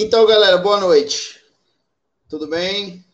Então, 0.00 0.24
galera, 0.26 0.58
boa 0.58 0.78
noite. 0.78 1.42
Tudo 2.28 2.46
bem? 2.46 3.04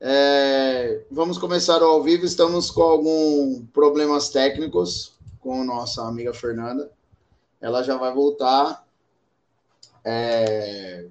É, 0.00 1.04
vamos 1.10 1.36
começar 1.36 1.82
ao 1.82 2.02
vivo. 2.02 2.24
Estamos 2.24 2.70
com 2.70 2.80
alguns 2.80 3.68
problemas 3.74 4.30
técnicos 4.30 5.12
com 5.38 5.62
nossa 5.62 6.02
amiga 6.08 6.32
Fernanda. 6.32 6.90
Ela 7.60 7.82
já 7.82 7.98
vai 7.98 8.10
voltar. 8.10 8.86
É, 10.02 11.08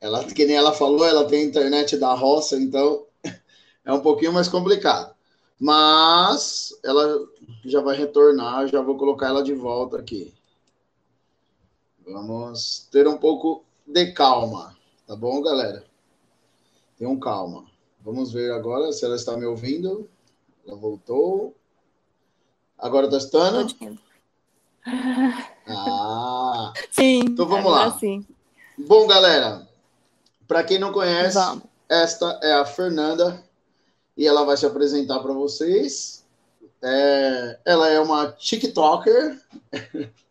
ela, 0.00 0.24
que 0.24 0.46
nem 0.46 0.56
ela 0.56 0.72
falou, 0.72 1.04
ela 1.04 1.26
tem 1.26 1.44
internet 1.44 1.98
da 1.98 2.14
roça, 2.14 2.56
então 2.56 3.04
é 3.84 3.92
um 3.92 4.00
pouquinho 4.00 4.32
mais 4.32 4.48
complicado. 4.48 5.14
Mas 5.60 6.74
ela 6.82 7.28
já 7.66 7.82
vai 7.82 7.98
retornar, 7.98 8.66
já 8.66 8.80
vou 8.80 8.96
colocar 8.96 9.26
ela 9.26 9.42
de 9.42 9.52
volta 9.52 9.98
aqui. 9.98 10.32
Vamos 12.06 12.88
ter 12.90 13.06
um 13.06 13.18
pouco 13.18 13.62
de 13.92 14.12
calma, 14.12 14.76
tá 15.06 15.14
bom, 15.14 15.42
galera? 15.42 15.84
Tenham 16.98 17.18
calma. 17.18 17.66
Vamos 18.00 18.32
ver 18.32 18.50
agora 18.52 18.90
se 18.92 19.04
ela 19.04 19.16
está 19.16 19.36
me 19.36 19.44
ouvindo. 19.44 20.08
Ela 20.66 20.76
voltou. 20.76 21.54
Agora 22.78 23.08
tá 23.08 23.18
estando? 23.18 23.66
Ah! 25.68 26.72
Sim. 26.90 27.20
Então 27.20 27.46
vamos 27.46 27.70
lá. 27.70 27.96
Sim. 27.98 28.26
Bom, 28.78 29.06
galera, 29.06 29.68
para 30.48 30.64
quem 30.64 30.78
não 30.78 30.92
conhece, 30.92 31.34
vamos. 31.34 31.64
esta 31.88 32.40
é 32.42 32.54
a 32.54 32.64
Fernanda 32.64 33.44
e 34.16 34.26
ela 34.26 34.44
vai 34.44 34.56
se 34.56 34.66
apresentar 34.66 35.20
para 35.20 35.32
vocês. 35.32 36.24
É, 36.82 37.58
ela 37.64 37.88
é 37.88 38.00
uma 38.00 38.32
TikToker. 38.32 39.40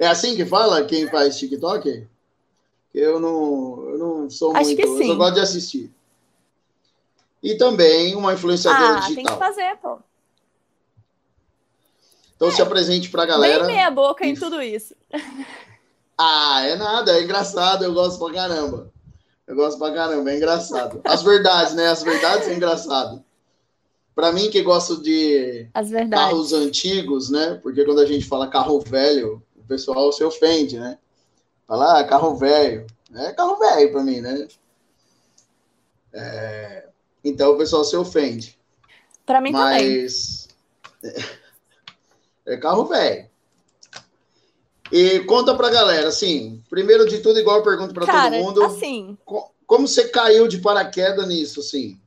É 0.00 0.06
assim 0.06 0.36
que 0.36 0.46
fala 0.46 0.84
quem 0.84 1.08
faz 1.08 1.36
TikTok? 1.36 2.06
Eu 2.98 3.20
não, 3.20 3.90
eu 3.90 3.98
não 3.98 4.30
sou 4.30 4.56
Acho 4.56 4.66
muito, 4.66 4.80
eu 4.80 5.06
só 5.06 5.14
gosto 5.14 5.34
de 5.34 5.40
assistir. 5.40 5.92
E 7.40 7.54
também 7.54 8.16
uma 8.16 8.34
influenciadora 8.34 8.96
ah, 8.96 9.00
digital. 9.00 9.14
tem 9.14 9.24
que 9.24 9.38
fazer, 9.38 9.76
pô. 9.76 9.98
Então 12.34 12.48
é, 12.48 12.50
se 12.50 12.60
apresente 12.60 13.08
pra 13.08 13.24
galera. 13.24 13.64
Bem 13.64 13.76
meia 13.76 13.90
boca 13.90 14.26
em 14.26 14.34
tudo 14.34 14.60
isso. 14.60 14.94
Ah, 16.20 16.66
é 16.66 16.74
nada, 16.74 17.12
é 17.12 17.22
engraçado, 17.22 17.84
eu 17.84 17.94
gosto 17.94 18.18
pra 18.18 18.34
caramba. 18.34 18.92
Eu 19.46 19.54
gosto 19.54 19.78
pra 19.78 19.92
caramba, 19.92 20.32
é 20.32 20.36
engraçado. 20.36 21.00
As 21.04 21.22
verdades, 21.22 21.74
né? 21.74 21.86
As 21.86 22.02
verdades 22.02 22.48
é 22.48 22.54
engraçado. 22.54 23.24
Pra 24.16 24.32
mim 24.32 24.50
que 24.50 24.60
gosto 24.62 25.00
de 25.00 25.68
carros 26.10 26.52
antigos, 26.52 27.30
né? 27.30 27.60
Porque 27.62 27.84
quando 27.84 28.00
a 28.00 28.06
gente 28.06 28.26
fala 28.26 28.48
carro 28.48 28.80
velho, 28.80 29.40
o 29.56 29.62
pessoal 29.68 30.10
se 30.10 30.24
ofende, 30.24 30.76
né? 30.76 30.98
Fala, 31.68 32.00
ah, 32.00 32.04
carro 32.04 32.34
velho. 32.34 32.86
É 33.14 33.32
carro 33.34 33.58
velho 33.58 33.92
pra 33.92 34.02
mim, 34.02 34.22
né? 34.22 34.48
É... 36.14 36.88
Então 37.22 37.52
o 37.52 37.58
pessoal 37.58 37.84
se 37.84 37.94
ofende. 37.94 38.58
Pra 39.26 39.40
mim 39.40 39.52
Mas... 39.52 40.48
também. 41.00 41.26
É 42.46 42.56
carro 42.56 42.86
velho. 42.86 43.28
E 44.90 45.20
conta 45.24 45.54
pra 45.54 45.68
galera, 45.68 46.08
assim, 46.08 46.64
primeiro 46.70 47.06
de 47.06 47.20
tudo, 47.20 47.38
igual 47.38 47.58
eu 47.58 47.62
pergunto 47.62 47.92
pra 47.92 48.06
Cara, 48.06 48.30
todo 48.30 48.42
mundo. 48.42 48.64
assim... 48.64 49.18
Como 49.66 49.86
você 49.86 50.08
caiu 50.08 50.48
de 50.48 50.56
paraquedas 50.62 51.28
nisso, 51.28 51.60
assim? 51.60 52.00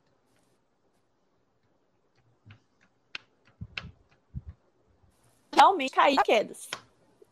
Realmente 5.53 5.91
caí 5.91 6.13
de 6.13 6.15
paraquedas. 6.15 6.67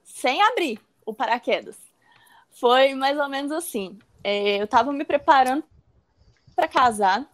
Sem 0.03 0.39
abrir 0.43 0.79
o 1.03 1.11
paraquedas. 1.11 1.88
Foi 2.59 2.93
mais 2.93 3.17
ou 3.17 3.29
menos 3.29 3.51
assim. 3.51 3.97
É, 4.21 4.61
eu 4.61 4.67
tava 4.67 4.91
me 4.91 5.05
preparando 5.05 5.63
para 6.53 6.67
casar 6.67 7.25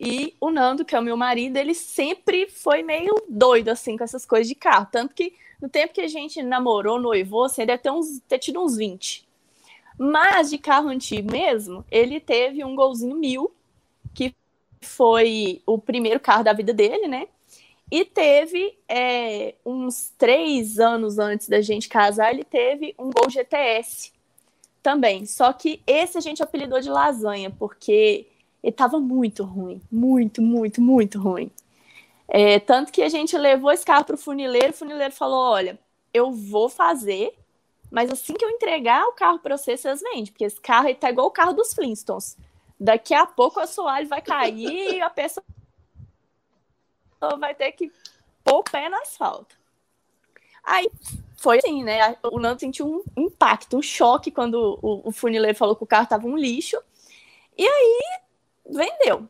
e 0.00 0.34
o 0.40 0.50
Nando, 0.50 0.86
que 0.86 0.94
é 0.94 0.98
o 0.98 1.02
meu 1.02 1.18
marido, 1.18 1.58
ele 1.58 1.74
sempre 1.74 2.48
foi 2.48 2.82
meio 2.82 3.14
doido, 3.28 3.68
assim, 3.68 3.98
com 3.98 4.04
essas 4.04 4.24
coisas 4.24 4.48
de 4.48 4.54
carro. 4.54 4.88
Tanto 4.90 5.14
que 5.14 5.34
no 5.60 5.68
tempo 5.68 5.92
que 5.92 6.00
a 6.00 6.08
gente 6.08 6.42
namorou, 6.42 6.98
noivou, 6.98 7.44
assim, 7.44 7.60
ele 7.60 7.66
deve 7.72 7.82
ter, 7.82 7.90
uns, 7.90 8.20
ter 8.26 8.38
tido 8.38 8.62
uns 8.62 8.78
20. 8.78 9.28
Mas 9.98 10.48
de 10.48 10.56
carro 10.56 10.88
antigo 10.88 11.30
mesmo, 11.30 11.84
ele 11.90 12.18
teve 12.18 12.64
um 12.64 12.74
golzinho 12.74 13.14
mil, 13.14 13.52
que 14.14 14.34
foi 14.80 15.60
o 15.66 15.76
primeiro 15.76 16.18
carro 16.18 16.42
da 16.42 16.54
vida 16.54 16.72
dele, 16.72 17.06
né? 17.06 17.28
E 17.90 18.06
teve 18.06 18.78
é, 18.88 19.54
uns 19.66 20.14
três 20.16 20.78
anos 20.78 21.18
antes 21.18 21.46
da 21.46 21.60
gente 21.60 21.86
casar, 21.86 22.32
ele 22.32 22.44
teve 22.44 22.94
um 22.98 23.10
Gol 23.10 23.28
GTS 23.28 24.18
também. 24.82 25.26
Só 25.26 25.52
que 25.52 25.82
esse 25.86 26.18
a 26.18 26.20
gente 26.20 26.42
apelidou 26.42 26.80
de 26.80 26.88
lasanha, 26.88 27.50
porque 27.50 28.26
ele 28.62 28.70
estava 28.70 28.98
muito 28.98 29.44
ruim. 29.44 29.80
Muito, 29.90 30.42
muito, 30.42 30.80
muito 30.80 31.18
ruim. 31.18 31.50
É, 32.28 32.60
tanto 32.60 32.92
que 32.92 33.02
a 33.02 33.08
gente 33.08 33.36
levou 33.36 33.72
esse 33.72 33.84
carro 33.84 34.04
para 34.04 34.14
o 34.14 34.18
funileiro, 34.18 34.70
o 34.70 34.76
funileiro 34.76 35.12
falou: 35.12 35.40
olha, 35.40 35.78
eu 36.14 36.30
vou 36.30 36.68
fazer, 36.68 37.34
mas 37.90 38.10
assim 38.10 38.34
que 38.34 38.44
eu 38.44 38.50
entregar 38.50 39.04
o 39.06 39.12
carro 39.12 39.38
para 39.40 39.56
você, 39.56 39.76
vocês 39.76 40.00
vendem, 40.00 40.26
porque 40.26 40.44
esse 40.44 40.60
carro 40.60 40.88
está 40.88 41.10
igual 41.10 41.26
o 41.26 41.32
carro 41.32 41.52
dos 41.52 41.72
Flintstones. 41.72 42.36
Daqui 42.78 43.14
a 43.14 43.26
pouco 43.26 43.58
o 43.60 43.62
assoalho 43.62 44.08
vai 44.08 44.22
cair 44.22 44.94
e 44.94 45.00
a 45.02 45.10
pessoa 45.10 45.44
vai 47.38 47.54
ter 47.54 47.72
que 47.72 47.92
pôr 48.42 48.58
o 48.58 48.64
pé 48.64 48.88
no 48.88 48.96
asfalto. 48.96 49.54
Aí 50.64 50.88
foi 51.36 51.58
assim, 51.58 51.82
né? 51.82 52.16
O 52.22 52.38
Nando 52.38 52.60
sentiu 52.60 53.04
um 53.16 53.29
impacto, 53.40 53.78
um 53.78 53.82
choque 53.82 54.30
quando 54.30 54.78
o, 54.82 55.08
o 55.08 55.12
funileiro 55.12 55.56
falou 55.56 55.74
que 55.74 55.82
o 55.82 55.86
carro 55.86 56.04
estava 56.04 56.26
um 56.26 56.36
lixo. 56.36 56.76
E 57.56 57.66
aí 57.66 58.02
vendeu. 58.66 59.26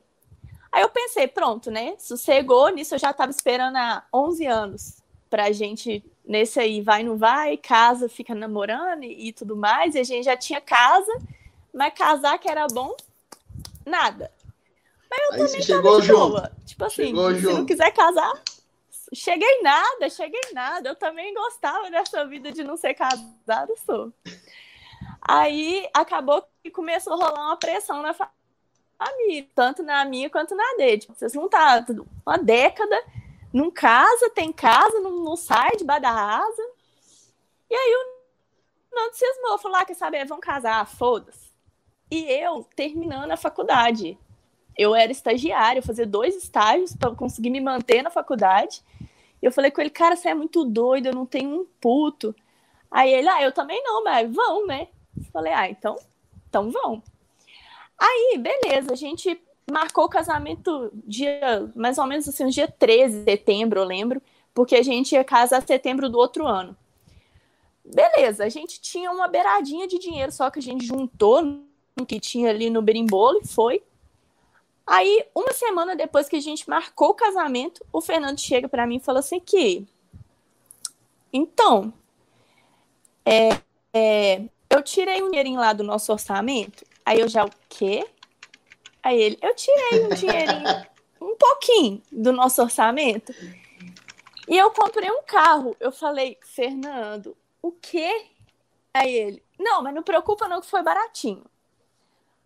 Aí 0.73 0.83
eu 0.83 0.89
pensei, 0.89 1.29
pronto, 1.29 1.71
né? 1.71 1.95
Sossegou, 1.99 2.69
nisso 2.71 2.95
eu 2.95 2.99
já 2.99 3.11
estava 3.11 3.31
esperando 3.31 3.77
há 3.77 4.05
11 4.13 4.47
anos 4.47 5.03
pra 5.29 5.53
gente, 5.53 6.05
nesse 6.25 6.59
aí, 6.59 6.81
vai, 6.81 7.05
não 7.05 7.17
vai, 7.17 7.57
casa, 7.57 8.09
fica 8.09 8.35
namorando 8.35 9.05
e, 9.05 9.29
e 9.29 9.33
tudo 9.33 9.57
mais, 9.57 9.95
e 9.95 10.01
a 10.01 10.05
gente 10.05 10.25
já 10.25 10.37
tinha 10.37 10.61
casa, 10.61 11.13
mas 11.73 11.95
casar 11.95 12.37
que 12.39 12.49
era 12.49 12.67
bom, 12.67 12.97
nada. 13.87 14.33
Mas 15.09 15.21
eu 15.21 15.33
Aí 15.33 15.39
também 15.39 15.63
você 15.63 15.73
tava 15.73 15.83
chegou 15.83 16.01
de 16.01 16.13
boa. 16.13 16.53
Tipo 16.67 16.85
assim, 16.85 17.07
Chegou 17.07 17.31
se 17.33 17.41
junto. 17.41 17.59
não 17.59 17.67
quiser 17.67 17.93
casar, 17.93 18.43
cheguei 19.13 19.63
nada, 19.63 20.09
cheguei 20.11 20.41
nada. 20.53 20.89
Eu 20.89 20.97
também 20.97 21.33
gostava 21.35 21.91
dessa 21.91 22.25
vida 22.27 22.53
de 22.53 22.63
não 22.65 22.77
ser 22.77 22.95
casada, 22.95 23.75
sou. 23.85 24.13
Aí 25.21 25.89
acabou 25.95 26.45
que 26.63 26.71
começou 26.71 27.15
a 27.15 27.17
rolar 27.17 27.47
uma 27.47 27.57
pressão 27.57 28.03
na 28.03 28.15
fa- 28.15 28.31
família, 28.99 29.49
tanto 29.55 29.83
na 29.83 30.05
minha 30.05 30.31
quanto 30.31 30.55
na 30.55 30.75
dele. 30.77 30.99
Tipo, 30.99 31.15
vocês 31.15 31.35
não 31.35 31.49
tá 31.49 31.85
uma 32.27 32.39
década, 32.39 33.03
não 33.53 33.71
casa, 33.71 34.31
tem 34.31 34.53
casa, 34.53 35.01
não, 35.01 35.23
não 35.23 35.37
sai 35.37 35.77
de 35.77 35.85
da 35.85 36.11
asa. 36.11 36.63
E 37.69 37.75
aí 37.75 37.95
o 37.95 38.21
Nando 38.95 39.15
cismou, 39.15 39.59
falou: 39.59 39.79
ah, 39.79 39.85
quer 39.85 39.95
saber, 39.95 40.27
vão 40.27 40.41
casar, 40.41 40.87
foda-se. 40.87 41.51
E 42.11 42.25
eu 42.25 42.67
terminando 42.75 43.31
a 43.31 43.37
faculdade. 43.37 44.19
Eu 44.77 44.95
era 44.95 45.13
estagiária, 45.13 45.81
eu 45.81 45.83
fazia 45.83 46.07
dois 46.07 46.35
estágios 46.35 46.97
para 46.97 47.15
conseguir 47.15 47.51
me 47.51 47.61
manter 47.61 48.03
na 48.03 48.11
faculdade. 48.11 48.83
Eu 49.43 49.53
falei 49.53 49.71
com 49.71 49.81
ele, 49.81 49.91
cara, 49.91 50.17
você 50.17 50.29
é 50.29 50.35
muito 50.35 50.65
doido, 50.65 51.07
eu 51.07 51.15
não 51.15 51.27
tenho 51.27 51.61
um 51.61 51.67
puto. 51.81 52.35
Aí 52.91 53.13
ele, 53.13 53.29
ah, 53.29 53.43
eu 53.43 53.53
também 53.53 53.83
não, 53.83 54.05
mas 54.05 54.33
vão, 54.35 54.67
né? 54.67 54.89
Falei, 55.33 55.53
ah, 55.53 55.69
então, 55.69 55.97
então 56.49 56.71
vão. 56.71 57.03
Aí, 57.99 58.39
beleza, 58.39 58.93
a 58.93 58.97
gente 58.97 59.41
marcou 59.71 60.05
o 60.05 60.09
casamento 60.09 60.91
dia, 61.05 61.71
mais 61.75 61.99
ou 61.99 62.07
menos 62.07 62.29
assim, 62.29 62.49
dia 62.49 62.67
13 62.67 63.21
de 63.21 63.25
setembro, 63.25 63.81
eu 63.81 63.85
lembro, 63.85 64.21
porque 64.53 64.77
a 64.77 64.83
gente 64.83 65.13
ia 65.13 65.23
casar 65.23 65.63
setembro 65.67 66.09
do 66.09 66.19
outro 66.19 66.47
ano. 66.47 66.77
Beleza, 67.85 68.45
a 68.45 68.49
gente 68.49 68.81
tinha 68.81 69.11
uma 69.11 69.29
beiradinha 69.29 69.87
de 69.87 69.99
dinheiro 69.99 70.33
só 70.33 70.51
que 70.51 70.59
a 70.59 70.63
gente 70.63 70.85
juntou 70.85 71.43
no 71.43 72.07
que 72.07 72.21
tinha 72.21 72.51
ali 72.51 72.71
no 72.71 72.83
berimbolo 72.83 73.41
e 73.43 73.47
foi. 73.47 73.83
Aí, 74.93 75.25
uma 75.33 75.53
semana 75.53 75.95
depois 75.95 76.29
que 76.29 76.35
a 76.35 76.41
gente 76.41 76.69
marcou 76.69 77.11
o 77.11 77.15
casamento, 77.15 77.87
o 77.93 78.01
Fernando 78.01 78.41
chega 78.41 78.69
para 78.69 78.89
mim 78.89 78.97
e 78.97 79.01
fala 79.01 79.21
assim 79.21 79.39
que 79.39 79.87
então, 81.33 81.93
é, 83.25 83.51
é, 83.95 84.43
eu 84.69 84.83
tirei 84.83 85.23
um 85.23 85.31
dinheirinho 85.31 85.61
lá 85.61 85.73
do 85.73 85.85
nosso 85.85 86.11
orçamento. 86.11 86.85
Aí 87.07 87.21
eu 87.21 87.29
já, 87.29 87.45
o 87.45 87.51
quê? 87.69 88.05
Aí 89.01 89.21
ele, 89.21 89.39
eu 89.41 89.55
tirei 89.55 90.05
um 90.05 90.09
dinheirinho, 90.09 90.87
um 91.23 91.37
pouquinho 91.37 92.03
do 92.11 92.33
nosso 92.33 92.61
orçamento. 92.61 93.33
E 94.49 94.59
eu 94.59 94.73
comprei 94.73 95.09
um 95.09 95.23
carro. 95.23 95.77
Eu 95.79 95.93
falei, 95.93 96.37
Fernando, 96.43 97.37
o 97.63 97.71
quê? 97.71 98.27
Aí 98.93 99.15
ele, 99.15 99.43
não, 99.57 99.83
mas 99.83 99.95
não 99.95 100.03
preocupa 100.03 100.49
não 100.49 100.61
que 100.61 100.67
foi 100.67 100.83
baratinho. 100.83 101.45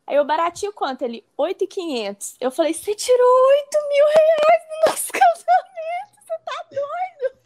Aí 0.06 0.16
eu 0.16 0.24
baratinho 0.24 0.72
quanto? 0.72 1.02
Ele, 1.02 1.24
8,500. 1.36 2.36
Eu 2.40 2.50
falei, 2.50 2.74
você 2.74 2.94
tirou 2.94 3.48
8 3.48 3.78
mil 3.88 4.04
reais 4.06 4.62
do 4.68 4.90
nosso 4.90 5.12
casamento, 5.12 6.14
você 6.20 6.38
tá 6.44 6.66
doido? 6.70 7.44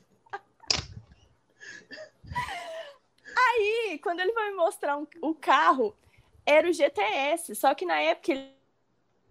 Aí, 3.37 4.01
quando 4.03 4.21
ele 4.21 4.33
foi 4.33 4.51
me 4.51 4.57
mostrar 4.57 4.99
um, 4.99 5.07
o 5.23 5.35
carro, 5.35 5.95
era 6.45 6.69
o 6.69 6.73
GTS, 6.73 7.55
só 7.55 7.75
que 7.75 7.87
na 7.87 8.01
época 8.01 8.33
ele 8.33 8.51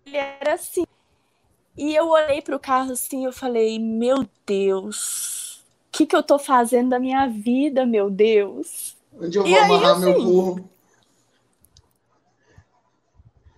era 0.06 0.54
assim. 0.54 0.86
E 1.78 1.94
eu 1.94 2.08
olhei 2.08 2.42
para 2.42 2.56
o 2.56 2.60
carro 2.60 2.94
assim, 2.94 3.26
eu 3.26 3.34
falei, 3.34 3.78
meu 3.78 4.28
Deus, 4.46 5.58
o 5.90 5.92
que, 5.92 6.06
que 6.06 6.16
eu 6.16 6.24
tô 6.24 6.40
fazendo 6.40 6.90
da 6.90 7.00
minha 7.00 7.28
vida, 7.28 7.86
meu 7.86 8.10
Deus? 8.10 8.98
Onde 9.14 9.38
eu 9.38 9.44
vou 9.44 9.52
e 9.52 9.58
amarrar 9.58 9.96
aí, 9.96 10.00
meu 10.00 10.12
assim, 10.12 10.24
burro? 10.24 10.70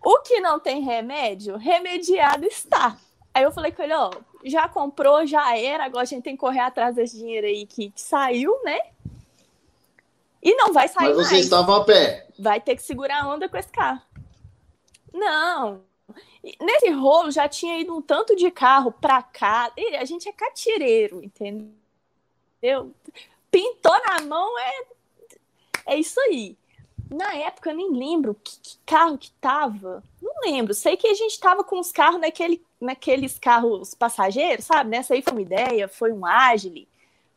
O 0.04 0.20
que 0.20 0.40
não 0.40 0.60
tem 0.60 0.82
remédio, 0.82 1.58
remediado 1.58 2.46
está. 2.46 2.98
Aí 3.34 3.44
eu 3.44 3.52
falei 3.52 3.72
com 3.72 3.84
ele, 3.84 3.94
ó, 3.94 4.12
já 4.46 4.68
comprou, 4.68 5.26
já 5.26 5.58
era, 5.58 5.86
agora 5.86 6.04
a 6.04 6.06
gente 6.06 6.24
tem 6.24 6.36
que 6.36 6.40
correr 6.40 6.62
atrás 6.62 6.96
desse 6.96 7.18
dinheiro 7.18 7.46
aí 7.46 7.66
que, 7.66 7.92
que 7.92 8.02
saiu, 8.02 8.58
né? 8.64 8.80
E 10.42 10.56
não 10.56 10.72
vai 10.72 10.88
sair 10.88 11.08
Mas 11.08 11.16
vocês 11.16 11.32
mais. 11.32 11.44
estavam 11.44 11.76
a 11.76 11.84
pé. 11.84 12.28
Vai 12.40 12.62
ter 12.62 12.76
que 12.76 12.82
segurar 12.82 13.24
a 13.24 13.28
onda 13.28 13.50
com 13.50 13.58
esse 13.58 13.70
carro. 13.70 14.02
Não, 15.14 15.82
Nesse 16.62 16.90
rolo 16.90 17.32
já 17.32 17.48
tinha 17.50 17.80
ido 17.80 17.96
um 17.96 18.02
tanto 18.02 18.36
de 18.36 18.50
carro 18.50 18.92
pra 18.92 19.22
cá. 19.22 19.72
E 19.76 19.96
a 19.96 20.06
gente 20.06 20.28
é 20.30 20.32
catireiro, 20.32 21.22
entendeu? 21.24 21.74
Pintou 23.52 24.00
na 24.06 24.22
mão 24.22 24.58
é, 24.58 24.84
é 25.88 25.96
isso 25.98 26.20
aí. 26.22 26.58
Na 27.10 27.34
época 27.34 27.72
eu 27.72 27.76
nem 27.76 27.92
lembro 27.92 28.36
que, 28.36 28.60
que, 28.60 28.78
carro 28.86 29.18
que 29.18 29.32
tava. 29.42 30.04
Não 30.22 30.34
lembro. 30.44 30.74
Sei 30.76 30.96
que 30.96 31.08
a 31.08 31.14
gente 31.14 31.40
tava 31.40 31.64
com 31.64 31.80
os 31.80 31.92
carros 31.92 32.22
naquele, 32.22 32.64
naqueles 32.80 33.40
carros 33.40 33.96
passageiros, 33.96 34.66
sabe? 34.66 34.92
Nessa 34.92 35.16
aí 35.16 35.24
foi 35.24 35.34
uma 35.34 35.42
ideia, 35.42 35.88
foi 35.88 36.12
um 36.12 36.24
Agile. 36.26 36.88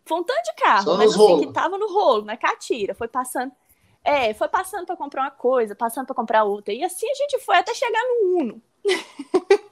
Foi 0.04 0.18
um 0.18 0.24
tanto 0.24 0.44
de 0.44 0.54
carro, 0.56 0.84
Só 0.84 0.96
mas 0.96 1.14
assim, 1.14 1.40
que 1.40 1.52
tava 1.52 1.78
no 1.78 1.90
rolo, 1.90 2.24
na 2.24 2.36
catira. 2.36 2.94
Foi 2.94 3.08
passando. 3.08 3.52
É, 4.04 4.34
foi 4.34 4.48
passando 4.48 4.84
para 4.84 4.96
comprar 4.96 5.22
uma 5.22 5.30
coisa, 5.30 5.74
passando 5.74 6.06
para 6.06 6.14
comprar 6.14 6.44
outra. 6.44 6.74
E 6.74 6.84
assim 6.84 7.08
a 7.08 7.14
gente 7.14 7.38
foi 7.38 7.56
até 7.56 7.72
chegar 7.72 8.02
no 8.02 8.38
Uno. 8.40 8.62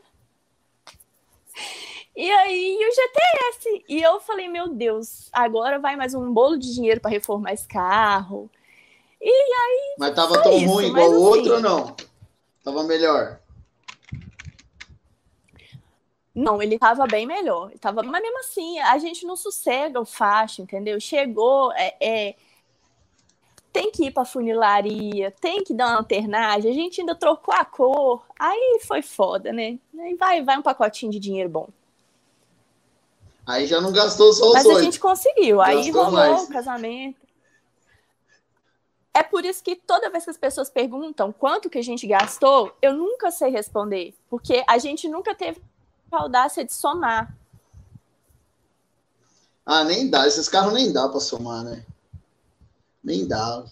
e 2.17 2.31
aí 2.31 2.79
o 2.79 2.95
GTS. 2.95 3.85
E 3.89 4.01
eu 4.01 4.19
falei, 4.21 4.49
meu 4.49 4.69
Deus, 4.69 5.29
agora 5.33 5.79
vai 5.79 5.95
mais 5.95 6.15
um 6.15 6.33
bolo 6.33 6.57
de 6.57 6.73
dinheiro 6.73 7.01
para 7.01 7.11
reformar 7.11 7.53
esse 7.53 7.69
carro. 7.69 8.49
E 9.21 9.29
aí. 9.29 9.97
Mas 9.99 10.15
tava 10.15 10.43
tão 10.43 10.53
isso, 10.53 10.67
ruim 10.67 10.87
igual 10.87 11.11
o 11.11 11.23
outro 11.23 11.55
ou 11.55 11.61
não? 11.61 11.97
Tava 12.65 12.83
melhor. 12.85 13.41
Não, 16.35 16.63
ele 16.63 16.79
tava 16.79 17.07
bem 17.07 17.27
melhor. 17.27 17.71
Ele 17.71 17.79
tava... 17.79 18.03
Mas 18.03 18.23
mesmo 18.23 18.39
assim, 18.39 18.79
a 18.79 18.97
gente 18.99 19.27
não 19.27 19.37
sossega 19.37 20.01
o 20.01 20.07
facho, 20.07 20.63
entendeu? 20.63 20.99
Chegou, 21.01 21.73
é, 21.73 21.95
é 22.01 22.35
tem 23.73 23.91
que 23.91 24.07
ir 24.07 24.11
para 24.11 24.25
funilaria, 24.25 25.31
tem 25.41 25.63
que 25.63 25.73
dar 25.73 25.89
uma 25.89 25.99
alternagem, 25.99 26.71
a 26.71 26.75
gente 26.75 27.01
ainda 27.01 27.15
trocou 27.15 27.55
a 27.55 27.65
cor, 27.65 28.25
aí 28.39 28.81
foi 28.85 29.01
foda, 29.01 29.53
né? 29.53 29.79
Aí 29.99 30.15
vai, 30.15 30.43
vai 30.43 30.59
um 30.59 30.63
pacotinho 30.63 31.13
de 31.13 31.21
dinheiro 31.21 31.49
bom. 31.49 31.69
Aí 33.47 33.67
já 33.67 33.81
não 33.81 33.93
gastou 33.93 34.33
só 34.33 34.49
os 34.49 34.53
Mas 34.55 34.67
a 34.67 34.83
gente 34.83 34.99
conseguiu, 34.99 35.59
gastou 35.59 35.79
aí 35.79 35.91
rolou 35.91 36.13
mais. 36.13 36.43
o 36.43 36.49
casamento. 36.49 37.21
É 39.21 39.23
por 39.23 39.45
isso 39.45 39.63
que 39.63 39.77
toda 39.77 40.09
vez 40.09 40.25
que 40.25 40.31
as 40.31 40.39
pessoas 40.39 40.71
perguntam 40.71 41.31
quanto 41.31 41.69
que 41.69 41.77
a 41.77 41.83
gente 41.83 42.07
gastou, 42.07 42.75
eu 42.81 42.95
nunca 42.95 43.31
sei 43.31 43.51
responder, 43.51 44.15
porque 44.31 44.65
a 44.67 44.79
gente 44.79 45.07
nunca 45.11 45.35
teve 45.35 45.61
a 46.11 46.23
audácia 46.23 46.65
de 46.65 46.73
somar. 46.73 47.37
Ah, 49.67 49.85
nem 49.85 50.09
dá, 50.09 50.27
esses 50.27 50.49
carros 50.49 50.73
nem 50.73 50.91
dá 50.91 51.07
para 51.07 51.21
somar, 51.21 51.63
né? 51.63 51.85
Nem 53.05 53.29
dá. 53.29 53.63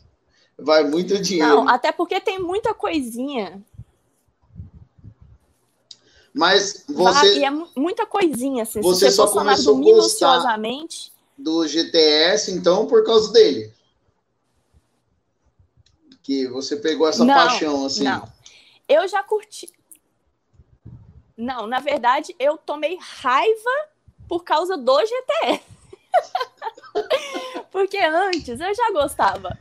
Vai 0.59 0.85
muito 0.85 1.19
dinheiro. 1.19 1.65
Não, 1.65 1.69
até 1.69 1.93
porque 1.93 2.21
tem 2.21 2.39
muita 2.39 2.75
coisinha. 2.75 3.65
Mas 6.35 6.85
você. 6.87 7.13
Vai, 7.13 7.39
e 7.39 7.45
é 7.45 7.51
muita 7.75 8.05
coisinha, 8.05 8.65
assim. 8.65 8.83
Você, 8.83 9.07
você 9.07 9.13
só 9.13 9.27
começou 9.29 9.79
a 9.79 9.81
gostar 9.81 10.59
do 11.39 11.67
GTS, 11.67 12.53
então, 12.53 12.87
por 12.87 13.03
causa 13.03 13.33
dele. 13.33 13.78
Que 16.29 16.47
você 16.47 16.77
pegou 16.77 17.09
essa 17.09 17.25
não, 17.25 17.35
paixão, 17.35 17.87
assim. 17.87 18.05
Não. 18.05 18.31
Eu 18.87 19.09
já 19.09 19.23
curti. 19.23 19.67
Não, 21.35 21.67
na 21.67 21.79
verdade, 21.79 22.37
eu 22.39 22.59
tomei 22.59 22.99
raiva 23.01 23.89
por 24.29 24.45
causa 24.45 24.77
do 24.77 25.01
GTS. 25.01 25.63
Porque 27.73 27.97
antes 27.97 28.61
eu 28.61 28.75
já 28.75 28.91
gostava. 28.93 29.59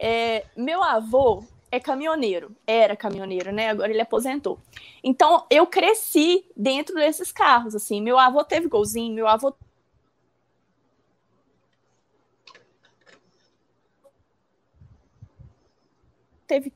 É, 0.00 0.46
meu 0.56 0.82
avô 0.82 1.44
é 1.70 1.78
caminhoneiro, 1.78 2.56
era 2.66 2.96
caminhoneiro, 2.96 3.52
né? 3.52 3.68
Agora 3.68 3.90
ele 3.90 4.00
aposentou. 4.00 4.58
Então 5.04 5.44
eu 5.50 5.66
cresci 5.66 6.46
dentro 6.56 6.94
desses 6.94 7.30
carros, 7.30 7.74
assim. 7.74 8.00
Meu 8.00 8.18
avô 8.18 8.42
teve 8.42 8.68
golzinho, 8.68 9.14
meu 9.14 9.28
avô 9.28 9.54
teve 16.50 16.72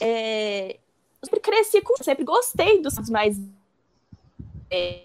é, 0.00 0.72
eu 0.74 1.24
sempre 1.24 1.40
cresci 1.40 1.80
com, 1.80 1.96
sempre 2.02 2.24
gostei 2.24 2.82
dos 2.82 3.08
mais 3.08 3.40
é, 4.70 5.04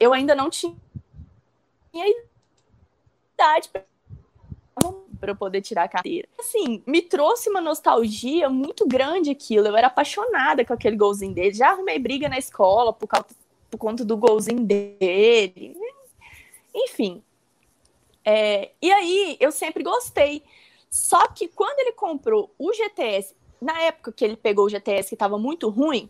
eu 0.00 0.12
ainda 0.14 0.34
não 0.34 0.48
tinha 0.48 0.74
idade 3.34 3.68
para 3.68 3.84
eu 5.30 5.36
poder 5.36 5.60
tirar 5.60 5.84
a 5.84 5.88
carteira. 5.88 6.26
Assim, 6.38 6.82
me 6.86 7.02
trouxe 7.02 7.50
uma 7.50 7.60
nostalgia 7.60 8.48
muito 8.48 8.86
grande 8.88 9.30
aquilo. 9.30 9.68
Eu 9.68 9.76
era 9.76 9.88
apaixonada 9.88 10.64
com 10.64 10.72
aquele 10.72 10.96
golzinho 10.96 11.34
dele. 11.34 11.52
Já 11.52 11.70
arrumei 11.70 11.98
briga 11.98 12.28
na 12.28 12.38
escola 12.38 12.92
por, 12.92 13.06
causa, 13.06 13.26
por 13.70 13.78
conta 13.78 14.04
do 14.04 14.16
golzinho 14.16 14.64
dele. 14.64 15.76
Enfim. 16.74 17.22
É, 18.24 18.70
e 18.80 18.90
aí, 18.90 19.36
eu 19.38 19.52
sempre 19.52 19.82
gostei. 19.82 20.42
Só 20.94 21.26
que 21.26 21.48
quando 21.48 21.76
ele 21.80 21.90
comprou 21.90 22.54
o 22.56 22.72
GTS, 22.72 23.34
na 23.60 23.76
época 23.80 24.12
que 24.12 24.24
ele 24.24 24.36
pegou 24.36 24.66
o 24.66 24.68
GTS 24.68 25.08
que 25.08 25.16
estava 25.16 25.36
muito 25.36 25.68
ruim, 25.68 26.08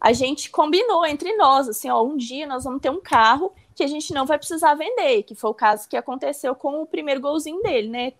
a 0.00 0.14
gente 0.14 0.48
combinou 0.50 1.04
entre 1.04 1.36
nós, 1.36 1.68
assim, 1.68 1.90
ó, 1.90 2.02
um 2.02 2.16
dia 2.16 2.46
nós 2.46 2.64
vamos 2.64 2.80
ter 2.80 2.88
um 2.88 2.98
carro 2.98 3.52
que 3.74 3.84
a 3.84 3.86
gente 3.86 4.14
não 4.14 4.24
vai 4.24 4.38
precisar 4.38 4.72
vender, 4.72 5.22
que 5.24 5.34
foi 5.34 5.50
o 5.50 5.54
caso 5.54 5.86
que 5.86 5.98
aconteceu 5.98 6.54
com 6.54 6.80
o 6.80 6.86
primeiro 6.86 7.20
golzinho 7.20 7.62
dele, 7.62 7.88
né? 7.88 8.14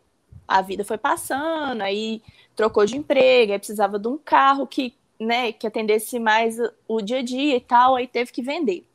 A 0.46 0.60
vida 0.60 0.84
foi 0.84 0.98
passando, 0.98 1.80
aí 1.80 2.22
trocou 2.54 2.84
de 2.84 2.98
emprego, 2.98 3.52
aí 3.52 3.58
precisava 3.58 3.98
de 3.98 4.06
um 4.06 4.18
carro 4.18 4.66
que, 4.66 4.94
né, 5.18 5.50
que 5.50 5.66
atendesse 5.66 6.18
mais 6.18 6.58
o 6.86 7.00
dia 7.00 7.20
a 7.20 7.22
dia 7.22 7.56
e 7.56 7.60
tal, 7.60 7.96
aí 7.96 8.06
teve 8.06 8.30
que 8.32 8.42
vender. 8.42 8.86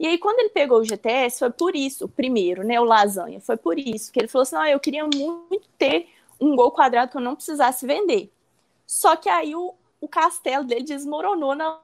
E 0.00 0.08
aí, 0.08 0.18
quando 0.18 0.40
ele 0.40 0.48
pegou 0.48 0.80
o 0.80 0.84
GTS, 0.84 1.38
foi 1.38 1.50
por 1.50 1.76
isso, 1.76 2.08
primeiro, 2.08 2.64
né, 2.64 2.80
o 2.80 2.84
lasanha, 2.84 3.40
foi 3.40 3.56
por 3.56 3.78
isso, 3.78 4.10
que 4.10 4.18
ele 4.18 4.26
falou 4.26 4.42
assim, 4.42 4.56
eu 4.72 4.80
queria 4.80 5.04
muito 5.06 5.68
ter 5.78 6.08
um 6.40 6.56
gol 6.56 6.70
quadrado 6.70 7.10
que 7.10 7.16
eu 7.16 7.22
não 7.22 7.34
precisasse 7.34 7.86
vender. 7.86 8.32
Só 8.86 9.16
que 9.16 9.28
aí 9.28 9.54
o, 9.54 9.74
o 10.00 10.08
castelo 10.08 10.64
dele 10.64 10.84
desmoronou 10.84 11.54
na 11.54 11.80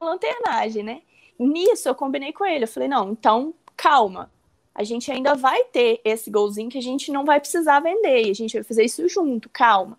lanternagem, 0.00 0.82
né? 0.82 1.02
Nisso 1.38 1.88
eu 1.88 1.94
combinei 1.94 2.32
com 2.32 2.44
ele. 2.44 2.64
Eu 2.64 2.68
falei, 2.68 2.88
não, 2.88 3.12
então 3.12 3.54
calma. 3.76 4.30
A 4.74 4.84
gente 4.84 5.10
ainda 5.10 5.34
vai 5.34 5.64
ter 5.64 6.00
esse 6.04 6.30
golzinho 6.30 6.70
que 6.70 6.78
a 6.78 6.82
gente 6.82 7.10
não 7.10 7.24
vai 7.24 7.40
precisar 7.40 7.80
vender. 7.80 8.26
E 8.26 8.30
a 8.30 8.34
gente 8.34 8.54
vai 8.54 8.62
fazer 8.62 8.84
isso 8.84 9.08
junto, 9.08 9.48
calma. 9.48 9.98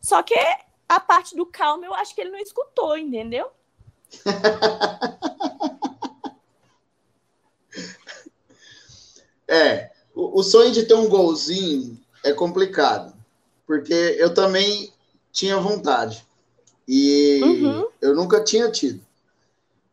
Só 0.00 0.22
que 0.22 0.36
a 0.88 1.00
parte 1.00 1.36
do 1.36 1.44
calma 1.44 1.84
eu 1.84 1.92
acho 1.94 2.14
que 2.14 2.20
ele 2.20 2.30
não 2.30 2.38
escutou, 2.38 2.96
entendeu? 2.96 3.50
é, 9.46 9.90
o, 10.14 10.40
o 10.40 10.42
sonho 10.42 10.72
de 10.72 10.84
ter 10.84 10.94
um 10.94 11.08
golzinho 11.08 12.00
é 12.28 12.32
complicado. 12.32 13.12
Porque 13.66 14.16
eu 14.18 14.32
também 14.32 14.92
tinha 15.32 15.58
vontade. 15.58 16.26
E 16.86 17.40
uhum. 17.42 17.86
eu 18.00 18.14
nunca 18.14 18.42
tinha 18.42 18.70
tido 18.70 19.00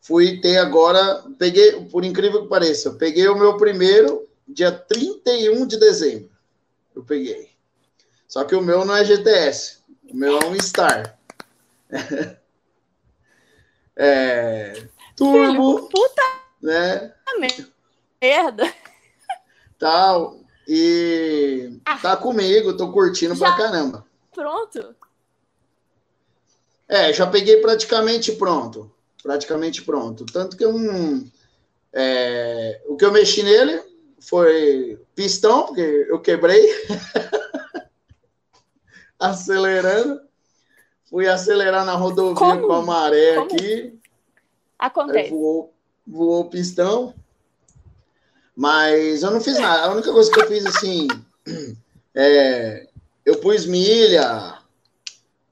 fui 0.05 0.39
ter 0.39 0.57
agora, 0.59 1.23
peguei, 1.39 1.83
por 1.85 2.05
incrível 2.05 2.43
que 2.43 2.47
pareça, 2.47 2.89
eu 2.89 2.95
peguei 2.95 3.27
o 3.27 3.35
meu 3.35 3.57
primeiro 3.57 4.29
dia 4.47 4.71
31 4.71 5.65
de 5.65 5.79
dezembro. 5.79 6.29
Eu 6.95 7.03
peguei. 7.03 7.49
Só 8.27 8.43
que 8.43 8.53
o 8.53 8.61
meu 8.61 8.85
não 8.85 8.95
é 8.95 9.03
GTS, 9.03 9.79
o 10.07 10.15
meu 10.15 10.37
é 10.37 10.45
um 10.45 10.53
Star. 10.61 11.17
é, 13.95 14.85
turbo, 15.15 15.89
Puta 15.89 16.21
né? 16.61 17.11
Merda. 18.21 18.71
Tal. 19.79 20.39
E 20.67 21.79
ah, 21.85 21.97
tá 21.97 22.17
comigo, 22.17 22.75
tô 22.75 22.91
curtindo 22.91 23.35
já, 23.35 23.53
pra 23.53 23.65
caramba. 23.65 24.05
Pronto. 24.33 24.95
É, 26.87 27.13
já 27.13 27.27
peguei 27.27 27.57
praticamente 27.57 28.31
pronto 28.33 28.91
praticamente 29.25 29.81
pronto. 29.81 30.23
Tanto 30.23 30.55
que 30.55 30.63
eu 30.63 30.71
é, 31.91 32.79
o 32.85 32.95
que 32.95 33.03
eu 33.03 33.11
mexi 33.11 33.41
nele 33.41 33.81
foi 34.19 35.01
pistão, 35.15 35.65
porque 35.65 36.05
eu 36.07 36.19
quebrei. 36.19 36.61
acelerando. 39.17 40.21
Fui 41.09 41.27
acelerar 41.27 41.85
na 41.85 41.93
rodovia 41.93 42.35
Como? 42.35 42.67
com 42.67 42.73
a 42.73 42.81
maré 42.83 43.35
Como? 43.35 43.45
aqui. 43.45 43.99
Acontece. 44.77 45.29
Voou, 45.31 45.73
voou 46.05 46.41
o 46.41 46.49
pistão. 46.49 47.13
Mas 48.55 49.23
eu 49.23 49.31
não 49.31 49.41
fiz 49.41 49.59
nada. 49.59 49.83
A 49.83 49.91
única 49.91 50.11
coisa 50.11 50.31
que 50.31 50.39
eu 50.39 50.47
fiz 50.47 50.65
assim. 50.65 51.07
É, 52.17 52.87
eu 53.25 53.41
pus 53.41 53.65
milha, 53.65 54.59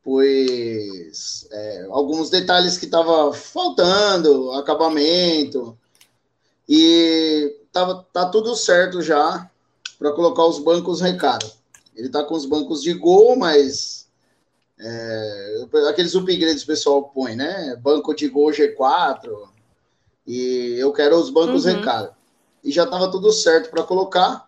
pus 0.02 1.46
é, 1.52 1.88
alguns 1.92 2.30
detalhes 2.30 2.78
que 2.78 2.88
tava 2.88 3.34
faltando, 3.34 4.50
acabamento. 4.54 5.78
E 6.70 7.54
tava, 7.70 8.08
tá 8.14 8.30
tudo 8.30 8.56
certo 8.56 9.02
já 9.02 9.50
para 10.00 10.14
colocar 10.14 10.46
os 10.46 10.60
bancos 10.60 11.02
recaro. 11.02 11.52
Ele 11.94 12.08
tá 12.08 12.24
com 12.24 12.34
os 12.34 12.46
bancos 12.46 12.82
de 12.82 12.94
gol, 12.94 13.36
mas 13.36 14.08
é, 14.80 15.66
aqueles 15.90 16.16
upgrades 16.16 16.64
o 16.64 16.68
pessoal 16.68 17.04
põe, 17.04 17.36
né? 17.36 17.76
Banco 17.76 18.14
de 18.14 18.28
gol 18.30 18.52
G4. 18.52 19.50
E 20.26 20.76
eu 20.78 20.92
quero 20.94 21.18
os 21.18 21.30
bancos 21.30 21.66
uhum. 21.66 21.76
recaro. 21.76 22.10
E 22.64 22.72
já 22.72 22.86
tava 22.86 23.12
tudo 23.12 23.32
certo 23.32 23.70
para 23.70 23.84
colocar. 23.84 24.46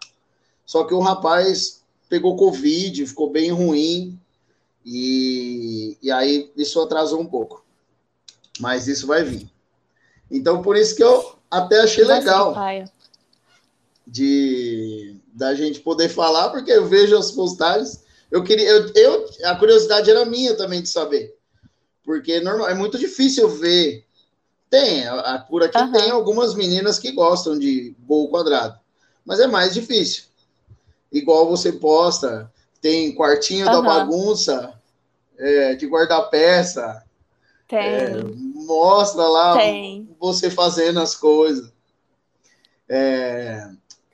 Só 0.65 0.83
que 0.83 0.93
o 0.93 0.99
rapaz 0.99 1.81
pegou 2.09 2.35
Covid, 2.35 3.05
ficou 3.05 3.29
bem 3.29 3.51
ruim. 3.51 4.19
E, 4.85 5.97
e 6.01 6.11
aí 6.11 6.51
isso 6.55 6.79
atrasou 6.81 7.19
um 7.19 7.25
pouco. 7.25 7.65
Mas 8.59 8.87
isso 8.87 9.07
vai 9.07 9.23
vir. 9.23 9.49
Então, 10.29 10.61
por 10.61 10.75
isso 10.75 10.95
que 10.95 11.03
eu 11.03 11.35
até 11.49 11.81
achei 11.81 12.03
legal 12.03 12.55
de 14.07 15.15
da 15.33 15.53
gente 15.53 15.81
poder 15.81 16.07
falar, 16.07 16.49
porque 16.49 16.71
eu 16.71 16.87
vejo 16.87 17.17
as 17.17 17.31
postagens. 17.31 18.03
Eu 18.31 18.43
queria, 18.43 18.67
eu, 18.67 18.91
eu, 18.95 19.29
a 19.43 19.55
curiosidade 19.55 20.09
era 20.09 20.25
minha 20.25 20.55
também 20.55 20.81
de 20.81 20.87
saber, 20.87 21.35
porque 22.03 22.39
normal, 22.39 22.69
é 22.69 22.73
muito 22.73 22.97
difícil 22.97 23.49
ver. 23.49 24.05
Tem, 24.69 25.07
a, 25.07 25.45
por 25.49 25.63
aqui 25.63 25.77
uhum. 25.77 25.91
tem 25.91 26.09
algumas 26.09 26.55
meninas 26.55 26.99
que 26.99 27.11
gostam 27.11 27.57
de 27.57 27.95
gol 28.05 28.29
quadrado, 28.29 28.79
mas 29.25 29.39
é 29.39 29.47
mais 29.47 29.73
difícil. 29.73 30.23
Igual 31.11 31.47
você 31.47 31.71
posta, 31.71 32.51
tem 32.81 33.15
quartinho 33.15 33.65
uhum. 33.65 33.71
da 33.71 33.81
bagunça, 33.81 34.73
é, 35.37 35.75
de 35.75 35.87
guarda-peça. 35.87 37.03
Tem. 37.67 37.79
É, 37.79 38.23
mostra 38.65 39.23
lá 39.23 39.57
tem. 39.57 40.09
você 40.19 40.49
fazendo 40.49 40.99
as 40.99 41.15
coisas. 41.15 41.71
É, 42.87 43.67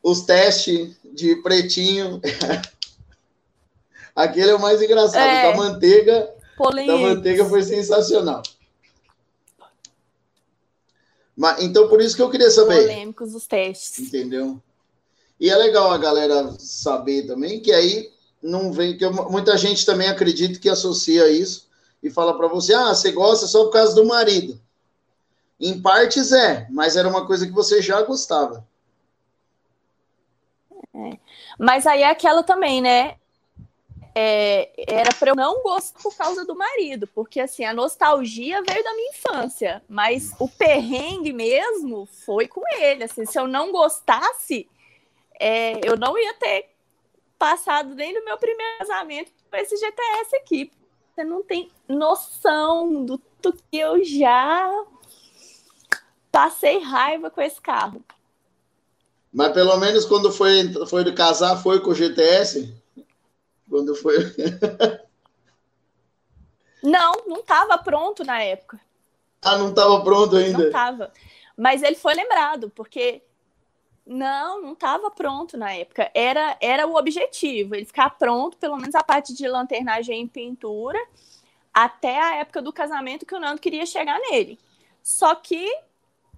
os 0.04 0.22
testes 0.22 0.96
de 1.14 1.36
pretinho. 1.38 2.22
Aquele 4.16 4.52
é 4.52 4.56
o 4.56 4.62
mais 4.62 4.82
engraçado. 4.82 5.28
É. 5.28 5.52
Da 5.52 5.58
manteiga. 5.58 6.30
Da 6.60 6.98
manteiga 6.98 7.46
foi 7.46 7.64
sensacional. 7.64 8.44
Mas, 11.42 11.64
então, 11.64 11.90
por 11.90 12.00
isso 12.00 12.16
que 12.16 12.22
eu 12.22 12.30
queria 12.30 12.52
saber. 12.52 12.82
Polêmicos 12.82 13.34
os 13.34 13.48
testes. 13.48 13.98
Entendeu? 13.98 14.62
E 15.40 15.50
é 15.50 15.56
legal 15.56 15.90
a 15.90 15.98
galera 15.98 16.54
saber 16.60 17.26
também 17.26 17.60
que 17.60 17.74
aí 17.74 18.12
não 18.44 18.72
vem. 18.72 18.96
que 18.96 19.10
Muita 19.10 19.58
gente 19.58 19.84
também 19.84 20.08
acredita 20.08 20.60
que 20.60 20.70
associa 20.70 21.32
isso 21.32 21.68
e 22.04 22.12
fala 22.12 22.38
para 22.38 22.48
você: 22.48 22.76
ah, 22.76 22.94
você 22.94 23.12
gosta 23.12 23.48
só 23.48 23.64
por 23.64 23.72
causa 23.72 23.96
do 23.96 24.06
marido. 24.06 24.62
Em 25.60 25.82
partes 25.82 26.32
é, 26.32 26.68
mas 26.70 26.96
era 26.96 27.08
uma 27.08 27.26
coisa 27.26 27.48
que 27.48 27.52
você 27.52 27.82
já 27.82 28.04
gostava. 28.04 28.64
É. 30.94 31.18
Mas 31.58 31.88
aí 31.88 32.04
é 32.04 32.10
aquela 32.12 32.44
também, 32.44 32.84
né? 32.84 33.16
É, 34.14 34.72
era 34.88 35.14
para 35.14 35.32
eu 35.32 35.36
não 35.36 35.64
gostar 35.64 36.00
por 36.02 36.16
causa 36.16 36.46
do 36.46 36.56
marido, 36.56 37.08
porque 37.08 37.40
assim, 37.40 37.64
a 37.64 37.74
nostalgia 37.74 38.62
veio 38.62 38.84
da 38.84 38.94
minha 38.94 39.12
infância, 39.12 39.82
mas 39.88 40.34
o 40.38 40.50
perrengue 40.50 41.32
mesmo 41.32 42.06
foi 42.26 42.48
com 42.48 42.62
ele. 42.78 43.06
Assim, 43.06 43.26
se 43.26 43.40
eu 43.40 43.48
não 43.48 43.72
gostasse, 43.72 44.70
é, 45.40 45.80
eu 45.88 45.98
não 45.98 46.18
ia 46.18 46.34
ter 46.34 46.72
passado 47.40 47.96
nem 47.96 48.14
no 48.14 48.24
meu 48.24 48.38
primeiro 48.38 48.80
casamento 48.80 49.32
com 49.50 49.58
esse 49.58 49.76
GTS 49.78 50.36
aqui. 50.36 50.72
Você 51.14 51.24
não 51.24 51.42
tem 51.42 51.70
noção 51.88 53.06
do, 53.06 53.22
do 53.42 53.54
que 53.54 53.78
eu 53.78 54.04
já 54.04 54.86
passei 56.32 56.80
raiva 56.80 57.30
com 57.30 57.42
esse 57.42 57.60
carro. 57.60 58.04
Mas 59.34 59.54
pelo 59.54 59.78
menos 59.78 60.06
quando 60.06 60.32
foi, 60.32 60.72
foi 60.88 61.12
casar, 61.14 61.56
foi 61.58 61.80
com 61.80 61.92
o 61.92 61.96
GTS? 61.96 62.74
Quando 63.72 63.96
foi. 63.96 64.18
não, 66.84 67.14
não 67.26 67.40
estava 67.40 67.78
pronto 67.78 68.26
na 68.26 68.44
época. 68.44 68.78
Ah, 69.42 69.58
não 69.58 69.70
estava 69.70 70.04
pronto 70.04 70.36
ainda? 70.36 70.58
Não 70.58 70.66
estava. 70.66 71.14
Mas 71.56 71.82
ele 71.82 71.96
foi 71.96 72.14
lembrado, 72.14 72.70
porque 72.70 73.24
não, 74.06 74.62
não 74.62 74.74
estava 74.74 75.10
pronto 75.10 75.58
na 75.58 75.72
época. 75.72 76.12
Era, 76.14 76.58
era 76.60 76.86
o 76.86 76.98
objetivo, 76.98 77.74
ele 77.74 77.86
ficar 77.86 78.10
pronto, 78.10 78.58
pelo 78.58 78.76
menos 78.76 78.94
a 78.94 79.02
parte 79.02 79.34
de 79.34 79.48
lanternagem 79.48 80.22
e 80.22 80.28
pintura, 80.28 81.00
até 81.74 82.22
a 82.22 82.36
época 82.36 82.62
do 82.62 82.74
casamento 82.74 83.26
que 83.26 83.34
o 83.34 83.40
Nando 83.40 83.62
queria 83.62 83.86
chegar 83.86 84.20
nele. 84.20 84.60
Só 85.02 85.34
que 85.34 85.66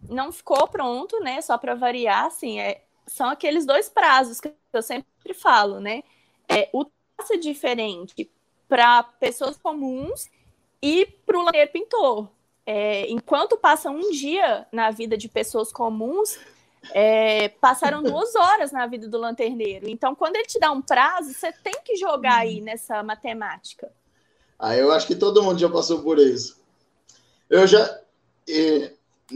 não 0.07 0.31
ficou 0.31 0.67
pronto, 0.67 1.19
né? 1.19 1.41
Só 1.41 1.57
para 1.57 1.73
variar, 1.73 2.25
assim, 2.25 2.59
é, 2.59 2.83
são 3.07 3.27
aqueles 3.27 3.65
dois 3.65 3.89
prazos 3.89 4.39
que 4.39 4.53
eu 4.71 4.83
sempre 4.83 5.33
falo, 5.33 5.79
né? 5.79 6.03
É, 6.47 6.69
o 6.71 6.85
é 7.31 7.37
diferente 7.37 8.29
para 8.67 9.03
pessoas 9.03 9.55
comuns 9.57 10.29
e 10.81 11.05
para 11.25 11.37
o 11.37 11.43
lanterneiro 11.43 11.71
pintor. 11.71 12.27
É, 12.65 13.09
enquanto 13.09 13.57
passa 13.57 13.89
um 13.89 14.09
dia 14.11 14.65
na 14.71 14.89
vida 14.89 15.17
de 15.17 15.29
pessoas 15.29 15.71
comuns, 15.71 16.37
é, 16.91 17.49
passaram 17.49 18.01
duas 18.03 18.35
horas 18.35 18.71
na 18.71 18.87
vida 18.87 19.07
do 19.07 19.17
lanterneiro. 19.17 19.87
Então, 19.87 20.15
quando 20.15 20.35
ele 20.35 20.45
te 20.45 20.59
dá 20.59 20.71
um 20.71 20.81
prazo, 20.81 21.33
você 21.33 21.51
tem 21.51 21.75
que 21.83 21.95
jogar 21.95 22.39
aí 22.39 22.61
nessa 22.61 23.03
matemática. 23.03 23.91
Ah, 24.57 24.75
eu 24.75 24.91
acho 24.91 25.07
que 25.07 25.15
todo 25.15 25.43
mundo 25.43 25.59
já 25.59 25.69
passou 25.69 26.01
por 26.01 26.17
isso. 26.17 26.61
Eu 27.49 27.67
já. 27.67 27.99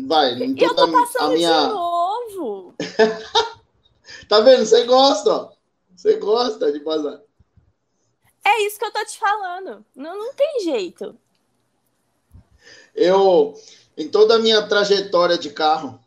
vai, 0.05 0.35
não 0.35 0.55
tô 0.55 0.65
eu 0.65 0.75
tô 0.75 0.91
passando 0.91 1.31
a 1.31 1.33
minha... 1.35 1.61
de 1.61 1.67
novo. 1.69 2.75
Tá 4.27 4.41
vendo? 4.41 4.65
Você 4.65 4.83
gosta, 4.83 5.29
ó. 5.31 5.51
Você 5.95 6.15
gosta 6.17 6.71
de 6.71 6.79
passar. 6.81 7.21
É 8.47 8.65
isso 8.65 8.79
que 8.79 8.85
eu 8.85 8.93
tô 8.93 9.03
te 9.03 9.19
falando. 9.19 9.85
Não, 9.93 10.17
não 10.17 10.33
tem 10.33 10.61
jeito. 10.63 11.19
Eu, 12.95 13.53
em 13.97 14.07
toda 14.07 14.35
a 14.35 14.39
minha 14.39 14.65
trajetória 14.65 15.37
de 15.37 15.49
carro, 15.49 15.99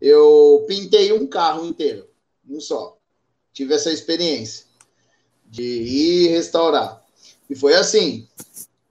eu 0.00 0.64
pintei 0.66 1.12
um 1.12 1.26
carro 1.26 1.66
inteiro, 1.66 2.08
um 2.48 2.58
só. 2.60 2.96
Tive 3.52 3.74
essa 3.74 3.92
experiência 3.92 4.64
de 5.44 5.62
ir 5.62 6.28
restaurar. 6.28 7.04
E 7.50 7.54
foi 7.54 7.74
assim: 7.74 8.26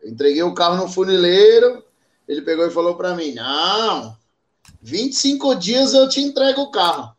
entreguei 0.03 0.43
o 0.43 0.53
carro 0.53 0.77
no 0.77 0.88
funileiro, 0.88 1.83
ele 2.27 2.43
pegou 2.43 2.67
e 2.67 2.71
falou 2.71 2.95
para 2.95 3.15
mim: 3.15 3.33
Não, 3.33 4.15
25 4.79 5.55
dias 5.55 5.95
eu 5.95 6.07
te 6.07 6.21
entrego 6.21 6.61
o 6.61 6.71
carro. 6.71 7.15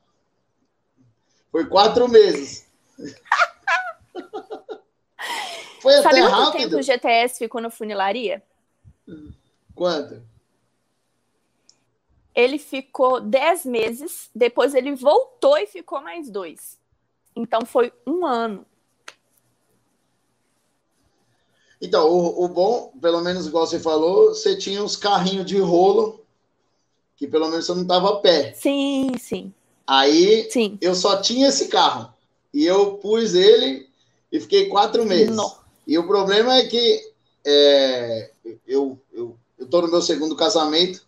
Foi 1.51 1.67
quatro 1.67 2.09
meses. 2.09 2.67
Foi 5.95 6.03
Sabe 6.03 6.21
até 6.21 6.31
rápido. 6.31 6.71
tempo 6.71 6.77
o 6.79 6.83
GTS 6.83 7.39
ficou 7.39 7.61
na 7.61 7.71
funilaria? 7.71 8.43
Quanto? 9.75 10.23
Ele 12.35 12.59
ficou 12.59 13.21
dez 13.21 13.65
meses, 13.65 14.31
depois 14.35 14.75
ele 14.75 14.95
voltou 14.95 15.59
e 15.59 15.67
ficou 15.67 16.01
mais 16.01 16.31
dois. 16.31 16.79
Então 17.35 17.65
foi 17.65 17.93
um 18.07 18.25
ano. 18.25 18.65
Então, 21.83 22.09
o, 22.09 22.45
o 22.45 22.49
bom, 22.49 22.93
pelo 23.01 23.23
menos 23.23 23.47
igual 23.47 23.67
você 23.67 23.81
falou, 23.81 24.29
você 24.29 24.57
tinha 24.57 24.83
uns 24.83 24.97
carrinhos 24.97 25.47
de 25.47 25.59
rolo 25.59 26.21
que 27.17 27.27
pelo 27.27 27.49
menos 27.49 27.67
você 27.67 27.75
não 27.75 27.87
tava 27.87 28.09
a 28.09 28.17
pé. 28.17 28.55
Sim, 28.55 29.13
sim. 29.19 29.53
Aí 29.87 30.49
Sim. 30.51 30.79
eu 30.81 30.95
só 30.95 31.21
tinha 31.21 31.49
esse 31.49 31.69
carro. 31.69 32.15
E 32.53 32.65
eu 32.65 32.97
pus 32.97 33.35
ele 33.35 33.89
e 34.33 34.41
fiquei 34.41 34.71
quatro 34.71 35.05
meses. 35.05 35.37
Não. 35.37 35.60
E 35.91 35.99
o 35.99 36.07
problema 36.07 36.55
é 36.55 36.67
que 36.67 37.03
é, 37.45 38.31
eu, 38.65 38.97
tô 39.69 39.83
no 39.83 39.89
meu 39.89 40.01
segundo 40.01 40.37
casamento, 40.37 41.03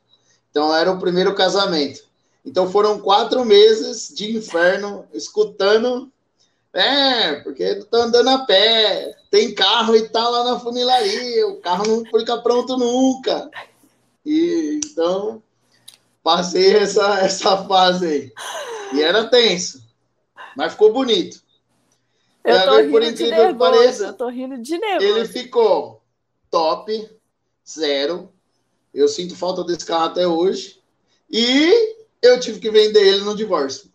então 0.50 0.74
era 0.74 0.90
o 0.90 0.98
primeiro 0.98 1.36
casamento. 1.36 2.02
Então 2.44 2.68
foram 2.68 2.98
quatro 2.98 3.44
meses 3.44 4.12
de 4.12 4.36
inferno 4.36 5.06
escutando. 5.14 6.10
É, 6.72 7.34
porque 7.42 7.76
tá 7.84 7.98
andando 7.98 8.28
a 8.30 8.38
pé, 8.38 9.16
tem 9.30 9.54
carro 9.54 9.94
e 9.94 10.08
tá 10.08 10.28
lá 10.28 10.50
na 10.50 10.58
funilaria, 10.58 11.46
o 11.46 11.60
carro 11.60 11.86
não 11.86 12.04
fica 12.04 12.38
pronto 12.38 12.76
nunca. 12.76 13.48
E 14.26 14.80
então 14.84 15.40
passei 16.24 16.74
essa, 16.74 17.20
essa 17.20 17.56
fase 17.68 18.04
aí. 18.04 18.32
E 18.94 19.00
era 19.00 19.28
tenso, 19.28 19.80
mas 20.56 20.72
ficou 20.72 20.92
bonito. 20.92 21.40
Eu 22.44 22.64
tô 22.64 22.76
rindo 22.76 22.90
por 22.90 23.02
incrível 23.02 23.30
nervoso, 23.30 23.52
que 23.52 23.58
pareça, 23.58 24.04
eu 24.06 24.14
tô 24.14 24.28
rindo 24.28 24.58
de 24.58 24.78
nervoso. 24.78 25.06
Ele 25.06 25.28
ficou 25.28 26.02
top, 26.50 27.10
zero. 27.68 28.32
Eu 28.92 29.08
sinto 29.08 29.36
falta 29.36 29.62
desse 29.64 29.86
carro 29.86 30.04
até 30.06 30.26
hoje. 30.26 30.82
E 31.30 31.96
eu 32.20 32.38
tive 32.40 32.58
que 32.60 32.70
vender 32.70 33.06
ele 33.06 33.22
no 33.24 33.36
divórcio. 33.36 33.90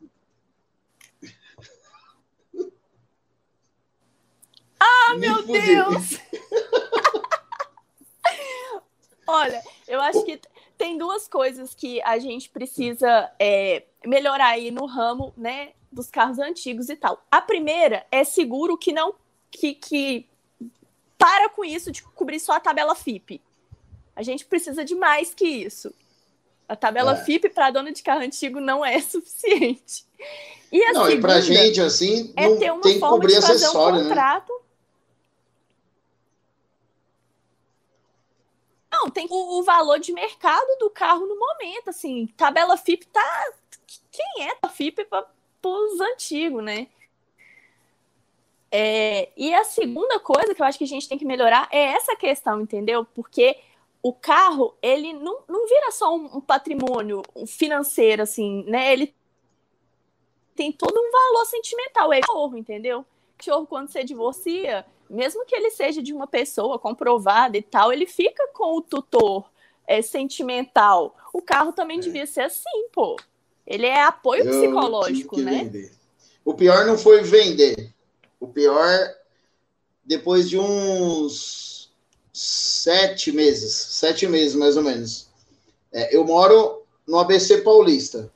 Ah, 4.79 5.15
Me 5.15 5.21
meu 5.21 5.35
fudi. 5.43 5.59
Deus! 5.59 6.19
Olha, 9.25 9.61
eu 9.87 9.99
acho 10.01 10.23
que 10.23 10.39
tem 10.77 10.97
duas 10.97 11.27
coisas 11.27 11.73
que 11.73 12.01
a 12.03 12.19
gente 12.19 12.49
precisa 12.49 13.31
é, 13.39 13.83
melhorar 14.05 14.49
aí 14.49 14.69
no 14.71 14.85
ramo, 14.85 15.33
né, 15.35 15.71
dos 15.91 16.10
carros 16.10 16.39
antigos 16.39 16.89
e 16.89 16.96
tal. 16.96 17.24
A 17.32 17.41
primeira 17.41 18.06
é 18.12 18.24
seguro 18.24 18.77
que 18.77 18.91
não 18.91 19.15
que, 19.50 19.74
que 19.74 20.27
para 21.17 21.50
com 21.50 21.63
isso 21.63 21.91
de 21.91 22.03
cobrir 22.03 22.39
só 22.39 22.53
a 22.53 22.60
tabela 22.60 22.96
FIP. 22.96 23.41
A 24.15 24.22
gente 24.22 24.46
precisa 24.46 24.84
de 24.84 24.96
mais 24.96 25.34
que 25.34 25.46
isso. 25.46 25.94
A 26.67 26.75
tabela 26.75 27.13
é. 27.13 27.24
FIP 27.24 27.50
para 27.50 27.72
dona 27.72 27.91
de 27.91 28.03
carro 28.03 28.22
antigo 28.22 28.60
não 28.60 28.86
é 28.86 29.00
suficiente. 29.01 30.06
E 30.72 30.84
a 30.84 30.94
não, 30.94 31.10
e 31.10 31.20
para 31.20 31.39
gente 31.39 31.79
assim, 31.79 32.34
é 32.36 32.56
ter 32.56 32.72
uma 32.72 32.82
tem 32.82 32.96
que 32.96 33.00
cobrir 33.00 33.39
de 33.39 33.41
fazer 33.41 33.70
um 33.70 33.91
né? 33.91 34.03
contrato. 34.03 34.51
Né? 34.51 34.60
Não, 38.91 39.10
tem 39.10 39.27
o, 39.29 39.60
o, 39.60 39.63
valor 39.63 40.00
de 40.00 40.12
mercado 40.12 40.67
do 40.79 40.89
carro 40.89 41.25
no 41.25 41.38
momento, 41.38 41.89
assim. 41.89 42.27
Tabela 42.36 42.75
FIP 42.77 43.06
tá. 43.08 43.53
Quem 44.12 44.48
é 44.48 44.58
a 44.62 44.67
FIP 44.67 45.06
para 45.06 45.27
os 45.63 45.99
antigos, 45.99 46.63
né? 46.63 46.87
É, 48.71 49.29
e 49.37 49.53
a 49.53 49.63
segunda 49.63 50.19
coisa 50.19 50.53
que 50.53 50.61
eu 50.61 50.65
acho 50.65 50.77
que 50.77 50.83
a 50.83 50.87
gente 50.87 51.07
tem 51.07 51.17
que 51.17 51.25
melhorar 51.25 51.69
é 51.71 51.93
essa 51.93 52.15
questão, 52.15 52.61
entendeu? 52.61 53.05
Porque 53.05 53.57
o 54.01 54.13
carro, 54.13 54.75
ele 54.81 55.13
não, 55.13 55.39
não 55.47 55.67
vira 55.67 55.91
só 55.91 56.15
um, 56.15 56.37
um 56.37 56.41
patrimônio 56.41 57.21
financeiro, 57.45 58.23
assim, 58.23 58.63
né? 58.67 58.93
Ele 58.93 59.13
tem 60.55 60.71
todo 60.71 60.97
um 60.97 61.11
valor 61.11 61.45
sentimental. 61.45 62.11
É 62.11 62.21
cachorro, 62.21 62.57
entendeu? 62.57 63.05
Cachorro, 63.37 63.67
quando 63.67 63.89
você 63.89 64.03
divorcia, 64.03 64.85
mesmo 65.09 65.45
que 65.45 65.55
ele 65.55 65.69
seja 65.69 66.01
de 66.01 66.13
uma 66.13 66.27
pessoa 66.27 66.79
comprovada 66.79 67.57
e 67.57 67.61
tal, 67.61 67.93
ele 67.93 68.05
fica 68.05 68.47
com 68.53 68.77
o 68.77 68.81
tutor 68.81 69.49
é, 69.85 70.01
sentimental. 70.01 71.15
O 71.33 71.41
carro 71.41 71.71
também 71.71 71.99
é. 71.99 72.01
devia 72.01 72.25
ser 72.25 72.41
assim, 72.41 72.89
pô. 72.91 73.15
Ele 73.67 73.86
é 73.86 74.01
apoio 74.01 74.45
Eu 74.45 74.50
psicológico, 74.50 75.41
né? 75.41 75.65
Vender. 75.65 75.91
O 76.45 76.53
pior 76.53 76.86
não 76.86 76.97
foi 76.97 77.21
vender. 77.21 77.93
O 78.39 78.47
pior, 78.47 79.13
depois 80.05 80.50
de 80.50 80.57
uns 80.57 81.91
sete 82.31 83.33
meses, 83.33 83.74
sete 83.74 84.25
meses 84.25 84.55
mais 84.55 84.77
ou 84.77 84.83
menos. 84.83 85.27
É, 85.91 86.15
eu 86.15 86.24
moro 86.24 86.83
no 87.05 87.19
ABC 87.19 87.57
Paulista. 87.57 88.31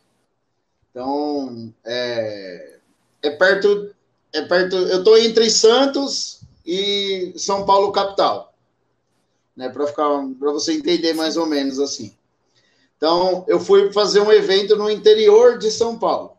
Então, 0.90 1.74
é, 1.86 2.80
é 3.24 3.30
perto, 3.30 3.96
é 4.34 4.42
perto. 4.42 4.76
Eu 4.76 5.00
estou 5.00 5.18
entre 5.18 5.50
Santos 5.50 6.42
e 6.66 7.34
São 7.38 7.66
Paulo 7.66 7.94
capital, 7.94 8.54
né? 9.56 9.70
Para 9.70 9.88
ficar, 9.88 10.10
para 10.38 10.52
você 10.52 10.74
entender 10.74 11.14
mais 11.14 11.38
ou 11.38 11.46
menos 11.46 11.80
assim. 11.80 12.14
Então, 13.02 13.44
eu 13.48 13.60
fui 13.60 13.92
fazer 13.92 14.20
um 14.20 14.32
evento 14.32 14.76
no 14.76 14.88
interior 14.88 15.58
de 15.58 15.72
São 15.72 15.98
Paulo. 15.98 16.38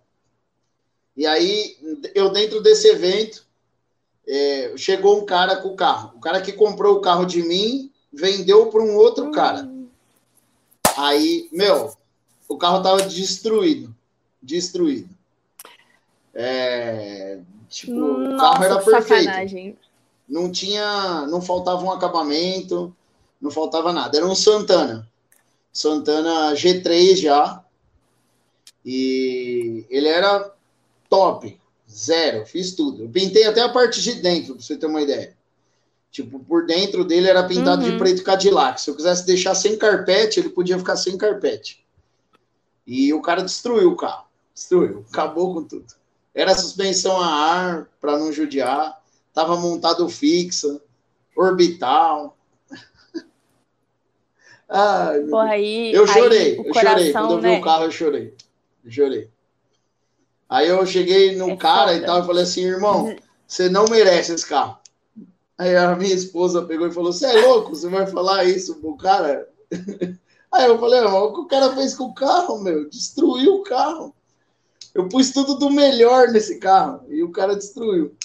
E 1.17 1.27
aí, 1.27 1.77
eu 2.15 2.31
dentro 2.31 2.63
desse 2.63 2.87
evento, 2.87 3.45
é, 4.29 4.73
chegou 4.77 5.21
um 5.21 5.27
cara 5.27 5.57
com 5.57 5.71
o 5.71 5.75
carro. 5.75 6.13
O 6.17 6.21
cara 6.21 6.41
que 6.41 6.53
comprou 6.53 6.95
o 6.95 7.01
carro 7.01 7.25
de 7.25 7.43
mim 7.43 7.91
vendeu 8.13 8.67
para 8.67 8.81
um 8.81 8.95
outro 8.95 9.33
cara. 9.33 9.69
Aí, 10.97 11.49
meu, 11.51 11.97
o 12.49 12.57
carro 12.57 12.81
tava 12.81 13.03
destruído. 13.03 13.93
Destruído. 14.41 15.09
É, 16.33 17.41
tipo, 17.69 17.93
Nossa, 17.93 18.35
o 18.35 18.39
carro 18.39 18.65
era 18.65 18.77
perfeito. 18.77 19.25
Sacanagem. 19.25 19.79
Não 20.29 20.49
tinha, 20.53 21.27
não 21.27 21.43
faltava 21.43 21.83
um 21.83 21.91
acabamento, 21.91 22.95
não 23.41 23.51
faltava 23.51 23.93
nada. 23.93 24.17
Era 24.17 24.29
um 24.29 24.35
Santana. 24.37 25.11
Santana 25.73 26.53
G3 26.55 27.17
já. 27.17 27.65
E 28.85 29.87
ele 29.89 30.09
era 30.09 30.53
top, 31.09 31.59
zero, 31.91 32.45
fiz 32.47 32.75
tudo. 32.75 33.05
Eu 33.05 33.09
pintei 33.09 33.45
até 33.45 33.61
a 33.61 33.69
parte 33.69 34.03
de 34.03 34.15
dentro, 34.15 34.55
para 34.55 34.63
você 34.63 34.77
ter 34.77 34.87
uma 34.87 35.01
ideia. 35.01 35.37
Tipo, 36.11 36.39
por 36.41 36.67
dentro 36.67 37.05
dele 37.05 37.29
era 37.29 37.47
pintado 37.47 37.85
uhum. 37.85 37.91
de 37.91 37.99
preto 37.99 38.23
Cadillac. 38.23 38.81
Se 38.81 38.91
eu 38.91 38.97
quisesse 38.97 39.25
deixar 39.25 39.55
sem 39.55 39.79
carpete, 39.79 40.41
ele 40.41 40.51
podia 40.51 40.79
ficar 40.79 40.97
sem 40.97 41.17
carpete. 41.17 41.83
E 42.87 43.15
o 43.15 43.23
cara 43.23 43.43
destruiu 43.43 43.93
o 43.93 43.97
carro. 43.97 44.27
Destruiu, 44.55 45.07
acabou 45.11 45.55
com 45.55 45.65
tudo. 45.65 45.87
Era 46.35 46.55
suspensão 46.55 47.19
a 47.19 47.27
ar, 47.27 47.89
para 48.01 48.19
não 48.19 48.33
judiar. 48.33 49.01
Tava 49.33 49.57
montado 49.57 50.09
fixa, 50.09 50.81
orbital. 51.35 52.37
Ai, 54.75 55.21
Porra, 55.25 55.51
aí, 55.51 55.93
eu 55.93 56.07
chorei, 56.07 56.53
aí, 56.53 56.65
eu 56.65 56.73
chorei. 56.73 57.13
Quando 57.13 57.33
eu 57.33 57.41
vi 57.41 57.49
né? 57.49 57.59
o 57.59 57.63
carro, 57.63 57.85
eu 57.85 57.91
chorei. 57.91 58.35
Eu 58.83 58.91
chorei. 58.91 59.31
Aí 60.49 60.69
eu 60.69 60.87
cheguei 60.87 61.37
no 61.37 61.51
é 61.51 61.57
cara 61.57 61.93
foda. 61.93 61.97
e 61.97 62.07
tal, 62.07 62.23
e 62.23 62.27
falei 62.27 62.43
assim, 62.43 62.63
irmão, 62.63 63.15
você 63.47 63.69
não 63.69 63.85
merece 63.85 64.33
esse 64.33 64.47
carro. 64.47 64.79
Aí 65.59 65.77
a 65.77 65.95
minha 65.95 66.15
esposa 66.15 66.65
pegou 66.65 66.87
e 66.89 66.93
falou: 66.93 67.13
Você 67.13 67.27
é 67.27 67.47
louco? 67.47 67.77
Você 67.77 67.87
vai 67.89 68.07
falar 68.07 68.45
isso 68.45 68.77
pro 68.77 68.97
cara? 68.97 69.47
Aí 70.51 70.67
eu 70.67 70.79
falei: 70.79 71.01
O 71.03 71.33
que 71.35 71.41
o 71.41 71.47
cara 71.47 71.75
fez 71.75 71.95
com 71.95 72.05
o 72.05 72.15
carro, 72.15 72.59
meu? 72.59 72.89
Destruiu 72.89 73.57
o 73.57 73.63
carro. 73.63 74.15
Eu 74.95 75.09
pus 75.09 75.31
tudo 75.31 75.55
do 75.55 75.71
melhor 75.71 76.29
nesse 76.29 76.59
carro 76.59 77.05
e 77.09 77.23
o 77.23 77.31
cara 77.31 77.55
destruiu. 77.55 78.17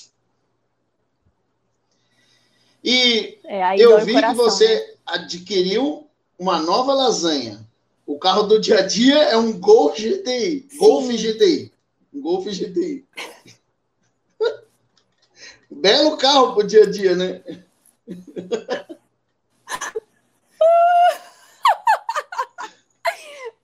E 2.83 3.38
é, 3.43 3.79
eu 3.79 3.99
vi 4.03 4.13
coração, 4.13 4.36
que 4.36 4.38
você 4.38 4.75
né? 4.75 4.93
adquiriu 5.05 6.07
uma 6.38 6.60
nova 6.60 6.93
lasanha. 6.93 7.65
O 8.06 8.19
carro 8.19 8.43
do 8.43 8.60
dia 8.60 8.80
a 8.80 8.88
dia 8.88 9.17
é 9.23 9.38
um 9.38 9.60
Gol 9.60 9.91
GTI. 9.91 10.67
Golf 10.78 11.08
GTI. 11.10 11.73
Um 12.13 12.21
Golf 12.21 12.45
GTI. 12.45 13.06
Belo 15.69 16.17
carro 16.17 16.54
pro 16.54 16.65
dia 16.65 16.84
a 16.84 16.89
dia, 16.89 17.15
né? 17.15 17.43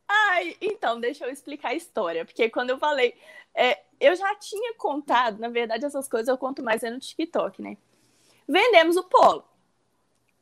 Ai, 0.08 0.58
então, 0.60 1.00
deixa 1.00 1.26
eu 1.26 1.32
explicar 1.32 1.70
a 1.70 1.76
história. 1.76 2.26
Porque 2.26 2.50
quando 2.50 2.72
eu 2.72 2.78
falei. 2.78 3.14
É, 3.56 3.84
eu 4.00 4.16
já 4.16 4.36
tinha 4.36 4.74
contado, 4.74 5.40
na 5.40 5.48
verdade, 5.48 5.86
essas 5.86 6.10
coisas 6.10 6.28
eu 6.28 6.38
conto 6.38 6.64
mais 6.64 6.84
é 6.84 6.90
no 6.90 7.00
TikTok, 7.00 7.62
né? 7.62 7.78
Vendemos 8.48 8.98
o 8.98 9.04
Polo. 9.04 9.46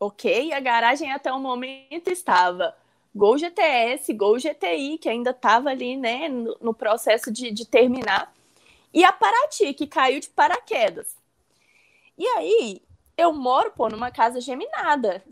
Ok, 0.04 0.52
a 0.52 0.60
garagem 0.60 1.12
até 1.12 1.32
o 1.32 1.40
momento 1.40 2.08
estava 2.08 2.76
Gol 3.14 3.38
GTS, 3.38 4.12
Gol 4.16 4.40
GTI, 4.40 4.98
que 4.98 5.08
ainda 5.08 5.30
estava 5.30 5.70
ali, 5.70 5.96
né, 5.96 6.28
no, 6.28 6.58
no 6.60 6.74
processo 6.74 7.32
de, 7.32 7.52
de, 7.52 7.68
terminar, 7.68 8.34
e 8.92 9.04
a 9.04 9.12
Paraty, 9.14 9.76
que 9.76 9.86
caiu 9.86 10.20
de 10.20 10.28
paraquedas. 10.28 11.16
E 12.18 12.26
aí, 12.30 12.82
eu 13.16 13.32
moro, 13.32 13.74
pô, 13.74 13.90
numa 13.90 14.10
casa 14.10 14.42
geminada. 14.42 15.24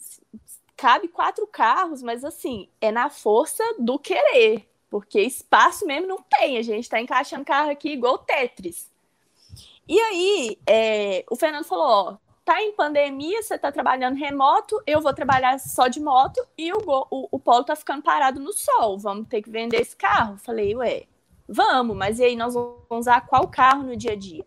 Cabe 0.78 1.08
quatro 1.08 1.48
carros, 1.48 2.04
mas 2.04 2.24
assim, 2.24 2.70
é 2.80 2.92
na 2.92 3.10
força 3.10 3.64
do 3.80 3.98
querer, 3.98 4.70
porque 4.88 5.20
espaço 5.20 5.84
mesmo 5.84 6.06
não 6.06 6.22
tem. 6.22 6.60
A 6.60 6.62
gente 6.62 6.84
está 6.84 7.02
encaixando 7.02 7.44
carro 7.44 7.72
aqui 7.72 7.90
igual 7.90 8.20
Tetris. 8.20 8.88
E 9.88 10.00
aí, 10.00 10.60
é, 10.68 11.26
o 11.28 11.36
Fernando 11.36 11.66
falou: 11.66 11.88
ó, 11.88 12.29
tá 12.50 12.64
em 12.64 12.72
pandemia, 12.72 13.44
você 13.44 13.60
tá 13.60 13.72
trabalhando 13.72 14.18
remoto, 14.18 14.82
eu 14.88 15.00
vou 15.00 15.14
trabalhar 15.14 15.60
só 15.60 15.88
de 15.88 16.00
moto 16.00 16.44
e 16.58 16.74
o, 16.74 16.80
o, 17.12 17.28
o 17.30 17.40
Polo 17.40 17.64
tá 17.64 17.76
ficando 17.76 18.02
parado 18.02 18.40
no 18.40 18.52
sol. 18.52 18.98
Vamos 18.98 19.28
ter 19.28 19.44
que 19.44 19.52
vender 19.52 19.80
esse 19.80 19.96
carro? 19.96 20.36
Falei, 20.36 20.76
ué, 20.76 21.04
vamos, 21.48 21.96
mas 21.96 22.18
e 22.18 22.24
aí 22.24 22.36
nós 22.36 22.56
vamos 22.56 22.80
usar 22.90 23.22
qual 23.28 23.48
carro 23.48 23.84
no 23.84 23.96
dia 23.96 24.14
a 24.14 24.16
dia? 24.16 24.44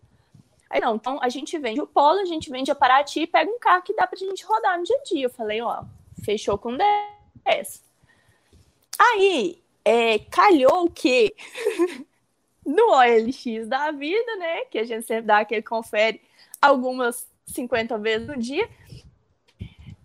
Aí 0.69 0.81
não, 0.81 0.95
então 0.95 1.17
a 1.21 1.29
gente 1.29 1.57
vende 1.57 1.79
o 1.79 1.87
Polo, 1.87 2.19
a 2.19 2.25
gente 2.25 2.49
vende 2.49 2.69
a 2.69 2.75
Paraty 2.75 3.21
e 3.21 3.27
pega 3.27 3.49
um 3.49 3.57
carro 3.57 3.83
que 3.83 3.95
dá 3.95 4.05
pra 4.05 4.19
gente 4.19 4.43
rodar 4.43 4.77
no 4.77 4.83
dia 4.83 4.97
a 4.97 5.03
dia. 5.03 5.25
Eu 5.27 5.29
falei, 5.29 5.61
ó, 5.61 5.85
fechou 6.25 6.57
com 6.57 6.75
10. 6.75 7.81
Aí, 8.99 9.63
é, 9.85 10.19
calhou 10.19 10.89
que 10.89 11.33
no 12.67 12.91
OLX 12.91 13.65
da 13.65 13.91
vida, 13.91 14.35
né, 14.35 14.65
que 14.65 14.77
a 14.77 14.83
gente 14.83 15.07
sempre 15.07 15.27
dá 15.27 15.37
aquele 15.37 15.63
confere 15.63 16.19
algumas 16.61 17.31
50 17.45 17.97
vezes 17.97 18.27
no 18.27 18.37
dia, 18.37 18.69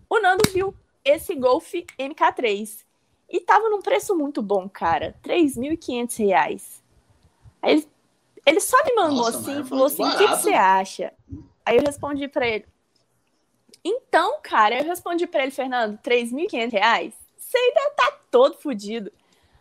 o 0.09 0.19
Nando 0.19 0.43
viu 0.51 0.75
esse 1.03 1.35
Golf 1.35 1.73
MK3 1.97 2.83
e 3.29 3.39
tava 3.41 3.69
num 3.69 3.81
preço 3.81 4.15
muito 4.15 4.41
bom, 4.41 4.67
cara, 4.67 5.15
R$ 5.25 5.45
3.500. 5.45 6.81
Aí 7.61 7.73
ele, 7.73 7.87
Ele 8.45 8.59
só 8.59 8.77
me 8.83 8.95
mandou 8.95 9.17
Nossa, 9.17 9.37
assim 9.37 9.61
e 9.61 9.63
falou 9.63 9.85
assim: 9.85 10.03
o 10.03 10.17
que, 10.17 10.27
que, 10.27 10.35
você 10.35 10.53
acha? 10.53 11.13
Aí 11.65 11.77
eu 11.77 11.83
respondi 11.83 12.27
para 12.27 12.47
ele: 12.47 12.65
então, 13.83 14.39
cara, 14.41 14.79
eu 14.79 14.85
respondi 14.85 15.27
para 15.27 15.43
ele, 15.43 15.51
Fernando, 15.51 15.97
3.500 15.99 16.71
reais? 16.71 17.13
Você 17.37 17.57
ainda 17.57 17.91
tá 17.95 18.19
todo 18.29 18.57
fodido. 18.57 19.11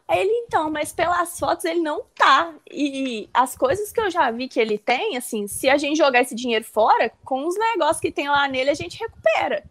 Aí 0.09 0.21
ele, 0.21 0.33
então, 0.47 0.71
mas 0.71 0.91
pelas 0.91 1.39
fotos 1.39 1.67
ele 1.67 1.81
não 1.81 2.03
tá. 2.15 2.55
E 2.71 3.29
as 3.33 3.55
coisas 3.55 3.93
que 3.93 4.01
eu 4.01 4.11
já 4.11 4.31
vi 4.31 4.49
que 4.49 4.59
ele 4.59 4.79
tem, 4.79 5.19
assim, 5.19 5.47
se 5.47 5.69
a 5.69 5.77
gente 5.77 5.99
jogar 5.99 6.23
esse 6.23 6.35
dinheiro 6.35 6.65
fora, 6.65 7.13
com 7.23 7.47
os 7.47 7.59
negócios 7.59 8.01
que 8.01 8.11
tem 8.11 8.27
lá 8.27 8.49
nele, 8.49 8.71
a 8.71 8.75
gente 8.75 8.99
recupera. 8.99 9.63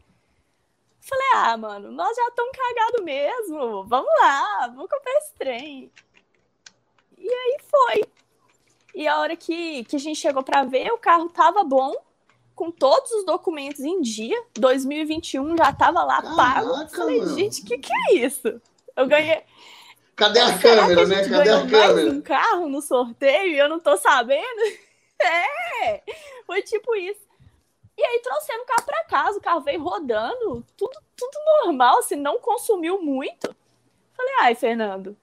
Falei, 1.02 1.28
ah, 1.36 1.58
mano, 1.58 1.92
nós 1.92 2.16
já 2.16 2.28
estamos 2.28 2.52
cagados 2.56 3.04
mesmo. 3.04 3.84
Vamos 3.86 4.12
lá, 4.22 4.68
vamos 4.68 4.90
comprar 4.92 5.14
esse 5.18 5.34
trem. 5.34 5.92
E 7.18 7.28
aí 7.28 7.58
foi. 7.68 8.04
E 8.94 9.08
a 9.08 9.20
hora 9.20 9.36
que, 9.36 9.86
que 9.86 9.96
a 9.96 10.00
gente 10.00 10.20
chegou 10.20 10.44
para 10.44 10.64
ver, 10.66 10.92
o 10.92 11.00
carro 11.00 11.30
tava 11.30 11.64
bom, 11.64 11.96
com 12.54 12.70
todos 12.70 13.10
os 13.12 13.26
documentos 13.26 13.80
em 13.80 14.02
dia. 14.02 14.40
2021 14.56 15.58
já 15.58 15.74
tava 15.74 16.04
lá 16.04 16.22
Caraca, 16.22 16.36
pago. 16.36 16.90
Falei, 16.90 17.22
mano. 17.22 17.36
gente, 17.36 17.62
o 17.62 17.66
que, 17.66 17.78
que 17.80 17.92
é 17.94 18.16
isso? 18.16 18.62
Eu 18.96 19.08
ganhei. 19.08 19.44
Cadê 20.18 20.40
a 20.40 20.58
câmera, 20.58 21.06
né? 21.06 21.30
Cadê 21.30 21.50
a 21.52 21.68
câmera? 21.68 22.12
um 22.12 22.22
carro 22.22 22.68
no 22.68 22.82
sorteio 22.82 23.54
e 23.54 23.60
eu 23.60 23.70
não 23.70 23.80
tô 23.80 23.96
sabendo. 23.96 24.44
É, 25.20 26.04
foi 26.46 26.62
tipo 26.62 26.96
isso. 26.96 27.26
E 27.98 28.04
aí 28.04 28.20
trouxemos 28.20 28.62
o 28.62 28.66
carro 28.68 28.86
para 28.86 29.04
casa, 29.06 29.40
o 29.40 29.42
carro 29.42 29.62
veio 29.62 29.82
rodando, 29.82 30.64
tudo, 30.78 30.96
tudo 31.16 31.40
normal, 31.64 31.98
assim, 31.98 32.16
não 32.16 32.38
consumiu 32.38 33.02
muito. 33.02 33.56
Falei, 34.16 34.34
ai, 34.42 34.54
Fernando, 34.54 35.18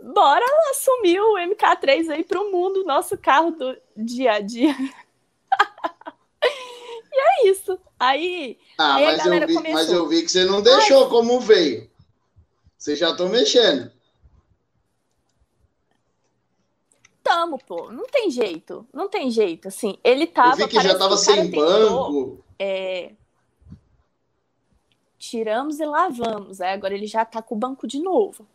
bora 0.00 0.46
assumir 0.70 1.20
o 1.20 1.34
MK3 1.34 2.08
aí 2.08 2.22
para 2.22 2.40
o 2.40 2.52
mundo, 2.52 2.84
nosso 2.84 3.18
carro 3.18 3.50
do 3.50 3.76
dia 3.96 4.34
a 4.34 4.40
dia. 4.40 4.70
e 7.12 7.18
é 7.18 7.48
isso. 7.48 7.76
Aí, 7.98 8.56
ah, 8.78 8.94
aí 8.94 9.06
mas, 9.06 9.26
eu 9.26 9.32
vi, 9.32 9.54
começou. 9.54 9.72
mas 9.72 9.90
eu 9.90 10.06
vi 10.06 10.22
que 10.22 10.30
você 10.30 10.44
não 10.44 10.62
deixou 10.62 11.02
ai, 11.02 11.10
como 11.10 11.40
veio. 11.40 11.90
Você 12.76 12.94
já 12.94 13.14
tô 13.14 13.28
mexendo. 13.28 13.90
Tamo, 17.22 17.58
pô. 17.58 17.90
Não 17.90 18.06
tem 18.06 18.30
jeito. 18.30 18.86
Não 18.92 19.08
tem 19.08 19.30
jeito. 19.30 19.68
Assim, 19.68 19.98
ele 20.04 20.26
tava. 20.26 20.62
Eu 20.62 20.68
vi 20.68 20.68
que 20.68 20.80
já 20.80 20.96
tava 20.96 21.16
sem 21.16 21.50
banco. 21.50 22.44
é... 22.58 23.12
Tiramos 25.18 25.80
e 25.80 25.84
lavamos. 25.84 26.60
Aí 26.60 26.72
agora 26.72 26.94
ele 26.94 27.06
já 27.06 27.24
tá 27.24 27.42
com 27.42 27.56
o 27.56 27.58
banco 27.58 27.86
de 27.86 28.00
novo. 28.00 28.46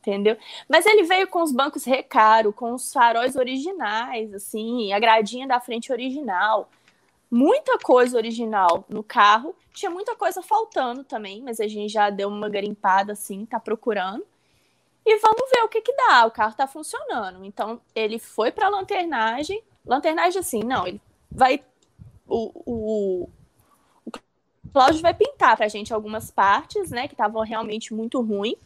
Entendeu? 0.00 0.36
Mas 0.68 0.84
ele 0.84 1.04
veio 1.04 1.26
com 1.28 1.42
os 1.42 1.50
bancos 1.50 1.84
recaro, 1.84 2.52
com 2.52 2.74
os 2.74 2.92
faróis 2.92 3.36
originais, 3.36 4.34
assim, 4.34 4.92
a 4.92 4.98
gradinha 4.98 5.48
da 5.48 5.58
frente 5.58 5.90
original. 5.90 6.68
Muita 7.36 7.80
coisa 7.80 8.16
original 8.16 8.84
no 8.88 9.02
carro. 9.02 9.56
Tinha 9.72 9.90
muita 9.90 10.14
coisa 10.14 10.40
faltando 10.40 11.02
também, 11.02 11.42
mas 11.42 11.58
a 11.58 11.66
gente 11.66 11.92
já 11.92 12.08
deu 12.08 12.28
uma 12.28 12.48
garimpada 12.48 13.12
assim, 13.12 13.44
tá 13.44 13.58
procurando. 13.58 14.24
E 15.04 15.18
vamos 15.18 15.50
ver 15.52 15.64
o 15.64 15.68
que 15.68 15.80
que 15.80 15.92
dá. 15.96 16.26
O 16.26 16.30
carro 16.30 16.54
tá 16.54 16.68
funcionando. 16.68 17.44
Então, 17.44 17.80
ele 17.92 18.20
foi 18.20 18.52
pra 18.52 18.68
lanternagem. 18.68 19.60
Lanternagem 19.84 20.38
assim, 20.38 20.60
não, 20.62 20.86
ele 20.86 21.00
vai. 21.28 21.60
O, 22.24 22.52
o, 22.64 23.28
o 24.06 24.10
Cláudio 24.72 25.02
vai 25.02 25.12
pintar 25.12 25.56
pra 25.56 25.66
gente 25.66 25.92
algumas 25.92 26.30
partes, 26.30 26.92
né, 26.92 27.08
que 27.08 27.14
estavam 27.14 27.42
realmente 27.42 27.92
muito 27.92 28.20
ruins. 28.20 28.58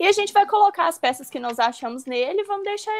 E 0.00 0.04
a 0.04 0.10
gente 0.10 0.32
vai 0.32 0.46
colocar 0.46 0.88
as 0.88 0.98
peças 0.98 1.30
que 1.30 1.38
nós 1.38 1.60
achamos 1.60 2.04
nele, 2.06 2.42
vamos 2.42 2.64
deixar 2.64 2.92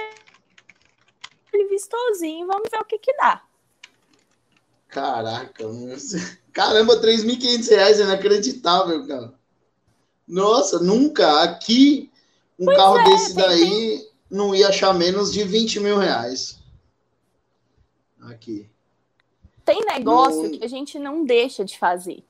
ele 1.53 1.67
vistosinho, 1.67 2.47
vamos 2.47 2.71
ver 2.71 2.79
o 2.79 2.85
que 2.85 2.97
que 2.97 3.13
dá. 3.17 3.43
Caraca, 4.91 5.65
caramba, 6.53 7.01
3.500 7.01 7.71
reais 7.71 8.01
é 8.01 8.03
inacreditável, 8.03 9.07
cara. 9.07 9.33
Nossa, 10.27 10.79
nunca 10.79 11.43
aqui 11.43 12.11
um 12.59 12.67
pois 12.67 12.77
carro 12.77 12.99
é, 12.99 13.05
desse 13.05 13.35
daí 13.35 14.09
não 14.31 14.55
ia 14.55 14.69
achar 14.69 14.93
menos 14.93 15.33
de 15.33 15.43
20 15.43 15.81
mil 15.81 15.97
reais. 15.97 16.59
Aqui. 18.23 18.69
Tem 19.65 19.85
negócio 19.85 20.43
não... 20.43 20.51
que 20.51 20.65
a 20.65 20.69
gente 20.69 20.99
não 20.99 21.25
deixa 21.25 21.65
de 21.65 21.79
fazer. 21.79 22.23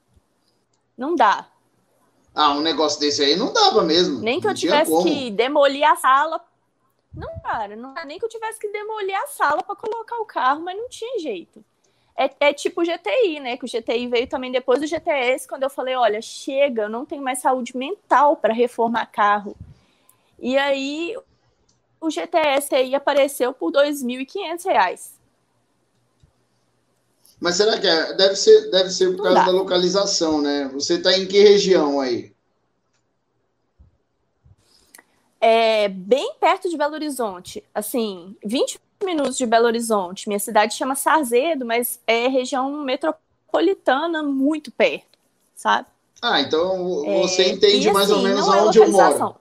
Não 0.96 1.14
dá. 1.14 1.48
Ah, 2.34 2.52
um 2.52 2.60
negócio 2.60 3.00
desse 3.00 3.22
aí 3.22 3.36
não 3.36 3.52
dava 3.52 3.82
mesmo. 3.82 4.20
Nem 4.20 4.40
que 4.40 4.46
eu 4.46 4.54
tivesse 4.54 5.02
que 5.02 5.30
demolir 5.30 5.84
a 5.84 5.96
sala. 5.96 6.40
Não, 7.12 7.40
cara, 7.40 7.74
não 7.74 7.92
nem 8.06 8.18
que 8.18 8.24
eu 8.24 8.28
tivesse 8.28 8.60
que 8.60 8.68
demolir 8.68 9.16
a 9.16 9.26
sala 9.26 9.62
para 9.62 9.74
colocar 9.74 10.16
o 10.18 10.24
carro, 10.24 10.62
mas 10.62 10.76
não 10.76 10.88
tinha 10.88 11.18
jeito. 11.18 11.64
É, 12.20 12.30
é, 12.48 12.52
tipo 12.52 12.82
o 12.82 12.84
GTI, 12.84 13.40
né? 13.40 13.56
Que 13.56 13.64
o 13.64 13.68
GTI 13.68 14.06
veio 14.06 14.26
também 14.26 14.52
depois 14.52 14.78
do 14.78 14.86
GTS, 14.86 15.48
quando 15.48 15.62
eu 15.62 15.70
falei, 15.70 15.94
olha, 15.94 16.20
chega, 16.20 16.82
eu 16.82 16.88
não 16.90 17.06
tenho 17.06 17.22
mais 17.22 17.38
saúde 17.38 17.74
mental 17.74 18.36
para 18.36 18.52
reformar 18.52 19.06
carro. 19.06 19.56
E 20.38 20.58
aí 20.58 21.16
o 21.98 22.10
GTS 22.10 22.74
aí 22.74 22.94
apareceu 22.94 23.54
por 23.54 23.74
R$ 23.74 23.88
2.500. 23.88 25.12
Mas 27.40 27.56
será 27.56 27.80
que 27.80 27.86
é? 27.86 28.12
Deve 28.12 28.36
ser, 28.36 28.70
deve 28.70 28.90
ser 28.90 29.16
por 29.16 29.22
causa 29.22 29.46
da 29.46 29.52
localização, 29.52 30.42
né? 30.42 30.68
Você 30.74 30.96
está 30.96 31.16
em 31.16 31.26
que 31.26 31.40
região 31.40 32.00
aí? 32.00 32.34
É 35.40 35.88
bem 35.88 36.34
perto 36.38 36.68
de 36.68 36.76
Belo 36.76 36.92
Horizonte. 36.92 37.64
Assim, 37.74 38.36
20 38.44 38.78
minutos 39.04 39.36
de 39.36 39.46
Belo 39.46 39.66
Horizonte. 39.66 40.28
Minha 40.28 40.38
cidade 40.38 40.74
chama 40.74 40.94
Sarzedo, 40.94 41.64
mas 41.64 42.00
é 42.06 42.28
região 42.28 42.70
metropolitana 42.82 44.22
muito 44.22 44.70
perto, 44.70 45.18
sabe? 45.54 45.86
Ah, 46.22 46.40
então 46.40 47.04
você 47.22 47.42
é, 47.42 47.48
entende 47.50 47.90
mais 47.90 48.10
ou 48.10 48.20
menos 48.20 48.46
aonde 48.48 48.80
é 48.80 48.84
eu 48.84 48.90
moro. 48.90 49.36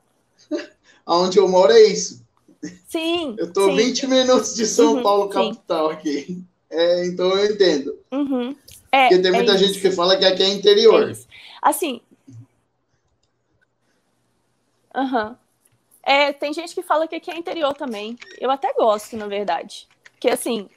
Aonde 1.05 1.39
eu 1.39 1.47
moro 1.47 1.71
é 1.71 1.81
isso. 1.81 2.23
Sim. 2.87 3.35
Eu 3.37 3.51
tô 3.51 3.65
sim. 3.65 3.75
20 3.75 4.07
minutos 4.07 4.53
de 4.53 4.65
São 4.67 4.97
uhum, 4.97 5.03
Paulo, 5.03 5.29
capital, 5.29 5.89
sim. 5.89 5.95
aqui. 5.95 6.43
É, 6.69 7.05
então 7.07 7.29
eu 7.31 7.51
entendo. 7.51 7.97
Uhum. 8.11 8.55
É, 8.91 9.07
Porque 9.07 9.23
tem 9.23 9.31
muita 9.31 9.53
é 9.53 9.57
gente 9.57 9.79
que 9.79 9.91
fala 9.91 10.17
que 10.17 10.25
aqui 10.25 10.43
é 10.43 10.49
interior. 10.49 11.09
É 11.09 11.15
assim. 11.61 11.99
Uhum. 14.95 15.35
É, 16.09 16.33
tem 16.33 16.51
gente 16.51 16.73
que 16.73 16.81
fala 16.81 17.07
que 17.07 17.13
aqui 17.13 17.29
é 17.29 17.37
interior 17.37 17.71
também. 17.75 18.17
Eu 18.39 18.49
até 18.49 18.73
gosto, 18.73 19.15
na 19.15 19.27
verdade. 19.27 19.87
Que 20.19 20.27
assim, 20.27 20.67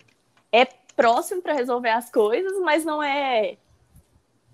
é 0.52 0.66
próximo 0.94 1.40
para 1.40 1.54
resolver 1.54 1.88
as 1.88 2.10
coisas, 2.10 2.60
mas 2.60 2.84
não 2.84 3.02
é 3.02 3.56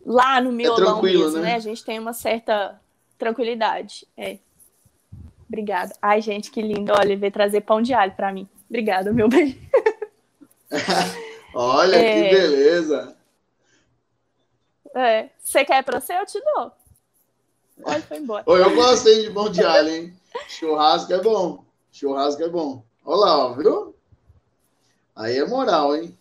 lá 0.06 0.40
no 0.40 0.52
miolão 0.52 1.00
é 1.00 1.02
mesmo, 1.02 1.38
né? 1.38 1.40
né? 1.40 1.54
A 1.56 1.58
gente 1.58 1.84
tem 1.84 1.98
uma 1.98 2.12
certa 2.12 2.80
tranquilidade. 3.18 4.06
É. 4.16 4.38
Obrigada. 5.48 5.96
Ai, 6.00 6.20
gente, 6.20 6.48
que 6.48 6.62
lindo. 6.62 6.92
Olha, 6.92 7.08
ele 7.08 7.16
veio 7.16 7.32
trazer 7.32 7.62
pão 7.62 7.82
de 7.82 7.92
alho 7.92 8.12
para 8.12 8.32
mim. 8.32 8.48
Obrigada, 8.68 9.12
meu 9.12 9.28
bem. 9.28 9.60
Olha 11.54 11.96
é... 11.96 12.22
que 12.22 12.36
beleza. 12.36 13.16
É. 14.94 15.28
Você 15.40 15.64
quer 15.64 15.82
para 15.82 16.00
você? 16.00 16.12
Eu 16.12 16.24
te 16.24 16.40
dou. 16.40 16.70
Olha, 17.82 18.02
foi 18.02 18.18
embora. 18.18 18.44
Oi, 18.46 18.62
eu 18.62 18.76
gostei 18.76 19.22
de 19.22 19.30
pão 19.34 19.50
de 19.50 19.64
alho, 19.64 19.88
hein? 19.88 20.17
Churrasco 20.48 21.12
é 21.12 21.20
bom. 21.20 21.64
Churrasco 21.90 22.42
é 22.42 22.48
bom. 22.48 22.84
Olha 23.04 23.20
lá, 23.20 23.38
ó, 23.46 23.52
viu? 23.54 23.94
Aí 25.16 25.38
é 25.38 25.46
moral, 25.46 25.96
hein? 25.96 26.16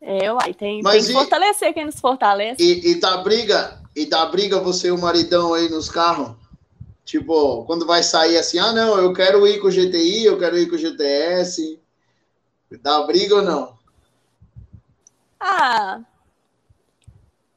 É, 0.00 0.32
uai, 0.32 0.54
tem, 0.54 0.82
Mas 0.82 0.94
tem 0.94 1.04
que 1.04 1.10
e, 1.10 1.14
fortalecer 1.14 1.74
quem 1.74 1.84
nos 1.84 2.00
fortalece. 2.00 2.62
E, 2.62 2.92
e 2.92 2.94
dá 3.00 3.18
briga, 3.18 3.82
e 3.94 4.06
dá 4.06 4.24
briga 4.26 4.58
você 4.58 4.88
e 4.88 4.90
o 4.90 4.98
maridão 4.98 5.52
aí 5.52 5.68
nos 5.68 5.90
carros? 5.90 6.36
Tipo, 7.04 7.64
quando 7.64 7.86
vai 7.86 8.02
sair 8.02 8.38
assim, 8.38 8.58
ah, 8.58 8.72
não, 8.72 8.98
eu 8.98 9.12
quero 9.12 9.46
ir 9.46 9.60
com 9.60 9.68
o 9.68 9.70
GTI, 9.70 10.24
eu 10.24 10.38
quero 10.38 10.56
ir 10.56 10.68
com 10.68 10.76
o 10.76 10.78
GTS. 10.78 11.78
Dá 12.82 13.02
briga 13.02 13.36
ou 13.36 13.42
não? 13.42 13.78
Ah, 15.38 16.00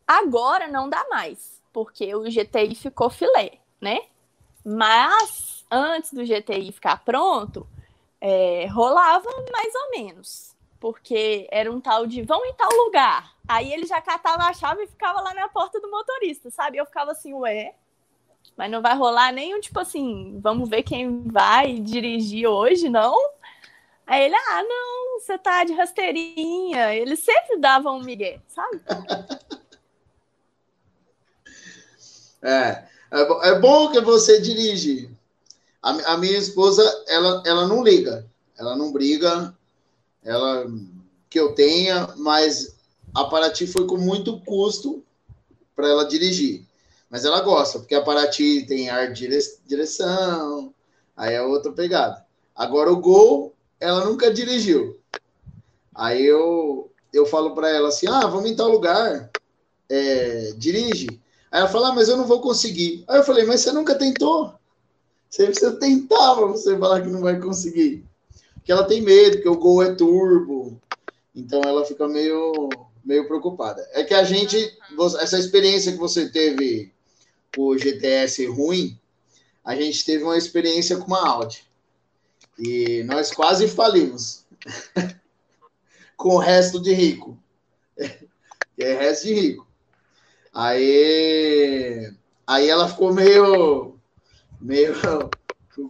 agora 0.07 0.67
não 0.67 0.89
dá 0.89 1.05
mais, 1.09 1.61
porque 1.71 2.15
o 2.15 2.23
GTI 2.23 2.75
ficou 2.75 3.09
filé, 3.09 3.59
né? 3.79 3.99
Mas 4.63 5.65
antes 5.69 6.13
do 6.13 6.25
GTI 6.25 6.71
ficar 6.71 7.03
pronto, 7.03 7.67
é, 8.21 8.67
rolava 8.67 9.29
mais 9.51 9.73
ou 9.75 9.91
menos. 9.91 10.55
Porque 10.79 11.47
era 11.51 11.71
um 11.71 11.79
tal 11.79 12.05
de 12.05 12.21
vão 12.21 12.45
em 12.45 12.53
tal 12.53 12.69
lugar. 12.71 13.33
Aí 13.47 13.71
ele 13.73 13.85
já 13.85 14.01
catava 14.01 14.43
a 14.43 14.53
chave 14.53 14.83
e 14.83 14.87
ficava 14.87 15.21
lá 15.21 15.33
na 15.33 15.47
porta 15.47 15.79
do 15.79 15.89
motorista, 15.89 16.49
sabe? 16.49 16.77
Eu 16.77 16.85
ficava 16.85 17.11
assim, 17.11 17.33
ué, 17.33 17.75
mas 18.55 18.69
não 18.69 18.81
vai 18.81 18.95
rolar 18.95 19.31
nenhum, 19.31 19.59
tipo 19.59 19.79
assim, 19.79 20.39
vamos 20.41 20.69
ver 20.69 20.83
quem 20.83 21.23
vai 21.27 21.79
dirigir 21.79 22.47
hoje, 22.47 22.89
não? 22.89 23.15
Aí 24.05 24.25
ele, 24.25 24.35
ah, 24.35 24.63
não, 24.63 25.19
você 25.19 25.37
tá 25.37 25.63
de 25.63 25.73
rasteirinha. 25.73 26.93
Ele 26.93 27.15
sempre 27.15 27.57
dava 27.57 27.91
um 27.91 28.01
migué, 28.01 28.41
sabe? 28.47 28.81
é, 32.43 32.83
é, 33.13 33.49
é 33.49 33.59
bom 33.59 33.91
que 33.91 34.01
você 34.01 34.41
dirige. 34.41 35.09
A, 35.81 36.13
a, 36.13 36.17
minha 36.17 36.37
esposa, 36.37 36.83
ela, 37.07 37.43
ela 37.45 37.67
não 37.67 37.83
liga. 37.83 38.25
ela 38.57 38.75
não 38.75 38.91
briga, 38.91 39.55
ela 40.23 40.65
que 41.29 41.39
eu 41.39 41.53
tenha, 41.53 42.09
mas 42.17 42.75
a 43.13 43.25
Paraty 43.25 43.67
foi 43.67 43.85
com 43.85 43.97
muito 43.97 44.39
custo 44.41 45.03
para 45.75 45.89
ela 45.89 46.05
dirigir. 46.05 46.65
Mas 47.09 47.25
ela 47.25 47.41
gosta, 47.41 47.79
porque 47.79 47.93
a 47.93 48.01
Paraty 48.01 48.65
tem 48.67 48.89
ar 48.89 49.11
de 49.13 49.27
direção, 49.67 50.73
aí 51.15 51.35
é 51.35 51.41
outra 51.41 51.71
pegada. 51.71 52.25
Agora 52.55 52.91
o 52.91 52.99
Gol, 52.99 53.53
ela 53.79 54.05
nunca 54.05 54.33
dirigiu. 54.33 54.99
Aí 55.93 56.25
eu, 56.25 56.91
eu 57.11 57.25
falo 57.25 57.53
para 57.53 57.69
ela 57.69 57.89
assim: 57.89 58.07
ah, 58.07 58.25
vamos 58.25 58.49
em 58.49 58.55
tal 58.55 58.69
lugar, 58.69 59.29
é, 59.89 60.53
dirige. 60.57 61.21
Aí 61.53 61.59
ela 61.59 61.69
fala: 61.69 61.89
ah, 61.89 61.93
mas 61.93 62.09
eu 62.09 62.17
não 62.17 62.25
vou 62.25 62.41
conseguir. 62.41 63.03
Aí 63.07 63.19
eu 63.19 63.23
falei: 63.23 63.45
mas 63.45 63.61
você 63.61 63.71
nunca 63.71 63.93
tentou? 63.93 64.55
Você 65.29 65.45
precisa 65.45 65.73
tentar 65.73 66.35
para 66.35 66.47
você 66.47 66.75
falar 66.77 67.01
que 67.01 67.09
não 67.09 67.21
vai 67.21 67.39
conseguir. 67.39 68.03
Porque 68.55 68.71
ela 68.71 68.85
tem 68.85 69.01
medo, 69.01 69.35
porque 69.35 69.49
o 69.49 69.57
Gol 69.57 69.83
é 69.83 69.93
turbo. 69.93 70.81
Então 71.35 71.61
ela 71.61 71.85
fica 71.85 72.07
meio, 72.07 72.69
meio 73.05 73.27
preocupada. 73.27 73.87
É 73.91 74.03
que 74.03 74.15
a 74.15 74.23
gente, 74.23 74.57
essa 75.19 75.37
experiência 75.37 75.91
que 75.91 75.97
você 75.99 76.27
teve 76.27 76.91
com 77.55 77.67
o 77.67 77.77
GTS 77.77 78.47
ruim, 78.47 78.97
a 79.63 79.75
gente 79.75 80.03
teve 80.05 80.23
uma 80.23 80.37
experiência 80.37 80.97
com 80.97 81.05
uma 81.05 81.27
Audi. 81.27 81.67
E 82.57 83.03
nós 83.03 83.31
quase 83.31 83.67
falimos. 83.67 84.43
com 86.17 86.35
o 86.35 86.39
resto 86.39 86.81
de 86.81 86.93
rico. 86.93 87.37
é 87.97 88.93
resto 88.95 89.27
de 89.27 89.33
rico. 89.33 89.72
Aí, 90.53 92.13
aí 92.45 92.69
ela 92.69 92.87
ficou 92.87 93.11
meio, 93.11 93.97
meio 94.61 94.93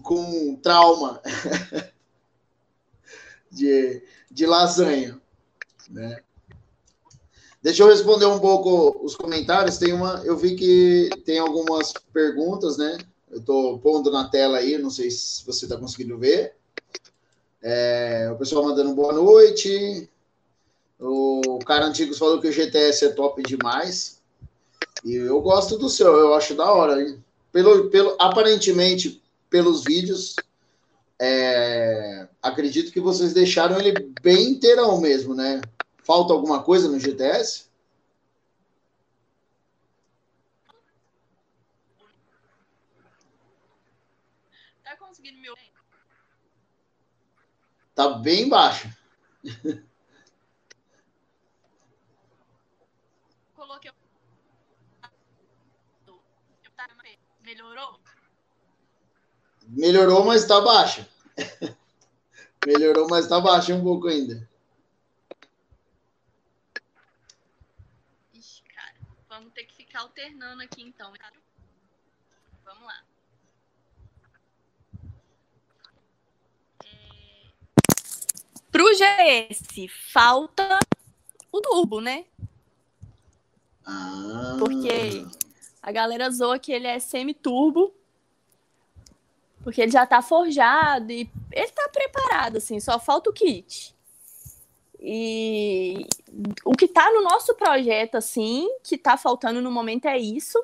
com 0.02 0.56
trauma 0.56 1.22
de, 3.52 4.02
de 4.32 4.46
lasanha, 4.46 5.20
né? 5.90 6.22
Deixa 7.62 7.84
eu 7.84 7.88
responder 7.88 8.26
um 8.26 8.40
pouco 8.40 9.06
os 9.06 9.16
comentários. 9.16 9.78
Tem 9.78 9.94
uma, 9.94 10.22
eu 10.26 10.36
vi 10.36 10.56
que 10.56 11.10
tem 11.26 11.40
algumas 11.40 11.94
perguntas, 12.14 12.78
né? 12.78 12.98
Eu 13.32 13.40
estou 13.40 13.80
pondo 13.80 14.12
na 14.12 14.30
tela 14.30 14.58
aí, 14.58 14.78
não 14.78 14.90
sei 14.90 15.10
se 15.10 15.46
você 15.46 15.66
está 15.66 15.78
conseguindo 15.78 16.18
ver. 16.18 16.56
É, 17.62 18.30
o 18.34 18.38
pessoal 18.38 18.66
mandando 18.66 18.94
boa 18.94 19.14
noite. 19.14 20.10
O 21.00 21.60
cara 21.66 21.86
antigo 21.86 22.14
falou 22.16 22.40
que 22.42 22.48
o 22.48 22.52
GTS 22.52 23.06
é 23.06 23.10
top 23.10 23.42
demais. 23.44 24.13
E 25.04 25.16
eu 25.16 25.42
gosto 25.42 25.78
do 25.78 25.90
seu, 25.90 26.14
eu 26.16 26.34
acho 26.34 26.56
da 26.56 26.72
hora. 26.72 27.02
Hein? 27.02 27.24
Pelo, 27.52 27.90
pelo, 27.90 28.16
aparentemente, 28.20 29.22
pelos 29.50 29.84
vídeos, 29.84 30.36
é, 31.20 32.28
acredito 32.42 32.92
que 32.92 33.00
vocês 33.00 33.34
deixaram 33.34 33.80
ele 33.80 33.94
bem 34.22 34.50
inteirão 34.50 35.00
mesmo, 35.00 35.36
né? 35.36 35.62
Falta 36.04 36.34
alguma 36.34 36.62
coisa 36.64 36.90
no 36.90 37.00
GTS? 37.00 37.70
Tá 44.84 44.98
conseguindo 44.98 45.40
meu. 45.40 45.56
Tá 47.96 48.10
bem 48.10 48.50
baixo. 48.50 48.90
Coloquei. 53.56 53.92
Melhorou? 57.54 58.00
Melhorou, 59.68 60.26
mas 60.26 60.44
tá 60.46 60.60
baixo. 60.60 61.06
Melhorou, 62.66 63.08
mas 63.08 63.28
tá 63.28 63.40
baixo 63.40 63.76
um 63.76 63.84
pouco 63.84 64.08
ainda. 64.08 64.50
Ixi, 68.34 68.64
cara. 68.64 68.96
Vamos 69.30 69.54
ter 69.54 69.66
que 69.66 69.76
ficar 69.76 70.00
alternando 70.00 70.64
aqui 70.64 70.82
então. 70.82 71.14
Vamos 72.66 72.84
lá. 72.88 73.04
É... 76.84 77.52
Pro 78.72 78.86
GS, 78.96 79.92
falta 80.12 80.80
o 81.52 81.62
turbo, 81.62 82.02
né? 82.02 82.26
Ah. 83.86 84.56
Porque 84.58 85.24
a 85.84 85.92
galera 85.92 86.32
zoa 86.32 86.58
que 86.58 86.72
ele 86.72 86.88
é 86.88 86.98
semi-turbo 86.98 87.94
porque 89.64 89.82
ele 89.82 89.92
já 89.92 90.04
está 90.04 90.22
forjado 90.22 91.12
e 91.12 91.30
ele 91.52 91.66
está 91.66 91.88
preparado, 91.88 92.58
assim, 92.58 92.80
só 92.80 93.00
falta 93.00 93.30
o 93.30 93.34
kit. 93.34 93.96
E 95.00 96.06
o 96.66 96.74
que 96.74 96.86
está 96.86 97.10
no 97.12 97.24
nosso 97.24 97.56
projeto, 97.56 98.16
assim, 98.16 98.68
que 98.84 98.96
está 98.96 99.16
faltando 99.18 99.62
no 99.62 99.72
momento 99.72 100.06
é 100.06 100.18
isso. 100.18 100.62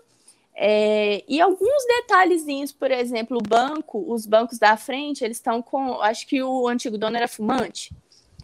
É, 0.54 1.24
e 1.28 1.40
alguns 1.40 1.86
detalhezinhos, 1.88 2.74
por 2.74 2.92
exemplo, 2.92 3.38
o 3.38 3.42
banco, 3.42 4.04
os 4.12 4.26
bancos 4.26 4.60
da 4.60 4.76
frente, 4.76 5.24
eles 5.24 5.38
estão 5.38 5.62
com. 5.62 6.02
Acho 6.02 6.28
que 6.28 6.44
o 6.44 6.68
antigo 6.68 6.98
dono 6.98 7.16
era 7.16 7.28
fumante. 7.28 7.94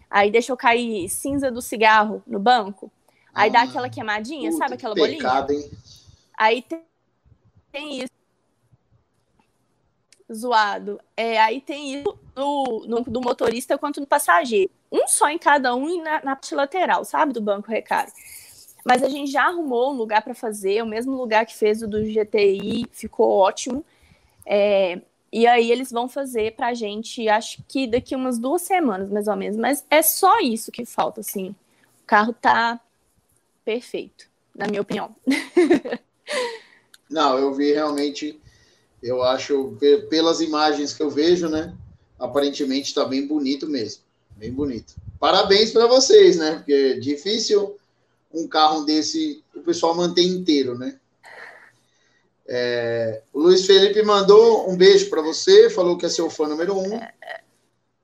Aí 0.10 0.32
deixou 0.32 0.56
cair 0.56 1.10
cinza 1.10 1.52
do 1.52 1.62
cigarro 1.62 2.24
no 2.26 2.40
banco. 2.40 2.90
Aí 3.34 3.50
ah, 3.50 3.54
dá 3.54 3.62
aquela 3.64 3.90
queimadinha, 3.90 4.54
sabe 4.54 4.76
aquela 4.76 4.96
pecado, 4.96 5.48
bolinha? 5.48 5.66
Hein? 5.66 5.72
Aí 6.38 6.62
tem, 7.71 8.00
isso 8.00 8.13
zoado. 10.34 11.00
É, 11.15 11.39
aí 11.39 11.62
tem 11.62 12.00
isso 12.00 12.17
no, 12.36 13.04
do 13.08 13.21
motorista 13.21 13.78
quanto 13.78 14.00
no 14.00 14.08
passageiro. 14.08 14.71
Um 14.91 15.08
só 15.08 15.30
em 15.30 15.38
cada 15.38 15.76
um 15.76 15.89
e 15.89 16.02
na, 16.02 16.24
na 16.24 16.36
parte 16.36 16.56
lateral, 16.56 17.06
sabe? 17.06 17.34
Do 17.34 17.41
banco 17.41 17.69
recaro. 17.69 18.12
Mas 18.86 19.02
a 19.02 19.10
gente 19.10 19.32
já 19.32 19.45
arrumou 19.45 19.91
um 19.91 19.98
lugar 19.98 20.21
para 20.21 20.36
fazer, 20.36 20.84
o 20.84 20.86
mesmo 20.86 21.15
lugar 21.15 21.45
que 21.45 21.56
fez 21.56 21.82
o 21.82 21.88
do 21.88 22.04
GTI, 22.04 22.86
ficou 22.91 23.32
ótimo. 23.32 23.84
É, 24.45 25.02
e 25.32 25.48
aí 25.48 25.71
eles 25.71 25.91
vão 25.91 26.08
fazer 26.08 26.56
para 26.56 26.67
a 26.67 26.74
gente, 26.74 27.28
acho 27.28 27.63
que 27.67 27.88
daqui 27.88 28.15
umas 28.15 28.38
duas 28.38 28.62
semanas, 28.62 29.10
mais 29.10 29.28
ou 29.28 29.36
menos. 29.36 29.58
Mas 29.58 29.84
é 29.89 30.02
só 30.02 30.39
isso 30.39 30.71
que 30.71 30.86
falta, 30.86 31.21
assim. 31.21 31.50
O 32.04 32.06
carro 32.06 32.32
tá 32.34 32.80
perfeito, 33.65 34.30
na 34.56 34.67
minha 34.67 34.82
opinião. 34.82 35.15
Não, 37.10 37.38
eu 37.38 37.54
vi 37.54 37.72
realmente 37.72 38.40
eu 39.06 39.22
acho, 39.22 39.78
pelas 40.10 40.42
imagens 40.42 40.94
que 40.94 41.04
eu 41.04 41.12
vejo, 41.12 41.48
né? 41.48 41.76
Aparentemente 42.18 42.88
está 42.88 43.06
bem 43.06 43.28
bonito 43.28 43.68
mesmo. 43.68 44.02
Bem 44.36 44.52
bonito. 44.52 44.96
Parabéns 45.20 45.72
para 45.72 45.86
vocês, 45.86 46.38
né? 46.38 46.56
Porque 46.56 46.74
é 46.74 46.94
difícil 46.96 47.78
um 48.34 48.48
carro 48.48 48.84
desse 48.84 49.44
o 49.56 49.62
pessoal 49.62 49.96
manter 49.96 50.24
inteiro, 50.24 50.78
né? 50.78 50.98
É, 52.48 53.22
o 53.34 53.40
Luiz 53.40 53.66
Felipe 53.66 54.02
mandou 54.04 54.70
um 54.70 54.76
beijo 54.76 55.10
para 55.10 55.22
você, 55.22 55.70
falou 55.70 55.98
que 55.98 56.06
é 56.06 56.10
seu 56.10 56.30
fã 56.30 56.48
número 56.48 56.78
um. 56.78 57.00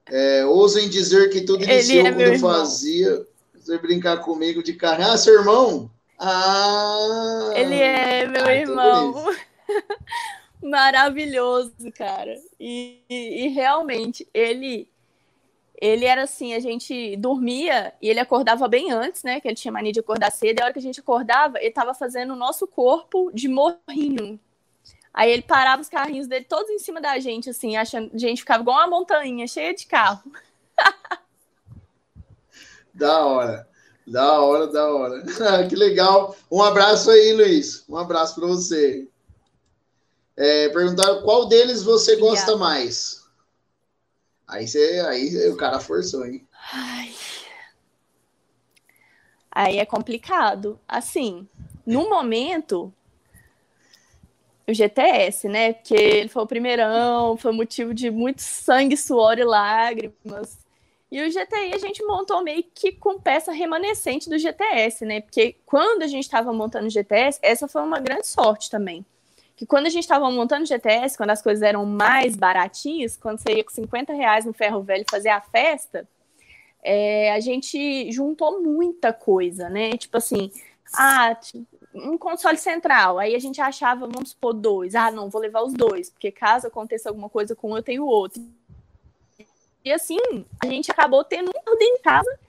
É, 0.07 0.45
ousem 0.45 0.89
dizer 0.89 1.29
que 1.29 1.41
tudo 1.41 1.63
iniciou 1.63 2.05
é 2.05 2.11
quando 2.11 2.21
eu 2.21 2.39
fazia 2.39 3.25
você 3.55 3.77
brincar 3.77 4.17
comigo 4.17 4.61
de 4.61 4.73
carro. 4.73 5.03
Ah, 5.03 5.17
seu 5.17 5.33
irmão? 5.39 5.89
Ah! 6.23 7.49
Ele 7.55 7.79
é 7.79 8.27
meu 8.27 8.41
então 8.41 8.51
irmão. 8.51 9.25
maravilhoso, 10.61 11.73
cara. 11.97 12.35
E, 12.59 12.99
e, 13.09 13.45
e, 13.45 13.47
realmente, 13.47 14.27
ele 14.31 14.87
ele 15.81 16.05
era 16.05 16.21
assim, 16.21 16.53
a 16.53 16.59
gente 16.59 17.17
dormia 17.17 17.91
e 17.99 18.07
ele 18.07 18.19
acordava 18.19 18.67
bem 18.67 18.91
antes, 18.91 19.23
né? 19.23 19.41
Que 19.41 19.47
ele 19.47 19.55
tinha 19.55 19.71
mania 19.71 19.91
de 19.91 19.99
acordar 19.99 20.31
cedo. 20.31 20.59
E 20.59 20.61
a 20.61 20.65
hora 20.65 20.73
que 20.73 20.77
a 20.77 20.81
gente 20.81 20.99
acordava, 20.99 21.57
ele 21.57 21.69
estava 21.69 21.95
fazendo 21.95 22.33
o 22.33 22.35
nosso 22.35 22.67
corpo 22.67 23.31
de 23.33 23.47
morrinho. 23.47 24.39
Aí 25.11 25.31
ele 25.31 25.41
parava 25.41 25.81
os 25.81 25.89
carrinhos 25.89 26.27
dele 26.27 26.45
todos 26.45 26.69
em 26.69 26.77
cima 26.77 27.01
da 27.01 27.17
gente, 27.17 27.49
assim, 27.49 27.77
achando. 27.77 28.11
A 28.13 28.17
gente 28.17 28.41
ficava 28.41 28.61
igual 28.61 28.77
uma 28.77 28.87
montanha, 28.87 29.47
cheia 29.47 29.73
de 29.73 29.87
carro. 29.87 30.31
da 32.93 33.25
hora. 33.25 33.70
Da 34.07 34.41
hora, 34.41 34.67
da 34.67 34.91
hora. 34.91 35.23
que 35.69 35.75
legal. 35.75 36.35
Um 36.51 36.61
abraço 36.61 37.11
aí, 37.11 37.33
Luiz. 37.33 37.83
Um 37.87 37.97
abraço 37.97 38.35
para 38.35 38.47
você. 38.47 39.07
É, 40.35 40.69
perguntaram 40.69 41.21
qual 41.21 41.47
deles 41.47 41.83
você 41.83 42.15
gosta 42.15 42.57
mais. 42.57 43.21
Aí, 44.47 44.67
você, 44.67 45.03
aí 45.07 45.49
o 45.49 45.55
cara 45.55 45.79
forçou, 45.79 46.25
hein? 46.25 46.45
Ai. 46.73 47.13
Aí 49.51 49.77
é 49.77 49.85
complicado. 49.85 50.79
Assim, 50.87 51.47
no 51.85 52.09
momento, 52.09 52.93
o 54.67 54.73
GTS, 54.73 55.47
né? 55.47 55.73
Porque 55.73 55.93
ele 55.93 56.29
foi 56.29 56.43
o 56.43 56.47
primeirão, 56.47 57.37
foi 57.37 57.51
motivo 57.51 57.93
de 57.93 58.09
muito 58.09 58.41
sangue, 58.41 58.95
suor 58.95 59.37
e 59.37 59.43
lágrimas. 59.43 60.60
E 61.11 61.21
o 61.21 61.29
GTI 61.29 61.73
a 61.73 61.77
gente 61.77 62.03
montou 62.05 62.41
meio 62.41 62.63
que 62.73 62.93
com 62.93 63.19
peça 63.19 63.51
remanescente 63.51 64.29
do 64.29 64.39
GTS, 64.39 65.05
né? 65.05 65.21
Porque 65.21 65.57
quando 65.65 66.03
a 66.03 66.07
gente 66.07 66.23
estava 66.23 66.53
montando 66.53 66.87
o 66.87 66.89
GTS, 66.89 67.39
essa 67.41 67.67
foi 67.67 67.81
uma 67.81 67.99
grande 67.99 68.27
sorte 68.27 68.69
também 68.69 69.05
que 69.61 69.65
quando 69.67 69.85
a 69.85 69.89
gente 69.89 70.01
estava 70.01 70.27
montando 70.31 70.65
GTS, 70.65 71.15
quando 71.15 71.29
as 71.29 71.39
coisas 71.39 71.61
eram 71.61 71.85
mais 71.85 72.35
baratinhas, 72.35 73.15
quando 73.15 73.37
você 73.37 73.57
ia 73.57 73.63
com 73.63 73.69
50 73.69 74.11
reais 74.11 74.43
no 74.43 74.53
ferro 74.53 74.81
velho 74.81 75.05
fazer 75.07 75.29
a 75.29 75.39
festa, 75.39 76.09
é, 76.83 77.31
a 77.31 77.39
gente 77.39 78.11
juntou 78.11 78.59
muita 78.59 79.13
coisa, 79.13 79.69
né? 79.69 79.91
Tipo 79.91 80.17
assim, 80.17 80.51
ah, 80.95 81.37
um 81.93 82.17
console 82.17 82.57
central, 82.57 83.19
aí 83.19 83.35
a 83.35 83.39
gente 83.39 83.61
achava, 83.61 84.07
vamos 84.07 84.31
supor, 84.31 84.53
dois. 84.53 84.95
Ah, 84.95 85.11
não, 85.11 85.29
vou 85.29 85.39
levar 85.39 85.61
os 85.61 85.73
dois, 85.73 86.09
porque 86.09 86.31
caso 86.31 86.65
aconteça 86.65 87.09
alguma 87.09 87.29
coisa 87.29 87.55
com 87.55 87.73
um, 87.73 87.77
eu 87.77 87.83
tenho 87.83 88.03
outro. 88.03 88.41
E 89.83 89.91
assim, 89.91 90.19
a 90.59 90.67
gente 90.67 90.91
acabou 90.91 91.23
tendo 91.23 91.49
um 91.49 91.71
ordem 91.71 91.95
em 91.95 92.01
casa 92.01 92.39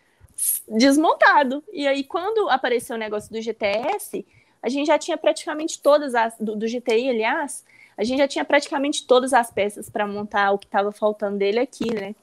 desmontado. 0.68 1.62
E 1.72 1.86
aí, 1.86 2.04
quando 2.04 2.48
apareceu 2.48 2.96
o 2.96 2.98
negócio 2.98 3.32
do 3.32 3.40
GTS, 3.40 4.24
a 4.62 4.68
gente 4.68 4.86
já 4.86 4.98
tinha 4.98 5.16
praticamente 5.16 5.80
todas 5.80 6.14
as. 6.14 6.36
Do, 6.38 6.56
do 6.56 6.66
GTI, 6.66 7.10
aliás, 7.10 7.64
a 7.96 8.04
gente 8.04 8.18
já 8.18 8.28
tinha 8.28 8.44
praticamente 8.44 9.06
todas 9.06 9.32
as 9.32 9.50
peças 9.50 9.90
para 9.90 10.06
montar 10.06 10.52
o 10.52 10.58
que 10.58 10.66
estava 10.66 10.92
faltando 10.92 11.38
dele 11.38 11.58
aqui, 11.58 11.92
né? 11.92 12.14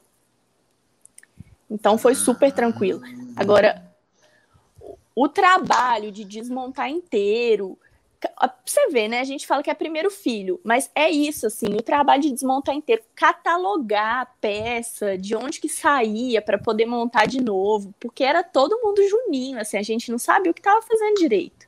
Então 1.70 1.96
foi 1.96 2.14
super 2.14 2.50
tranquilo. 2.52 3.00
Agora, 3.36 3.90
o 5.14 5.28
trabalho 5.28 6.10
de 6.10 6.24
desmontar 6.24 6.88
inteiro. 6.88 7.78
Você 8.66 8.88
vê, 8.88 9.08
né? 9.08 9.20
A 9.20 9.24
gente 9.24 9.46
fala 9.46 9.62
que 9.62 9.70
é 9.70 9.74
primeiro 9.74 10.10
filho, 10.10 10.60
mas 10.62 10.90
é 10.94 11.10
isso, 11.10 11.46
assim, 11.46 11.74
o 11.74 11.82
trabalho 11.82 12.20
de 12.20 12.32
desmontar 12.32 12.74
inteiro, 12.74 13.02
catalogar 13.14 14.22
a 14.22 14.26
peça, 14.26 15.16
de 15.16 15.34
onde 15.34 15.58
que 15.58 15.68
saía 15.68 16.42
para 16.42 16.58
poder 16.58 16.84
montar 16.84 17.26
de 17.26 17.40
novo, 17.42 17.94
porque 17.98 18.22
era 18.22 18.42
todo 18.42 18.80
mundo 18.82 19.08
juninho, 19.08 19.58
assim, 19.58 19.78
a 19.78 19.82
gente 19.82 20.10
não 20.10 20.18
sabia 20.18 20.50
o 20.50 20.54
que 20.54 20.60
estava 20.60 20.82
fazendo 20.82 21.14
direito. 21.14 21.66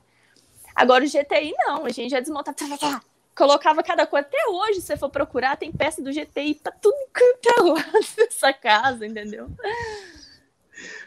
Agora 0.74 1.04
o 1.04 1.06
GTI 1.06 1.54
não, 1.66 1.86
a 1.86 1.90
gente 1.90 2.10
já 2.10 2.20
desmontava, 2.20 2.56
tá, 2.56 2.68
tá, 2.68 2.76
tá, 2.76 3.02
colocava 3.34 3.82
cada 3.82 4.06
coisa. 4.06 4.26
Até 4.26 4.48
hoje, 4.48 4.80
se 4.80 4.88
você 4.88 4.96
for 4.96 5.10
procurar, 5.10 5.56
tem 5.56 5.72
peça 5.72 6.02
do 6.02 6.12
GTI 6.12 6.54
para 6.54 6.72
tudo 6.72 6.96
quanto 7.14 7.48
é 7.48 7.72
lado 7.72 8.06
dessa 8.16 8.52
casa, 8.52 9.06
entendeu? 9.06 9.48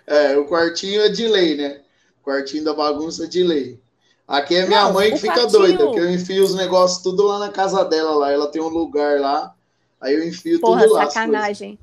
É, 0.07 0.37
o 0.37 0.47
quartinho 0.47 1.01
é 1.01 1.09
de 1.09 1.27
lei, 1.27 1.55
né? 1.55 1.81
Quartinho 2.23 2.63
da 2.63 2.73
bagunça 2.73 3.27
de 3.27 3.43
lei. 3.43 3.79
Aqui 4.27 4.55
é 4.55 4.65
minha 4.65 4.85
não, 4.85 4.93
mãe 4.93 5.11
que 5.11 5.17
fica 5.19 5.33
quartinho... 5.33 5.59
doida, 5.59 5.91
que 5.91 5.99
eu 5.99 6.09
enfio 6.09 6.43
os 6.43 6.55
negócios 6.55 7.03
tudo 7.03 7.23
lá 7.27 7.39
na 7.39 7.49
casa 7.49 7.83
dela 7.85 8.15
lá. 8.15 8.31
Ela 8.31 8.47
tem 8.47 8.61
um 8.61 8.67
lugar 8.67 9.19
lá, 9.19 9.53
aí 10.01 10.15
eu 10.15 10.27
enfio 10.27 10.59
Porra, 10.59 10.83
tudo 10.83 10.93
lá. 10.93 11.05
sacanagem. 11.05 11.77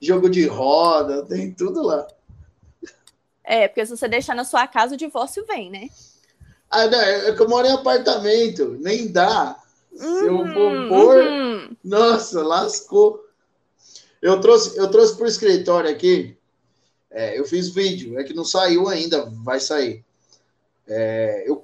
Jogo 0.00 0.28
de 0.28 0.46
roda, 0.46 1.24
tem 1.24 1.52
tudo 1.52 1.82
lá. 1.82 2.06
É, 3.44 3.68
porque 3.68 3.84
se 3.84 3.96
você 3.96 4.08
deixar 4.08 4.34
na 4.34 4.44
sua 4.44 4.66
casa, 4.66 4.94
o 4.94 4.98
divórcio 4.98 5.44
vem, 5.46 5.70
né? 5.70 5.88
Ah, 6.70 6.86
não, 6.86 7.00
é 7.00 7.32
que 7.32 7.40
eu 7.40 7.48
moro 7.48 7.66
em 7.66 7.72
apartamento, 7.72 8.76
nem 8.80 9.06
dá. 9.06 9.56
Uhum, 9.92 10.18
Se 10.18 10.26
eu 10.26 10.38
for 10.52 10.72
uhum, 10.72 10.88
pôr, 10.88 11.24
uhum. 11.24 11.76
nossa, 11.84 12.42
lascou. 12.42 13.24
Eu 14.20 14.40
trouxe, 14.40 14.76
eu 14.76 14.90
trouxe 14.90 15.14
para 15.14 15.24
o 15.24 15.28
escritório 15.28 15.90
aqui. 15.90 16.36
É, 17.10 17.38
eu 17.38 17.44
fiz 17.44 17.68
vídeo, 17.68 18.18
é 18.18 18.24
que 18.24 18.34
não 18.34 18.44
saiu 18.44 18.88
ainda, 18.88 19.30
vai 19.44 19.60
sair. 19.60 20.04
É, 20.88 21.44
eu, 21.46 21.63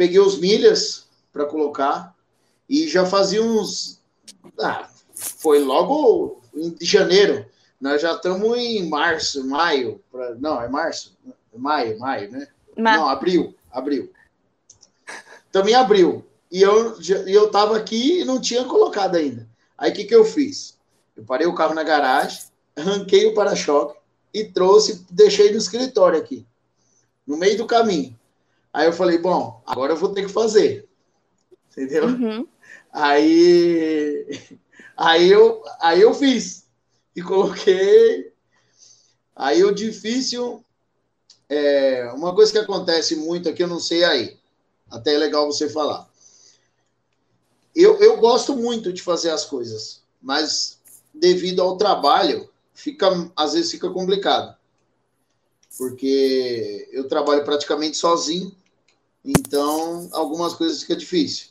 peguei 0.00 0.18
os 0.18 0.38
milhas 0.38 1.06
para 1.30 1.44
colocar 1.44 2.16
e 2.66 2.88
já 2.88 3.04
fazia 3.04 3.42
uns. 3.42 4.00
Ah, 4.58 4.88
foi 5.14 5.58
logo 5.58 6.40
em 6.54 6.74
janeiro. 6.80 7.44
Nós 7.78 8.00
já 8.00 8.12
estamos 8.12 8.56
em 8.56 8.88
março, 8.88 9.46
maio. 9.46 10.02
Pra, 10.10 10.34
não, 10.36 10.58
é 10.58 10.70
março? 10.70 11.18
Maio, 11.54 11.98
maio, 11.98 12.30
né? 12.30 12.48
Ma 12.78 12.96
não, 12.96 13.08
abril, 13.10 13.54
abril. 13.70 14.10
Também 15.52 15.74
abril. 15.74 16.24
E 16.50 16.62
eu, 16.62 16.96
eu 17.26 17.50
tava 17.50 17.76
aqui 17.76 18.20
e 18.20 18.24
não 18.24 18.40
tinha 18.40 18.64
colocado 18.64 19.16
ainda. 19.16 19.46
Aí 19.76 19.90
o 19.90 19.94
que, 19.94 20.04
que 20.04 20.14
eu 20.14 20.24
fiz? 20.24 20.78
Eu 21.14 21.24
parei 21.24 21.46
o 21.46 21.54
carro 21.54 21.74
na 21.74 21.82
garagem, 21.82 22.40
arranquei 22.74 23.26
o 23.26 23.34
para-choque 23.34 23.98
e 24.32 24.44
trouxe, 24.44 25.04
deixei 25.10 25.50
no 25.50 25.58
escritório 25.58 26.18
aqui, 26.18 26.46
no 27.26 27.36
meio 27.36 27.58
do 27.58 27.66
caminho. 27.66 28.18
Aí 28.72 28.86
eu 28.86 28.92
falei, 28.92 29.18
bom, 29.18 29.62
agora 29.66 29.92
eu 29.92 29.96
vou 29.96 30.12
ter 30.12 30.22
que 30.22 30.32
fazer. 30.32 30.88
Entendeu? 31.70 32.06
Uhum. 32.06 32.46
Aí, 32.92 34.26
aí, 34.96 35.30
eu, 35.30 35.62
aí 35.80 36.00
eu 36.00 36.14
fiz. 36.14 36.66
E 37.14 37.22
coloquei. 37.22 38.32
Aí 39.34 39.64
o 39.64 39.74
difícil. 39.74 40.64
É, 41.48 42.12
uma 42.14 42.34
coisa 42.34 42.52
que 42.52 42.58
acontece 42.58 43.16
muito 43.16 43.48
aqui, 43.48 43.62
eu 43.62 43.68
não 43.68 43.80
sei 43.80 44.04
aí. 44.04 44.38
Até 44.88 45.14
é 45.14 45.18
legal 45.18 45.46
você 45.46 45.68
falar. 45.68 46.08
Eu, 47.74 47.96
eu 47.98 48.16
gosto 48.18 48.56
muito 48.56 48.92
de 48.92 49.02
fazer 49.02 49.30
as 49.30 49.44
coisas, 49.44 50.02
mas 50.20 50.78
devido 51.14 51.62
ao 51.62 51.76
trabalho, 51.76 52.50
fica 52.74 53.08
às 53.36 53.52
vezes 53.52 53.70
fica 53.70 53.88
complicado. 53.90 54.56
Porque 55.78 56.88
eu 56.92 57.08
trabalho 57.08 57.44
praticamente 57.44 57.96
sozinho, 57.96 58.54
então 59.24 60.08
algumas 60.12 60.54
coisas 60.54 60.82
fica 60.82 60.96
difícil. 60.96 61.48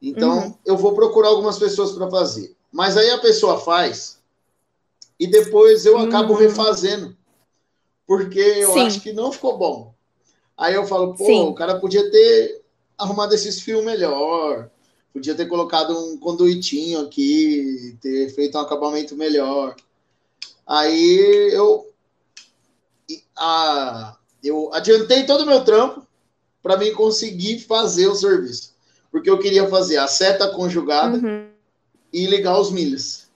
Então 0.00 0.38
uhum. 0.38 0.54
eu 0.64 0.76
vou 0.76 0.94
procurar 0.94 1.28
algumas 1.28 1.58
pessoas 1.58 1.92
para 1.92 2.10
fazer. 2.10 2.54
Mas 2.72 2.96
aí 2.96 3.10
a 3.10 3.18
pessoa 3.18 3.58
faz 3.58 4.20
e 5.18 5.26
depois 5.26 5.86
eu 5.86 5.98
acabo 5.98 6.34
uhum. 6.34 6.38
refazendo. 6.38 7.16
Porque 8.06 8.38
eu 8.38 8.72
Sim. 8.72 8.80
acho 8.86 9.00
que 9.00 9.12
não 9.12 9.32
ficou 9.32 9.58
bom. 9.58 9.94
Aí 10.56 10.74
eu 10.74 10.86
falo, 10.86 11.14
pô, 11.14 11.26
Sim. 11.26 11.40
o 11.42 11.54
cara 11.54 11.80
podia 11.80 12.08
ter 12.10 12.62
arrumado 12.96 13.34
esses 13.34 13.60
fios 13.60 13.84
melhor, 13.84 14.70
podia 15.12 15.34
ter 15.34 15.46
colocado 15.46 15.98
um 15.98 16.18
conduitinho 16.18 17.00
aqui, 17.00 17.96
ter 18.00 18.30
feito 18.34 18.56
um 18.56 18.60
acabamento 18.60 19.16
melhor. 19.16 19.74
Aí 20.66 21.50
eu, 21.52 21.90
a, 23.36 24.16
eu 24.42 24.70
adiantei 24.72 25.26
todo 25.26 25.42
o 25.42 25.46
meu 25.46 25.64
trampo 25.64 26.05
para 26.66 26.76
mim 26.76 26.92
conseguir 26.92 27.60
fazer 27.60 28.08
o 28.08 28.14
serviço. 28.16 28.74
Porque 29.12 29.30
eu 29.30 29.38
queria 29.38 29.68
fazer 29.68 29.98
a 29.98 30.08
seta 30.08 30.48
conjugada 30.48 31.16
uhum. 31.16 31.48
e 32.12 32.26
ligar 32.26 32.58
os 32.58 32.72
milhas. 32.72 33.30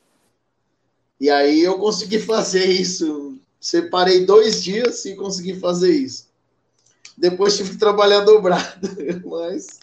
E 1.20 1.30
aí 1.30 1.60
eu 1.60 1.78
consegui 1.78 2.18
fazer 2.26 2.64
isso. 2.64 3.38
Separei 3.60 4.26
dois 4.26 4.60
dias 4.60 5.04
e 5.04 5.14
consegui 5.14 5.54
fazer 5.60 5.92
isso. 5.92 6.28
Depois 7.16 7.56
tive 7.56 7.70
que 7.70 7.78
trabalhar 7.78 8.20
dobrado, 8.20 8.88
mas. 9.24 9.78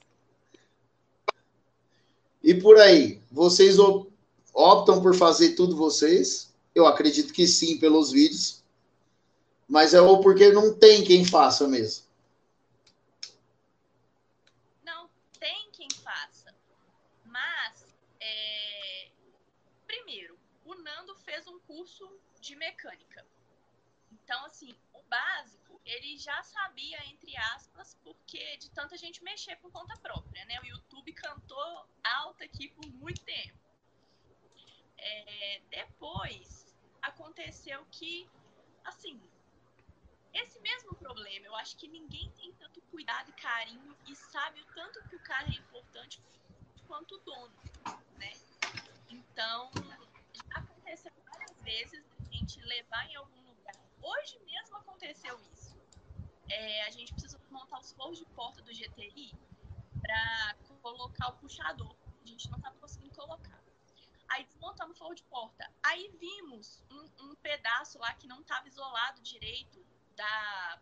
E 2.44 2.54
por 2.54 2.78
aí, 2.78 3.22
vocês 3.32 3.78
optam 4.54 5.02
por 5.02 5.16
fazer 5.16 5.52
tudo 5.56 5.78
vocês? 5.78 6.52
Eu 6.76 6.86
acredito 6.86 7.32
que 7.32 7.48
sim, 7.48 7.78
pelos 7.78 8.12
vídeos. 8.12 8.62
Mas 9.70 9.94
é 9.94 10.02
ou 10.02 10.20
porque 10.20 10.52
não 10.52 10.74
tem 10.78 11.02
quem 11.02 11.24
faça 11.24 11.66
mesmo. 11.66 12.08
Não 14.84 15.10
tem 15.40 15.70
quem 15.72 15.88
faça. 16.04 16.54
Mas, 17.26 17.86
é... 18.20 19.10
primeiro, 19.86 20.38
o 20.66 20.74
Nando 20.76 21.16
fez 21.18 21.48
um 21.48 21.60
curso 21.60 22.10
de 22.48 22.56
mecânica. 22.56 23.26
Então, 24.12 24.46
assim, 24.46 24.74
o 24.94 25.02
básico 25.04 25.82
ele 25.84 26.18
já 26.18 26.42
sabia, 26.44 26.98
entre 27.08 27.36
aspas, 27.56 27.96
porque 28.04 28.58
de 28.58 28.70
tanta 28.72 28.98
gente 28.98 29.24
mexer 29.24 29.56
por 29.58 29.72
conta 29.72 29.98
própria, 29.98 30.44
né? 30.46 30.60
O 30.62 30.66
YouTube 30.66 31.12
cantou 31.14 31.88
alto 32.04 32.44
aqui 32.44 32.70
por 32.70 32.86
muito 32.94 33.24
tempo. 33.24 33.58
É, 34.98 35.62
depois 35.70 36.76
aconteceu 37.02 37.86
que, 37.92 38.30
assim, 38.84 39.22
esse 40.34 40.60
mesmo 40.62 40.96
problema, 40.96 41.46
eu 41.46 41.56
acho 41.56 41.78
que 41.78 41.88
ninguém 41.88 42.32
tem 42.32 42.54
tanto 42.54 42.82
cuidado 42.84 43.30
e 43.30 43.34
carinho 43.34 43.98
e 44.08 44.16
sabe 44.16 44.62
o 44.62 44.66
tanto 44.74 45.04
que 45.10 45.16
o 45.16 45.20
carro 45.20 45.52
é 45.52 45.56
importante 45.56 46.22
quanto 46.88 47.16
o 47.16 47.20
dono, 47.20 47.56
né? 48.18 48.34
Então, 49.10 49.70
aconteceu 50.54 51.12
várias 51.30 51.62
vezes 51.62 52.16
gente 52.48 52.62
levar 52.66 53.06
em 53.10 53.16
algum 53.16 53.41
lugar. 53.41 53.76
Hoje 54.02 54.39
mesmo 54.39 54.78
aconteceu 54.78 55.38
isso 55.54 55.78
é, 56.50 56.84
a 56.84 56.91
gente 56.91 57.12
precisa 57.12 57.39
montar 57.50 57.80
os 57.80 57.91
forros 57.91 58.18
de 58.18 58.26
porta 58.28 58.62
do 58.62 58.72
GTI 58.72 59.34
para 60.02 60.56
colocar 60.82 61.28
o 61.28 61.34
puxador. 61.34 61.93
A 62.24 62.26
gente 62.26 62.50
não 62.50 62.58
estava 62.58 62.78
conseguindo 62.78 63.14
colocar. 63.16 63.62
Aí 64.30 64.45
desmontamos 64.45 64.95
o 64.95 65.00
forro 65.00 65.16
de 65.16 65.24
porta. 65.24 65.70
Aí 65.84 66.10
vimos 66.20 66.82
um, 66.89 67.26
um 67.26 67.36
pedaço 67.36 68.00
lá 68.00 68.14
que 68.14 68.28
não 68.28 68.41
estava 68.41 68.68
isolado 68.68 69.22
direito 69.22 69.86
da, 70.16 70.82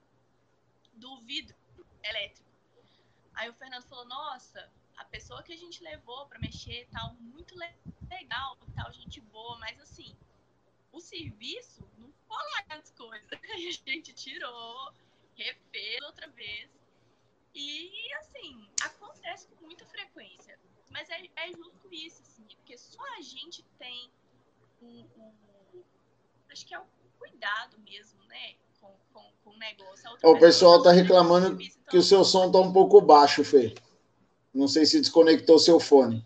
do 0.93 1.20
vidro 1.22 1.55
elétrico. 2.03 2.49
Aí 3.34 3.49
o 3.49 3.53
Fernando 3.53 3.88
falou: 3.88 4.05
Nossa, 4.05 4.72
a 4.97 5.05
pessoa 5.05 5.43
que 5.43 5.53
a 5.53 5.57
gente 5.57 5.84
levou 5.84 6.28
para 6.28 6.39
mexer 6.39 6.88
tal, 6.91 7.13
muito 7.16 7.55
legal, 7.55 8.57
tal, 8.76 8.91
gente 8.93 9.20
boa, 9.22 9.57
mas 9.59 9.80
assim, 9.80 10.16
o 10.95 11.01
serviço 11.01 11.83
não 11.97 12.07
ficou 12.07 12.37
lá 12.37 12.61
grandes 12.69 12.91
coisas. 12.91 13.27
Aí 13.53 13.67
a 13.67 13.71
gente 13.71 14.13
tirou, 14.13 14.93
refez 15.35 16.01
outra 16.03 16.27
vez. 16.29 16.69
E, 17.53 18.13
assim, 18.19 18.67
acontece 18.81 19.47
com 19.47 19.65
muita 19.65 19.85
frequência. 19.85 20.57
Mas 20.89 21.09
só 22.77 23.01
a 23.17 23.21
gente 23.21 23.63
tem 23.77 24.09
o, 24.81 24.85
o 24.85 25.83
acho 26.49 26.65
que 26.65 26.73
é 26.73 26.79
o 26.79 26.85
cuidado 27.19 27.77
mesmo, 27.79 28.23
né? 28.25 28.55
Com, 28.79 28.93
com, 29.13 29.31
com 29.43 29.49
o 29.51 29.57
negócio. 29.57 30.09
O 30.23 30.39
pessoal 30.39 30.77
está 30.77 30.91
reclamando 30.91 31.57
que 31.57 31.63
o 31.63 31.71
então 31.87 32.01
seu 32.01 32.23
som 32.23 32.47
está 32.47 32.59
um 32.59 32.71
pouco 32.71 33.01
baixo, 33.01 33.43
Fê. 33.43 33.75
Não 34.53 34.67
sei 34.67 34.85
se 34.85 34.99
desconectou 34.99 35.59
seu 35.59 35.79
fone. 35.79 36.25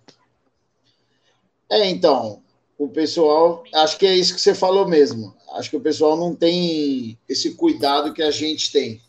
É, 1.70 1.88
então, 1.88 2.44
o 2.80 2.88
pessoal, 2.88 3.62
acho 3.76 3.98
que 3.98 4.08
é 4.08 4.16
isso 4.16 4.34
que 4.34 4.40
você 4.40 4.56
falou 4.56 4.88
mesmo. 4.88 5.36
Acho 5.52 5.70
que 5.70 5.76
o 5.76 5.82
pessoal 5.82 6.16
não 6.16 6.34
tem 6.34 7.20
esse 7.28 7.54
cuidado 7.56 8.14
que 8.14 8.24
a 8.24 8.32
gente 8.32 8.72
tem. 8.72 9.02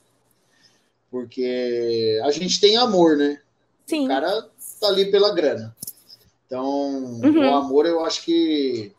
Porque 1.09 2.21
a 2.25 2.33
gente 2.33 2.61
tem 2.61 2.77
amor, 2.77 3.17
né? 3.17 3.41
Sim. 3.87 4.07
O 4.07 4.09
cara 4.09 4.49
tá 4.81 4.89
ali 4.89 5.09
pela 5.13 5.33
grana. 5.33 5.75
Então, 6.47 7.21
uhum. 7.23 7.49
o 7.49 7.55
amor, 7.55 7.87
eu 7.87 8.05
acho 8.05 8.25
que 8.25 8.93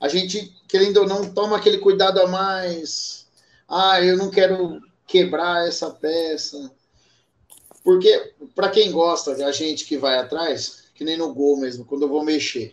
a 0.00 0.06
gente, 0.06 0.54
querendo 0.68 0.98
ou 0.98 1.06
não, 1.06 1.34
toma 1.34 1.56
aquele 1.56 1.78
cuidado 1.78 2.20
a 2.20 2.28
mais. 2.28 3.26
Ah, 3.68 4.00
eu 4.00 4.16
não 4.16 4.30
quero 4.30 4.80
quebrar 5.04 5.66
essa 5.66 5.90
peça. 5.90 6.70
Porque, 7.82 8.34
para 8.54 8.70
quem 8.70 8.92
gosta, 8.92 9.32
a 9.44 9.50
gente 9.50 9.84
que 9.84 9.96
vai 9.96 10.16
atrás, 10.16 10.84
que 10.94 11.02
nem 11.02 11.16
no 11.16 11.34
gol 11.34 11.56
mesmo, 11.56 11.84
quando 11.84 12.02
eu 12.02 12.08
vou 12.08 12.24
mexer, 12.24 12.72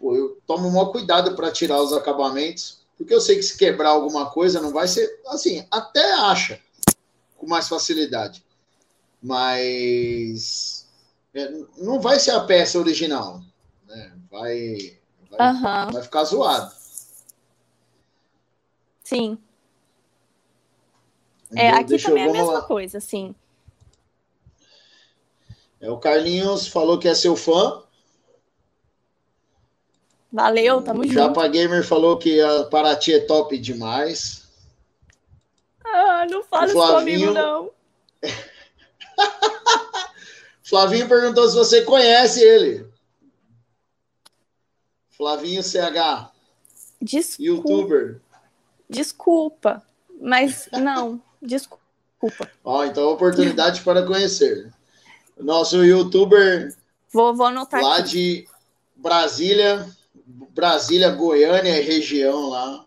pô, 0.00 0.16
eu 0.16 0.40
tomo 0.46 0.68
o 0.68 0.72
maior 0.72 0.86
cuidado 0.86 1.36
para 1.36 1.52
tirar 1.52 1.80
os 1.80 1.92
acabamentos, 1.92 2.80
porque 2.96 3.14
eu 3.14 3.20
sei 3.20 3.36
que 3.36 3.42
se 3.42 3.56
quebrar 3.56 3.90
alguma 3.90 4.30
coisa 4.30 4.60
não 4.60 4.72
vai 4.72 4.88
ser. 4.88 5.20
Assim, 5.26 5.66
até 5.70 6.14
acha 6.14 6.58
com 7.36 7.46
mais 7.46 7.68
facilidade. 7.68 8.44
Mas 9.22 10.88
é, 11.34 11.52
não 11.78 12.00
vai 12.00 12.18
ser 12.18 12.32
a 12.32 12.40
peça 12.40 12.78
original. 12.78 13.42
Né? 13.86 14.12
Vai, 14.30 14.98
vai, 15.30 15.52
uhum. 15.52 15.92
vai 15.92 16.02
ficar 16.02 16.24
zoado. 16.24 16.72
Sim. 19.04 19.38
É, 21.54 21.70
aqui 21.70 21.98
também 21.98 22.24
eu, 22.24 22.28
é 22.28 22.30
a 22.30 22.32
mesma 22.32 22.52
lá. 22.52 22.62
coisa, 22.62 23.00
sim. 23.00 23.34
É, 25.80 25.90
o 25.90 25.98
Carlinhos 25.98 26.68
falou 26.68 26.98
que 26.98 27.08
é 27.08 27.14
seu 27.14 27.34
fã. 27.34 27.82
Valeu, 30.32 30.80
tamo 30.82 31.02
junto. 31.02 31.14
Japa 31.14 31.48
Gamer 31.48 31.84
falou 31.84 32.16
que 32.16 32.40
a 32.40 32.64
Paraty 32.64 33.14
é 33.14 33.20
top 33.20 33.58
demais. 33.58 34.48
Ah, 35.84 36.24
não 36.30 36.42
fala 36.44 36.68
Flavinho... 36.68 37.16
isso 37.16 37.26
comigo, 37.26 37.32
não. 37.32 37.70
Flavinho 40.62 41.08
perguntou 41.08 41.48
se 41.48 41.56
você 41.56 41.82
conhece 41.82 42.40
ele. 42.40 42.86
Flavinho 45.10 45.62
CH. 45.62 46.30
Desculpa. 47.02 47.42
Youtuber. 47.42 48.20
Desculpa, 48.88 49.82
mas 50.20 50.68
não, 50.72 51.20
desculpa. 51.42 52.50
Ó, 52.62 52.84
então 52.84 53.08
oportunidade 53.08 53.80
para 53.82 54.06
conhecer. 54.06 54.72
Nosso 55.38 55.84
youtuber. 55.84 56.76
Vou, 57.12 57.34
vou 57.34 57.46
anotar 57.46 57.82
lá 57.82 57.96
aqui. 57.96 58.08
de 58.08 58.48
Brasília, 58.94 59.88
Brasília, 60.54 61.10
Goiânia 61.10 61.78
e 61.78 61.82
região 61.82 62.48
lá. 62.48 62.84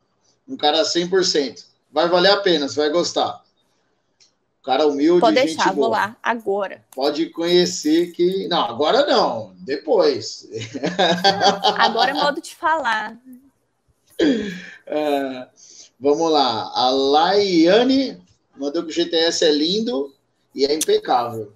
Um 0.47 0.57
cara 0.57 0.83
100%. 0.83 1.65
Vai 1.91 2.07
valer 2.09 2.31
a 2.31 2.37
pena, 2.37 2.67
você 2.67 2.79
vai 2.79 2.89
gostar. 2.89 3.41
cara 4.63 4.87
humilde, 4.87 5.21
Pode 5.21 5.35
deixar, 5.35 5.73
vou 5.73 5.89
lá, 5.89 6.15
agora. 6.21 6.83
Pode 6.93 7.27
conhecer 7.29 8.11
que... 8.11 8.47
Não, 8.47 8.65
agora 8.65 9.05
não, 9.05 9.53
depois. 9.59 10.47
agora 11.77 12.11
é 12.11 12.13
modo 12.13 12.41
de 12.41 12.55
falar. 12.55 13.17
É, 14.85 15.47
vamos 15.99 16.29
lá. 16.29 16.69
A 16.75 16.89
Laiane 16.89 18.21
mandou 18.55 18.83
que 18.83 18.89
o 18.89 18.93
GTS 18.93 19.45
é 19.45 19.51
lindo 19.51 20.13
e 20.53 20.65
é 20.65 20.73
impecável. 20.73 21.53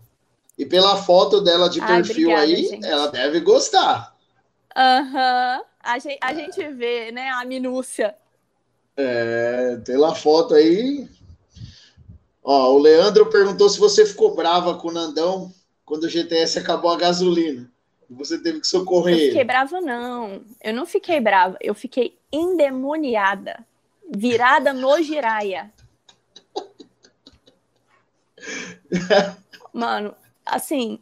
E 0.58 0.66
pela 0.66 0.98
foto 0.98 1.42
dela 1.42 1.70
de 1.70 1.80
Ai, 1.82 1.88
perfil 1.88 2.30
obrigada, 2.30 2.42
aí, 2.44 2.68
gente. 2.68 2.88
ela 2.88 3.08
deve 3.08 3.42
gostar. 3.42 4.16
Aham. 4.76 5.58
Uhum. 5.58 5.77
A, 5.88 6.00
gente, 6.00 6.20
a 6.22 6.34
gente 6.34 6.68
vê, 6.74 7.14
né, 7.14 7.30
a 7.30 7.46
minúcia. 7.46 8.14
É, 8.98 9.78
pela 9.86 10.14
foto 10.14 10.54
aí. 10.54 11.08
Ó, 12.44 12.74
o 12.74 12.78
Leandro 12.78 13.30
perguntou 13.30 13.70
se 13.70 13.80
você 13.80 14.06
ficou 14.06 14.36
brava 14.36 14.76
com 14.76 14.90
o 14.90 14.92
Nandão 14.92 15.50
quando 15.86 16.04
o 16.04 16.10
GTS 16.10 16.60
acabou 16.60 16.92
a 16.92 16.98
gasolina. 16.98 17.72
Você 18.10 18.38
teve 18.38 18.60
que 18.60 18.68
socorrer. 18.68 19.18
Eu 19.18 19.28
fiquei 19.28 19.46
brava, 19.46 19.80
não. 19.80 20.42
Eu 20.62 20.74
não 20.74 20.86
fiquei 20.86 21.22
brava. 21.22 21.58
Eu 21.62 21.74
fiquei 21.74 22.18
endemoniada. 22.34 23.66
Virada 24.14 24.74
no 24.74 25.02
giraia. 25.02 25.72
Mano, 29.72 30.14
assim, 30.46 31.00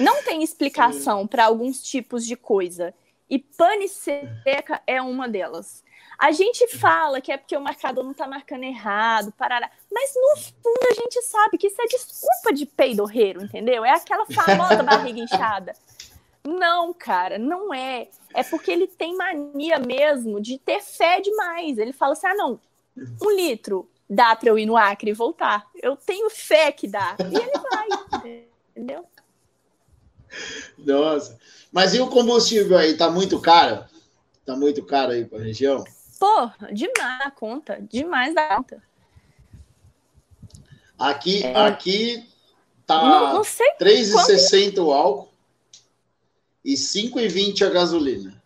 não 0.00 0.22
tem 0.22 0.42
explicação 0.42 1.26
para 1.26 1.44
alguns 1.44 1.82
tipos 1.82 2.24
de 2.24 2.36
coisa. 2.36 2.94
E 3.28 3.38
pane 3.38 3.88
seca 3.88 4.82
é 4.86 5.00
uma 5.00 5.28
delas. 5.28 5.82
A 6.18 6.30
gente 6.30 6.68
fala 6.68 7.20
que 7.20 7.32
é 7.32 7.36
porque 7.36 7.56
o 7.56 7.60
marcador 7.60 8.04
não 8.04 8.12
está 8.12 8.26
marcando 8.26 8.62
errado, 8.62 9.32
parará. 9.32 9.70
Mas 9.90 10.14
no 10.14 10.42
fundo 10.42 10.88
a 10.90 10.94
gente 10.94 11.20
sabe 11.22 11.58
que 11.58 11.66
isso 11.66 11.80
é 11.80 11.86
desculpa 11.86 12.52
de 12.52 12.66
peidorreiro, 12.66 13.42
entendeu? 13.42 13.84
É 13.84 13.90
aquela 13.90 14.26
famosa 14.26 14.82
barriga 14.84 15.20
inchada. 15.20 15.74
Não, 16.46 16.92
cara, 16.92 17.38
não 17.38 17.72
é. 17.72 18.08
É 18.34 18.42
porque 18.42 18.70
ele 18.70 18.86
tem 18.86 19.16
mania 19.16 19.78
mesmo 19.78 20.40
de 20.40 20.58
ter 20.58 20.80
fé 20.82 21.20
demais. 21.20 21.78
Ele 21.78 21.92
fala 21.92 22.12
assim: 22.12 22.26
ah, 22.26 22.34
não, 22.34 22.60
um 23.22 23.30
litro 23.30 23.88
dá 24.08 24.36
para 24.36 24.50
eu 24.50 24.58
ir 24.58 24.66
no 24.66 24.76
Acre 24.76 25.10
e 25.10 25.14
voltar. 25.14 25.66
Eu 25.74 25.96
tenho 25.96 26.28
fé 26.30 26.70
que 26.70 26.86
dá. 26.86 27.16
E 27.18 27.36
ele 27.36 27.52
vai. 27.70 28.46
Entendeu? 28.70 29.06
Nossa. 30.78 31.38
Mas 31.72 31.94
e 31.94 32.00
o 32.00 32.08
combustível 32.08 32.78
aí? 32.78 32.96
Tá 32.96 33.10
muito 33.10 33.40
caro? 33.40 33.84
Tá 34.44 34.54
muito 34.56 34.84
caro 34.84 35.12
aí 35.12 35.24
pra 35.24 35.38
região? 35.38 35.84
Porra, 36.18 36.70
demais 36.72 37.20
a 37.22 37.30
conta. 37.30 37.78
Demais 37.82 38.34
da 38.34 38.56
conta. 38.56 38.82
Aqui, 40.98 41.44
é... 41.44 41.56
aqui 41.56 42.28
tá 42.86 43.02
não, 43.02 43.34
não 43.34 43.42
3,60 43.42 44.78
o 44.78 44.92
álcool 44.92 45.32
e 46.64 46.74
5,20 46.74 47.66
a 47.66 47.70
gasolina. 47.70 48.42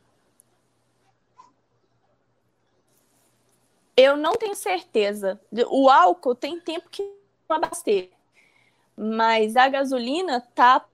Eu 3.97 4.17
não 4.17 4.35
tenho 4.35 4.55
certeza. 4.55 5.41
O 5.69 5.91
álcool 5.91 6.35
tem 6.35 6.59
tempo 6.61 6.89
que 6.89 7.03
não 7.49 7.57
abastecer 7.57 8.11
mas 8.99 9.55
a 9.55 9.69
gasolina 9.69 10.41
tá 10.41 10.85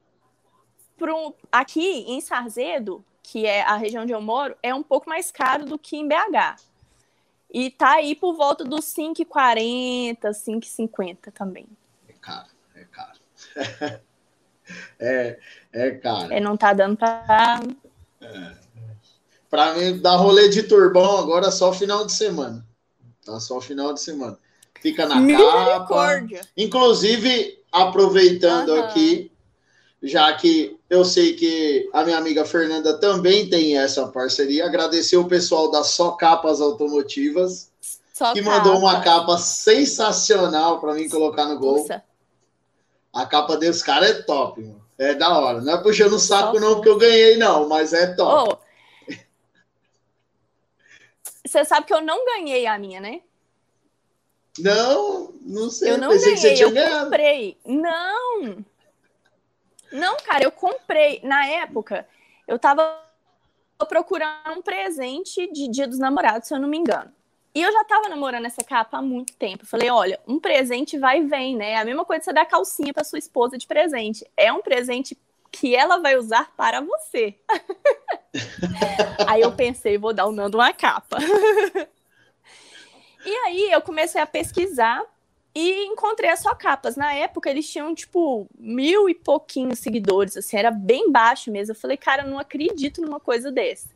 um, 1.03 1.33
aqui 1.51 2.05
em 2.07 2.21
Sarzedo, 2.21 3.05
que 3.23 3.47
é 3.47 3.63
a 3.63 3.77
região 3.77 4.03
onde 4.03 4.13
eu 4.13 4.21
moro, 4.21 4.57
é 4.63 4.75
um 4.75 4.83
pouco 4.83 5.09
mais 5.09 5.31
caro 5.31 5.65
do 5.65 5.79
que 5.79 5.97
em 5.97 6.07
BH. 6.07 6.61
E 7.53 7.71
tá 7.71 7.95
aí 7.95 8.15
por 8.15 8.35
volta 8.35 8.65
dos 8.65 8.85
5,40, 8.87 10.19
5,50 10.31 11.33
também. 11.33 11.67
É 12.09 12.13
caro, 12.15 12.49
é 12.75 12.85
caro. 12.85 13.19
é, 14.99 15.39
é 15.73 15.91
caro. 15.93 16.33
É, 16.33 16.41
não 16.41 16.57
tá 16.57 16.73
dando 16.73 16.97
para 16.97 17.61
é. 18.21 18.65
Para 19.49 19.75
mim, 19.75 20.01
dar 20.01 20.17
rolê 20.17 20.49
de 20.49 20.65
turbão 20.65 21.17
agora 21.19 21.51
só 21.51 21.73
final 21.73 22.05
de 22.05 22.13
semana. 22.13 22.67
Tá 23.25 23.39
só 23.39 23.61
final 23.61 23.95
de 23.95 24.01
semana. 24.01 24.37
Fica 24.81 25.07
na 25.07 25.25
capa. 25.25 26.27
Inclusive, 26.57 27.63
aproveitando 27.71 28.71
uhum. 28.71 28.83
aqui, 28.83 29.31
já 30.03 30.33
que 30.35 30.77
eu 30.95 31.05
sei 31.05 31.35
que 31.35 31.89
a 31.93 32.05
minha 32.05 32.17
amiga 32.17 32.45
Fernanda 32.45 32.99
também 32.99 33.49
tem 33.49 33.77
essa 33.77 34.07
parceria, 34.09 34.65
agradecer 34.65 35.17
o 35.17 35.27
pessoal 35.27 35.71
da 35.71 35.83
Só 35.83 36.13
Capas 36.13 36.61
Automotivas, 36.61 37.71
Só 38.13 38.33
que 38.33 38.43
capa. 38.43 38.57
mandou 38.57 38.79
uma 38.79 39.01
capa 39.03 39.37
sensacional 39.37 40.81
para 40.81 40.95
mim 40.95 41.09
colocar 41.09 41.47
no 41.47 41.59
gol. 41.59 41.79
Nossa. 41.79 42.03
A 43.13 43.27
capa 43.27 43.57
dos 43.57 43.83
caras 43.83 44.11
é 44.11 44.23
top, 44.23 44.61
mano. 44.63 44.83
É 44.97 45.15
da 45.15 45.37
hora. 45.37 45.61
Não 45.61 45.75
é 45.75 45.83
puxando 45.83 46.13
o 46.13 46.19
saco, 46.21 46.61
não, 46.61 46.77
porque 46.77 46.89
eu 46.89 46.99
ganhei, 46.99 47.37
não, 47.37 47.69
mas 47.69 47.93
é 47.93 48.15
top. 48.15 48.53
Oh. 48.53 49.15
Você 51.45 51.65
sabe 51.65 51.87
que 51.87 51.95
eu 51.95 52.01
não 52.01 52.25
ganhei 52.25 52.67
a 52.67 52.79
minha, 52.79 53.01
né? 53.01 53.21
Não, 54.59 55.33
não 55.43 55.69
sei. 55.69 55.91
Eu 55.91 55.99
não 55.99 56.11
Pensei 56.11 56.35
ganhei, 56.37 56.65
eu 56.65 56.71
ganhado. 56.71 57.05
comprei. 57.05 57.59
Não! 57.67 58.65
Não, 59.95 60.17
cara, 60.17 60.43
eu 60.43 60.51
comprei. 60.51 61.21
Na 61.23 61.47
época, 61.47 62.07
eu 62.49 62.59
tava 62.59 63.01
procurando 63.89 64.59
um 64.59 64.63
presente 64.63 65.47
de 65.53 65.69
Dia 65.69 65.87
dos 65.87 66.01
Namorados, 66.01 66.49
se 66.49 66.55
eu 66.55 66.59
não 66.59 66.69
me 66.69 66.77
engano. 66.77 67.13
E 67.55 67.63
eu 67.63 67.73
já 67.73 67.85
tava 67.85 68.09
namorando 68.09 68.47
essa 68.47 68.65
capa 68.65 68.99
há 68.99 69.03
muito 69.03 69.37
tempo. 69.37 69.65
falei, 69.65 69.89
olha, 69.89 70.19
um 70.27 70.41
presente 70.41 70.99
vai 70.99 71.21
e 71.21 71.27
vem, 71.27 71.55
né? 71.55 71.71
É 71.71 71.77
a 71.77 71.85
mesma 71.85 72.05
coisa 72.05 72.19
que 72.19 72.25
você 72.25 72.33
dar 72.33 72.45
calcinha 72.45 72.93
para 72.93 73.05
sua 73.05 73.21
esposa 73.21 73.57
de 73.57 73.69
presente. 73.69 74.29
É 74.37 74.53
um 74.53 74.61
presente 74.61 75.17
que 75.53 75.77
ela 75.77 75.99
vai 75.99 76.17
usar 76.17 76.53
para 76.57 76.81
você. 76.81 77.39
aí 79.29 79.43
eu 79.43 79.53
pensei, 79.53 79.97
vou 79.97 80.13
dar 80.13 80.27
o 80.27 80.33
Nando 80.33 80.59
uma 80.59 80.73
capa. 80.73 81.19
e 83.25 83.31
aí 83.47 83.71
eu 83.71 83.81
comecei 83.81 84.21
a 84.21 84.27
pesquisar 84.27 85.05
e 85.55 85.87
encontrei 85.87 86.31
as 86.31 86.41
só 86.41 86.55
capas. 86.55 86.97
Na 86.97 87.15
época 87.15 87.49
eles 87.49 87.71
tinham, 87.71 87.95
tipo, 87.95 88.49
mil 88.59 89.09
e 89.09 89.15
pouquinhos 89.15 89.79
seguidores, 89.79 90.37
assim, 90.37 90.57
era 90.57 90.71
bem 90.71 91.13
baixo 91.13 91.51
mesmo. 91.51 91.73
Eu 91.73 91.79
falei, 91.79 91.97
cara, 91.97 92.23
eu 92.23 92.31
não 92.31 92.39
acredito 92.39 93.01
numa 93.01 93.21
coisa 93.21 93.53
dessa. 93.53 93.89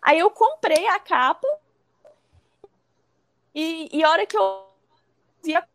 Aí 0.00 0.18
eu 0.18 0.30
comprei 0.30 0.86
a 0.88 0.98
capa 0.98 1.46
e, 3.54 3.88
e 3.92 4.02
a 4.02 4.10
hora 4.10 4.26
que 4.26 4.36
eu 4.36 4.66
vi 5.42 5.54
a 5.54 5.66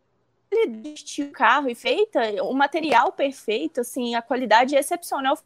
qualidade 0.48 1.24
do 1.24 1.32
carro 1.32 1.68
e 1.70 1.74
feita, 1.74 2.20
o 2.42 2.52
material 2.52 3.12
perfeito, 3.12 3.80
assim, 3.80 4.14
a 4.14 4.22
qualidade 4.22 4.76
é 4.76 4.80
excepcional. 4.80 5.38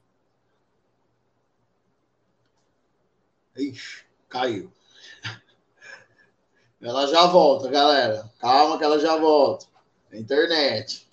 Ixi, 3.56 4.04
caiu. 4.28 4.72
Ela 6.80 7.06
já 7.06 7.26
volta, 7.26 7.70
galera. 7.70 8.30
Calma 8.38 8.76
que 8.76 8.84
ela 8.84 8.98
já 8.98 9.16
volta. 9.16 9.73
Internet. 10.18 11.06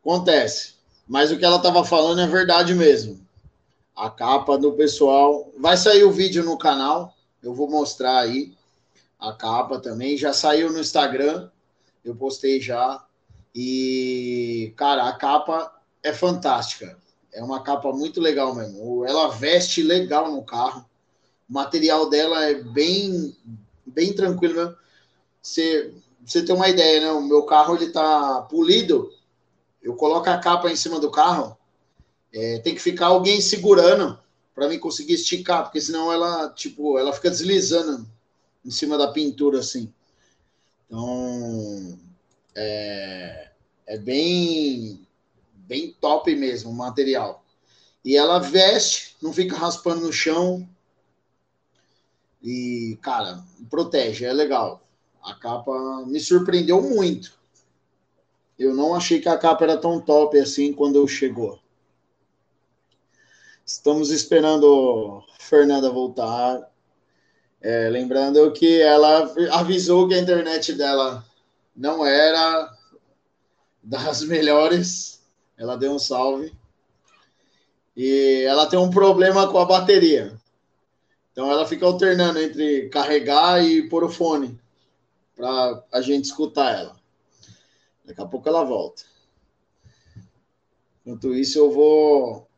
Acontece. 0.00 0.74
Mas 1.06 1.30
o 1.30 1.38
que 1.38 1.44
ela 1.44 1.56
estava 1.56 1.84
falando 1.84 2.20
é 2.20 2.26
verdade 2.26 2.74
mesmo. 2.74 3.20
A 3.94 4.10
capa 4.10 4.58
do 4.58 4.72
pessoal. 4.72 5.52
Vai 5.58 5.76
sair 5.76 6.04
o 6.04 6.12
vídeo 6.12 6.44
no 6.44 6.58
canal. 6.58 7.14
Eu 7.42 7.54
vou 7.54 7.68
mostrar 7.68 8.18
aí 8.20 8.52
a 9.18 9.32
capa 9.32 9.78
também. 9.78 10.16
Já 10.16 10.32
saiu 10.32 10.72
no 10.72 10.80
Instagram. 10.80 11.48
Eu 12.04 12.14
postei 12.14 12.60
já. 12.60 13.04
E, 13.54 14.72
cara, 14.76 15.08
a 15.08 15.12
capa 15.12 15.80
é 16.02 16.12
fantástica. 16.12 16.98
É 17.32 17.42
uma 17.42 17.62
capa 17.62 17.92
muito 17.92 18.20
legal 18.20 18.54
mesmo. 18.54 19.04
Ela 19.04 19.28
veste 19.28 19.82
legal 19.82 20.30
no 20.30 20.42
carro. 20.42 20.84
O 21.48 21.52
material 21.52 22.08
dela 22.08 22.44
é 22.44 22.54
bem 22.54 23.36
bem 23.86 24.12
tranquilo 24.12 24.54
mesmo. 24.54 24.76
Você, 25.40 25.92
você 26.24 26.42
tem 26.42 26.54
uma 26.54 26.68
ideia, 26.68 27.00
né? 27.00 27.10
O 27.12 27.22
meu 27.22 27.42
carro 27.44 27.76
ele 27.76 27.90
tá 27.90 28.42
polido. 28.42 29.12
Eu 29.82 29.94
coloco 29.94 30.28
a 30.28 30.38
capa 30.38 30.70
em 30.70 30.76
cima 30.76 30.98
do 30.98 31.10
carro. 31.10 31.56
É, 32.32 32.58
tem 32.60 32.74
que 32.74 32.80
ficar 32.80 33.06
alguém 33.06 33.40
segurando 33.40 34.18
para 34.54 34.68
mim 34.68 34.78
conseguir 34.78 35.14
esticar, 35.14 35.64
porque 35.64 35.80
senão 35.80 36.12
ela, 36.12 36.48
tipo, 36.50 36.98
ela 36.98 37.12
fica 37.12 37.30
deslizando 37.30 38.08
em 38.64 38.70
cima 38.70 38.96
da 38.96 39.08
pintura 39.08 39.58
assim. 39.58 39.92
Então, 40.86 41.98
é, 42.54 43.50
é 43.86 43.98
bem, 43.98 45.06
bem 45.54 45.92
top 46.00 46.34
mesmo 46.34 46.70
o 46.70 46.74
material. 46.74 47.44
E 48.04 48.16
ela 48.16 48.38
veste, 48.38 49.16
não 49.20 49.32
fica 49.32 49.56
raspando 49.56 50.06
no 50.06 50.12
chão, 50.12 50.68
e, 52.44 52.98
cara, 53.00 53.42
protege, 53.70 54.26
é 54.26 54.32
legal. 54.32 54.83
A 55.24 55.32
capa 55.32 56.04
me 56.06 56.20
surpreendeu 56.20 56.82
muito. 56.82 57.32
Eu 58.58 58.74
não 58.74 58.94
achei 58.94 59.20
que 59.20 59.28
a 59.28 59.38
capa 59.38 59.64
era 59.64 59.78
tão 59.78 59.98
top 59.98 60.38
assim 60.38 60.70
quando 60.74 61.08
chegou. 61.08 61.58
Estamos 63.64 64.10
esperando 64.10 65.24
Fernanda 65.38 65.90
voltar. 65.90 66.70
É, 67.62 67.88
lembrando 67.88 68.52
que 68.52 68.82
ela 68.82 69.32
avisou 69.52 70.06
que 70.06 70.14
a 70.14 70.18
internet 70.18 70.74
dela 70.74 71.24
não 71.74 72.04
era 72.04 72.70
das 73.82 74.22
melhores. 74.28 75.22
Ela 75.56 75.74
deu 75.74 75.92
um 75.92 75.98
salve. 75.98 76.52
E 77.96 78.44
ela 78.46 78.66
tem 78.66 78.78
um 78.78 78.90
problema 78.90 79.50
com 79.50 79.58
a 79.58 79.64
bateria. 79.64 80.38
Então 81.32 81.50
ela 81.50 81.66
fica 81.66 81.86
alternando 81.86 82.38
entre 82.38 82.90
carregar 82.90 83.64
e 83.64 83.88
pôr 83.88 84.04
o 84.04 84.10
fone 84.10 84.62
para 85.34 85.84
a 85.92 86.00
gente 86.00 86.24
escutar 86.26 86.78
ela. 86.78 86.96
Daqui 88.04 88.20
a 88.20 88.26
pouco 88.26 88.48
ela 88.48 88.64
volta. 88.64 89.02
Enquanto 91.04 91.34
isso, 91.34 91.58
eu 91.58 91.70
vou 91.70 92.48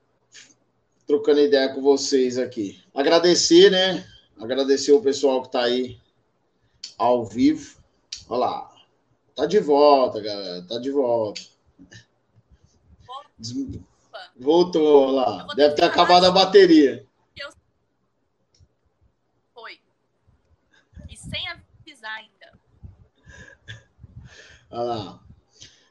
trocando 1.06 1.40
ideia 1.40 1.72
com 1.72 1.80
vocês 1.82 2.38
aqui. 2.38 2.82
Agradecer, 2.94 3.70
né? 3.70 4.06
Agradecer 4.38 4.92
o 4.92 5.02
pessoal 5.02 5.40
que 5.40 5.48
está 5.48 5.62
aí 5.62 6.00
ao 6.98 7.24
vivo. 7.24 7.78
Olha 8.28 8.40
lá. 8.40 8.76
Tá 9.34 9.46
de 9.46 9.60
volta, 9.60 10.20
galera. 10.20 10.62
Tá 10.62 10.78
de 10.78 10.90
volta. 10.90 11.40
Voltou 14.36 15.10
lá. 15.10 15.46
Deve 15.54 15.74
ter 15.74 15.84
acabado 15.84 16.24
a 16.24 16.30
bateria. 16.30 17.06
Olha 24.76 24.84
lá. 24.84 25.20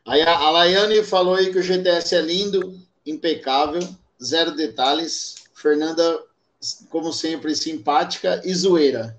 Aí 0.06 0.22
a, 0.22 0.38
a 0.38 0.52
Laiane 0.52 1.04
falou 1.04 1.34
aí 1.34 1.52
que 1.52 1.58
o 1.58 1.64
GTS 1.64 2.14
é 2.14 2.22
lindo, 2.22 2.80
impecável, 3.04 3.82
zero 4.24 4.56
detalhes. 4.56 5.44
Fernanda, 5.56 6.24
como 6.92 7.12
sempre, 7.12 7.56
simpática 7.56 8.42
e 8.46 8.54
zoeira. 8.54 9.18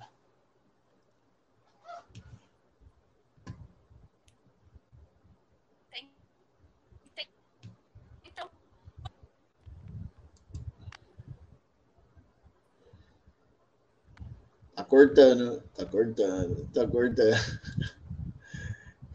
Tá 14.77 14.85
cortando, 14.85 15.61
tá 15.75 15.85
cortando, 15.87 16.69
tá 16.73 16.87
cortando. 16.87 17.35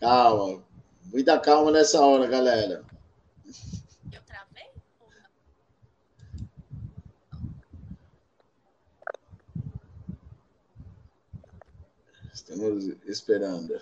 Calma. 0.01 0.63
Muita 1.13 1.39
calma 1.39 1.69
nessa 1.69 2.01
hora, 2.01 2.25
galera. 2.25 2.83
Eu 4.11 4.21
travei? 4.23 4.71
Estamos 12.33 12.85
esperando. 13.05 13.79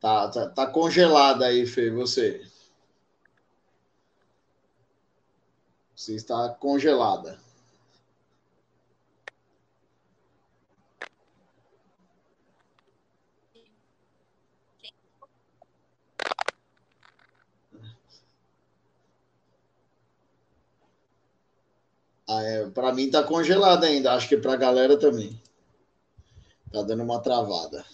Tá, 0.00 0.30
tá, 0.30 0.48
tá 0.48 0.66
congelada 0.66 1.44
aí, 1.44 1.66
Fê, 1.66 1.90
você. 1.90 2.42
Você 5.94 6.14
está 6.14 6.48
congelada. 6.54 7.38
Ah, 22.28 22.42
é, 22.42 22.68
para 22.70 22.92
mim 22.92 23.10
tá 23.10 23.22
congelado 23.22 23.84
ainda, 23.84 24.12
acho 24.12 24.28
que 24.28 24.36
para 24.36 24.52
a 24.52 24.56
galera 24.56 24.98
também. 24.98 25.40
Tá 26.70 26.82
dando 26.82 27.02
uma 27.02 27.20
travada. 27.22 27.84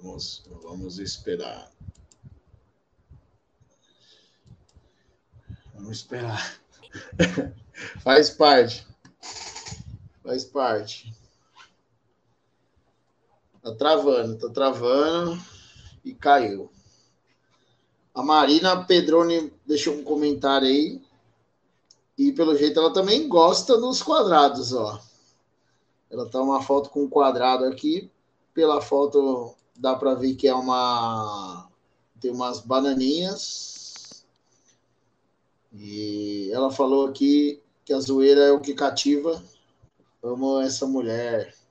Vamos, 0.00 0.44
vamos 0.62 0.98
esperar. 0.98 1.68
Vamos 5.74 5.98
esperar. 5.98 6.60
Faz 8.04 8.30
parte. 8.30 8.86
Faz 10.22 10.44
parte. 10.44 11.21
Tá 13.62 13.72
travando, 13.74 14.36
tá 14.38 14.48
travando 14.48 15.40
e 16.04 16.12
caiu. 16.12 16.68
A 18.12 18.22
Marina 18.22 18.84
Pedrone 18.84 19.52
deixou 19.64 19.94
um 19.94 20.02
comentário 20.02 20.66
aí. 20.66 21.00
E 22.18 22.32
pelo 22.32 22.56
jeito 22.56 22.78
ela 22.78 22.92
também 22.92 23.28
gosta 23.28 23.78
dos 23.78 24.02
quadrados, 24.02 24.72
ó. 24.72 25.00
Ela 26.10 26.28
tá 26.28 26.42
uma 26.42 26.60
foto 26.60 26.90
com 26.90 27.04
um 27.04 27.08
quadrado 27.08 27.64
aqui. 27.64 28.10
Pela 28.52 28.82
foto 28.82 29.54
dá 29.78 29.94
para 29.94 30.14
ver 30.14 30.34
que 30.34 30.48
é 30.48 30.54
uma 30.54 31.68
tem 32.20 32.30
umas 32.30 32.60
bananinhas. 32.60 34.24
E 35.72 36.50
ela 36.52 36.70
falou 36.70 37.06
aqui 37.06 37.62
que 37.84 37.92
a 37.92 38.00
zoeira 38.00 38.42
é 38.42 38.52
o 38.52 38.60
que 38.60 38.74
cativa. 38.74 39.42
Amo 40.22 40.60
essa 40.60 40.86
mulher. 40.86 41.61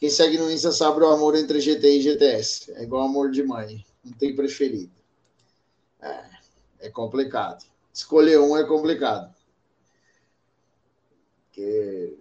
Quem 0.00 0.08
segue 0.08 0.38
no 0.38 0.50
Insta 0.50 0.72
sabe 0.72 1.00
o 1.00 1.06
amor 1.06 1.36
entre 1.36 1.60
GT 1.60 1.98
e 1.98 2.00
GTS. 2.00 2.72
É 2.72 2.82
igual 2.82 3.04
amor 3.04 3.30
de 3.30 3.42
mãe. 3.42 3.84
Não 4.02 4.12
tem 4.14 4.34
preferido. 4.34 4.90
É, 6.00 6.24
é 6.80 6.90
complicado. 6.90 7.66
Escolher 7.92 8.40
um 8.40 8.56
é 8.56 8.64
complicado. 8.64 9.34
Que 11.52 12.16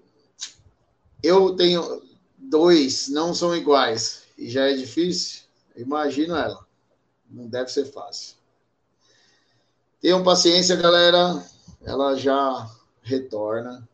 eu 1.23 1.55
tenho 1.55 2.03
dois, 2.38 3.07
não 3.07 3.34
são 3.34 3.55
iguais, 3.55 4.23
e 4.38 4.49
já 4.49 4.69
é 4.69 4.73
difícil. 4.73 5.43
Imagino 5.73 6.36
ela. 6.36 6.65
Não 7.30 7.47
deve 7.47 7.71
ser 7.71 7.86
fácil. 7.86 8.36
Tenham 10.01 10.21
paciência, 10.23 10.75
galera. 10.75 11.45
Ela 11.82 12.15
já 12.15 12.69
retorna. 13.01 13.88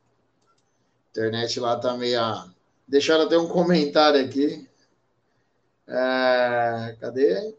A 0.48 1.10
internet 1.12 1.60
lá 1.60 1.78
tá 1.78 1.96
meio. 1.96 2.55
Deixaram 2.88 3.26
até 3.26 3.38
um 3.38 3.48
comentário 3.48 4.24
aqui. 4.24 4.68
É... 5.88 6.96
Cadê? 7.00 7.56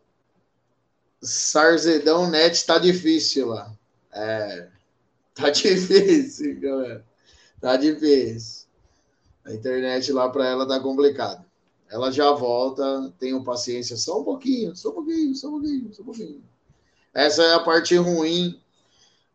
Sarzedão 1.22 2.30
Net 2.30 2.64
tá 2.64 2.78
difícil 2.78 3.48
lá. 3.48 3.72
É. 4.12 4.68
Tá 5.34 5.50
difícil, 5.50 6.60
galera. 6.60 7.04
Tá 7.60 7.76
difícil. 7.76 8.66
A 9.44 9.52
internet 9.52 10.12
lá 10.12 10.28
para 10.28 10.46
ela 10.46 10.66
tá 10.66 10.80
complicado. 10.80 11.44
Ela 11.88 12.10
já 12.10 12.32
volta, 12.32 13.12
tenham 13.18 13.44
paciência, 13.44 13.96
só 13.96 14.20
um 14.20 14.24
pouquinho, 14.24 14.74
só 14.74 14.90
um 14.90 14.94
pouquinho, 14.94 15.34
só 15.36 15.48
um 15.48 15.52
pouquinho, 15.52 15.94
só 15.94 16.02
um 16.02 16.04
pouquinho. 16.04 16.44
Essa 17.14 17.42
é 17.44 17.54
a 17.54 17.60
parte 17.60 17.94
ruim 17.96 18.60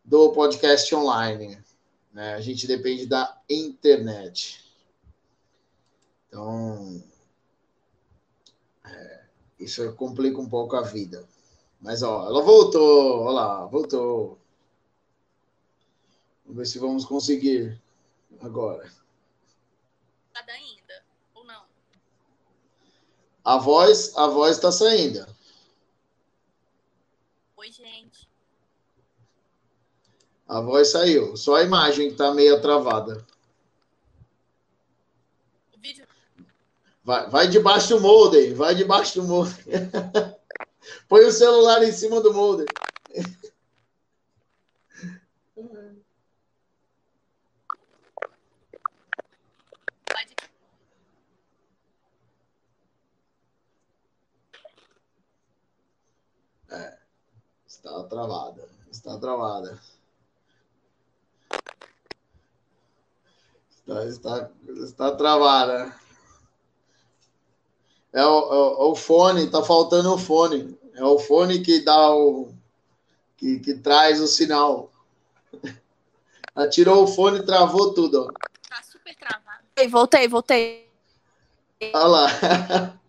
do 0.04 0.32
podcast 0.32 0.94
online. 0.94 1.58
Né? 2.12 2.34
A 2.34 2.40
gente 2.40 2.66
depende 2.66 3.06
da 3.06 3.40
internet. 3.48 4.61
Então, 6.32 7.04
é, 8.86 9.24
isso 9.60 9.92
complica 9.96 10.40
um 10.40 10.48
pouco 10.48 10.74
a 10.76 10.80
vida. 10.80 11.28
Mas, 11.78 12.02
ó, 12.02 12.24
ela 12.24 12.40
voltou, 12.40 13.20
olha 13.20 13.34
lá, 13.34 13.66
voltou. 13.66 14.38
Vamos 16.46 16.56
ver 16.56 16.64
se 16.64 16.78
vamos 16.78 17.04
conseguir 17.04 17.78
agora. 18.40 18.90
Ainda, 20.34 21.04
ou 21.34 21.44
não? 21.44 21.64
A 23.44 23.58
voz, 23.58 24.16
a 24.16 24.26
voz 24.26 24.56
está 24.56 24.72
saindo. 24.72 25.26
Oi, 27.56 27.70
gente. 27.70 28.26
A 30.48 30.60
voz 30.62 30.90
saiu. 30.90 31.36
Só 31.36 31.56
a 31.56 31.62
imagem 31.62 32.10
que 32.10 32.16
tá 32.16 32.32
meio 32.32 32.60
travada. 32.60 33.24
O 35.72 35.78
vídeo. 35.78 36.06
Vai, 37.04 37.28
vai 37.28 37.48
debaixo 37.48 37.96
do 37.96 38.00
molde. 38.00 38.54
Vai 38.54 38.74
debaixo 38.74 39.20
do 39.20 39.26
molde. 39.26 39.56
Põe 41.08 41.24
o 41.24 41.32
celular 41.32 41.82
em 41.82 41.92
cima 41.92 42.20
do 42.20 42.32
molde. 42.32 42.64
É, 56.70 56.98
está 57.66 58.04
travada. 58.04 58.68
Está 58.90 59.18
travada. 59.18 59.80
Está, 63.70 64.04
está, 64.06 64.50
está 64.84 65.16
travada. 65.16 66.01
É 68.12 68.24
o, 68.24 68.28
é 68.28 68.84
o 68.84 68.94
fone, 68.94 69.50
tá 69.50 69.62
faltando 69.62 70.12
o 70.12 70.18
fone. 70.18 70.78
É 70.94 71.04
o 71.04 71.18
fone 71.18 71.60
que 71.60 71.80
dá 71.80 72.14
o. 72.14 72.52
que, 73.36 73.58
que 73.58 73.74
traz 73.74 74.20
o 74.20 74.26
sinal. 74.26 74.92
Atirou 76.54 77.04
o 77.04 77.06
fone, 77.06 77.44
travou 77.44 77.94
tudo. 77.94 78.28
Ó. 78.28 78.32
Tá 78.68 78.82
super 78.82 79.16
travado. 79.16 79.62
Voltei, 79.90 80.28
voltei. 80.28 80.88
Olha 81.94 82.06
lá. 82.06 82.98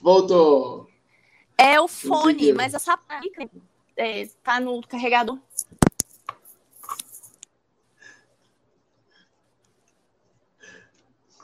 Voltou. 0.00 0.88
É 1.58 1.80
o 1.80 1.88
fone, 1.88 2.52
mas 2.52 2.74
essa 2.74 2.96
placa 2.96 3.50
é, 3.96 4.26
tá 4.44 4.60
no 4.60 4.80
carregador. 4.86 5.38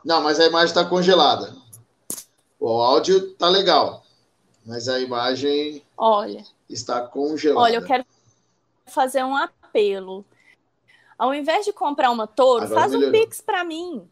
Não, 0.05 0.20
mas 0.20 0.38
a 0.38 0.46
imagem 0.46 0.66
está 0.66 0.84
congelada. 0.84 1.62
O 2.65 2.81
áudio 2.81 3.35
tá 3.35 3.49
legal, 3.49 4.07
mas 4.65 4.89
a 4.89 5.01
imagem 5.01 5.85
olha, 5.97 6.47
está 6.71 7.05
congelada. 7.05 7.67
Olha, 7.67 7.75
eu 7.79 7.85
quero 7.85 8.07
fazer 8.87 9.25
um 9.25 9.35
apelo. 9.35 10.25
Ao 11.19 11.35
invés 11.35 11.65
de 11.65 11.73
comprar 11.73 12.13
uma 12.13 12.29
Toro, 12.29 12.67
Agora 12.67 12.81
faz 12.81 12.93
melhorou. 12.93 13.19
um 13.19 13.21
Pix 13.21 13.41
para 13.41 13.65
mim. 13.65 14.09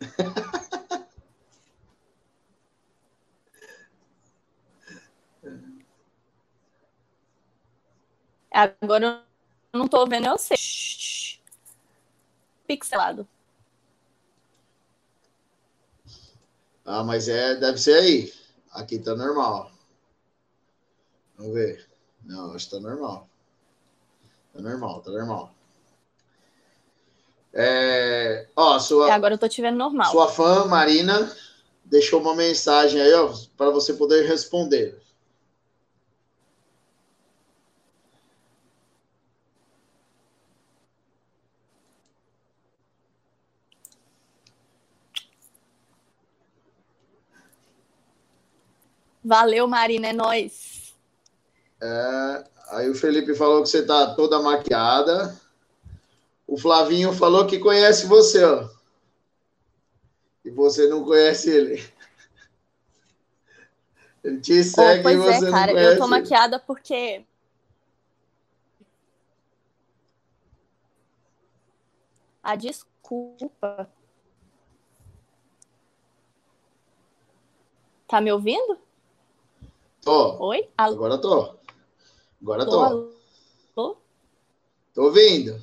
Agora 8.52 9.24
eu 9.72 9.78
não 9.78 9.88
tô 9.88 10.06
vendo, 10.06 10.26
eu 10.26 10.36
sei. 10.36 10.58
Pixelado. 12.66 13.26
Ah, 16.92 17.04
mas 17.04 17.28
é, 17.28 17.54
deve 17.54 17.78
ser 17.78 17.94
aí. 17.94 18.32
Aqui 18.72 18.98
tá 18.98 19.14
normal. 19.14 19.70
Vamos 21.38 21.54
ver. 21.54 21.86
Não, 22.24 22.52
acho 22.52 22.68
que 22.68 22.72
tá 22.72 22.80
normal. 22.80 23.28
Tá 24.52 24.60
normal, 24.60 25.00
tá 25.00 25.10
normal. 25.12 25.54
É, 27.52 28.48
ó, 28.56 28.78
sua, 28.80 29.08
é, 29.08 29.12
agora 29.12 29.34
eu 29.34 29.38
tô 29.38 29.48
te 29.48 29.62
vendo 29.62 29.76
normal. 29.76 30.10
Sua 30.10 30.28
fã, 30.28 30.64
Marina, 30.66 31.32
deixou 31.84 32.20
uma 32.20 32.34
mensagem 32.34 33.00
aí, 33.00 33.12
ó, 33.14 33.32
para 33.56 33.70
você 33.70 33.94
poder 33.94 34.26
responder. 34.26 35.00
Valeu, 49.30 49.68
Marina, 49.68 50.08
é 50.08 50.12
nóis. 50.12 50.92
É, 51.80 52.44
aí 52.70 52.90
o 52.90 52.96
Felipe 52.96 53.32
falou 53.36 53.62
que 53.62 53.68
você 53.68 53.86
tá 53.86 54.12
toda 54.16 54.42
maquiada. 54.42 55.40
O 56.48 56.58
Flavinho 56.58 57.12
falou 57.12 57.46
que 57.46 57.60
conhece 57.60 58.08
você, 58.08 58.42
ó. 58.42 58.68
E 60.44 60.50
você 60.50 60.88
não 60.88 61.04
conhece 61.04 61.48
ele. 61.48 61.78
Ele 64.24 64.40
te 64.40 64.64
segue 64.64 65.06
oh, 65.06 65.10
e 65.10 65.16
você 65.16 65.46
é, 65.46 65.50
cara, 65.52 65.66
não 65.66 65.74
conhece. 65.74 65.94
Eu 65.94 65.98
tô 65.98 66.06
maquiada 66.08 66.58
porque 66.58 67.24
a 72.42 72.56
desculpa. 72.56 73.88
Tá 78.08 78.20
me 78.20 78.32
ouvindo? 78.32 78.89
Tô. 80.02 80.46
Oi? 80.46 80.68
Alô? 80.76 80.94
Agora 80.94 81.18
tô. 81.18 81.54
Agora 82.40 82.64
tô. 82.64 82.70
Tô. 82.70 83.10
Tô, 83.74 83.96
tô 84.94 85.02
ouvindo. 85.04 85.60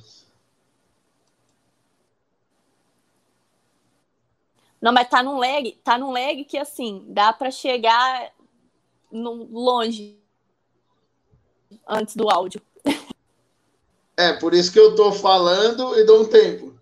Não, 4.80 4.92
mas 4.92 5.08
tá 5.08 5.22
num 5.22 5.38
lag, 5.38 5.72
tá 5.82 5.98
num 5.98 6.12
lag 6.12 6.44
que 6.44 6.56
assim, 6.56 7.04
dá 7.08 7.32
para 7.32 7.50
chegar 7.50 8.32
no, 9.10 9.44
longe 9.50 10.16
antes 11.86 12.14
do 12.14 12.30
áudio. 12.30 12.62
É, 14.16 14.32
por 14.32 14.52
isso 14.52 14.72
que 14.72 14.80
eu 14.80 14.96
tô 14.96 15.12
falando 15.12 15.96
e 15.96 16.02
dou 16.02 16.22
um 16.22 16.28
tempo. 16.28 16.76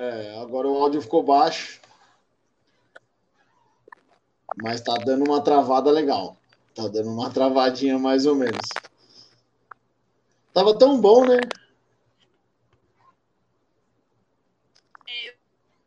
É, 0.00 0.38
agora 0.40 0.66
o 0.66 0.82
áudio 0.82 1.02
ficou 1.02 1.22
baixo. 1.22 1.78
Mas 4.56 4.80
tá 4.80 4.94
dando 4.94 5.26
uma 5.26 5.42
travada 5.42 5.90
legal. 5.90 6.38
Tá 6.74 6.88
dando 6.88 7.10
uma 7.10 7.28
travadinha 7.28 7.98
mais 7.98 8.24
ou 8.24 8.34
menos. 8.34 8.66
Tava 10.54 10.78
tão 10.78 10.98
bom, 10.98 11.26
né? 11.26 11.38
É, 15.06 15.28
eu, 15.28 15.34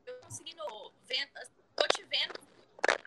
eu 0.06 0.16
conseguindo 0.22 0.62
vendo, 1.08 1.30
tô 1.76 1.88
te 1.88 2.04
vendo. 2.04 3.00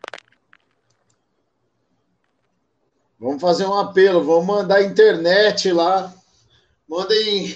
Vamos 3.17 3.41
fazer 3.41 3.65
um 3.65 3.79
apelo, 3.79 4.25
vamos 4.25 4.45
mandar 4.45 4.83
internet 4.83 5.71
lá. 5.71 6.13
Mandem 6.85 7.55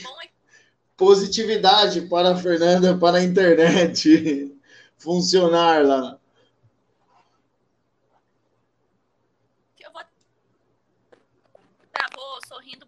positividade 1.02 2.02
para 2.02 2.34
a 2.34 2.38
Fernanda 2.38 2.96
para 2.96 3.18
a 3.18 3.24
internet 3.24 4.56
funcionar 5.00 5.84
lá. 5.84 6.20
Eu 9.80 9.92
vou. 9.92 10.02
Travou, 11.92 12.40
sorrindo. 12.48 12.88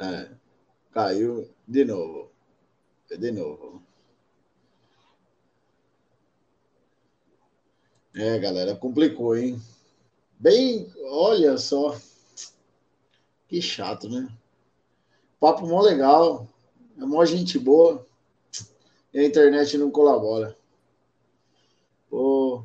É, 0.00 0.28
caiu 0.90 1.48
de 1.68 1.84
novo. 1.84 2.32
De 3.16 3.30
novo. 3.30 3.80
É, 8.12 8.36
galera, 8.40 8.74
complicou, 8.74 9.36
hein? 9.36 9.62
Bem, 10.40 10.92
olha 11.04 11.56
só. 11.56 12.07
Que 13.48 13.62
chato, 13.62 14.08
né? 14.08 14.28
Papo 15.40 15.66
mó 15.66 15.80
legal. 15.80 16.46
É 16.98 17.04
mó 17.04 17.24
gente 17.24 17.58
boa. 17.58 18.06
E 19.12 19.18
a 19.18 19.24
internet 19.24 19.78
não 19.78 19.90
colabora. 19.90 20.56
Pô. 22.10 22.62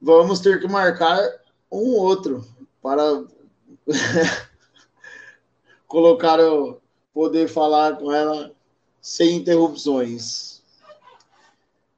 Vamos 0.00 0.40
ter 0.40 0.60
que 0.60 0.66
marcar 0.66 1.20
um 1.70 1.94
outro 1.94 2.42
para 2.80 3.02
colocar 5.86 6.40
o 6.40 6.80
poder 7.12 7.48
falar 7.48 7.98
com 7.98 8.10
ela 8.10 8.54
sem 9.02 9.36
interrupções. 9.36 10.62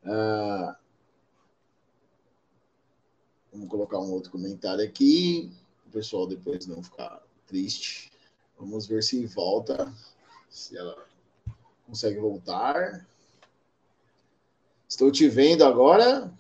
Uh, 0.03 0.75
vamos 3.53 3.69
colocar 3.69 4.01
um 4.01 4.11
outro 4.11 4.33
comentário 4.33 4.85
aqui, 4.85 5.53
o 5.87 5.91
pessoal 5.91 6.27
depois 6.27 6.67
não 6.67 6.83
ficar 6.83 7.23
triste. 7.47 8.13
Vamos 8.59 8.87
ver 8.87 9.03
se 9.03 9.27
volta, 9.27 9.93
se 10.49 10.77
ela 10.77 11.07
consegue 11.87 12.19
voltar. 12.19 13.07
Estou 14.89 15.11
te 15.11 15.29
vendo 15.29 15.65
agora. 15.65 16.33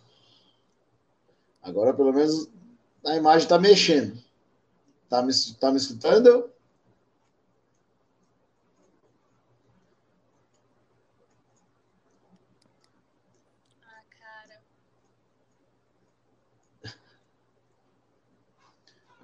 Agora, 1.62 1.94
pelo 1.94 2.12
menos, 2.12 2.48
a 3.04 3.16
imagem 3.16 3.44
está 3.44 3.58
mexendo. 3.58 4.22
Está 5.04 5.22
me, 5.22 5.32
tá 5.58 5.70
me 5.70 5.76
escutando? 5.76 6.52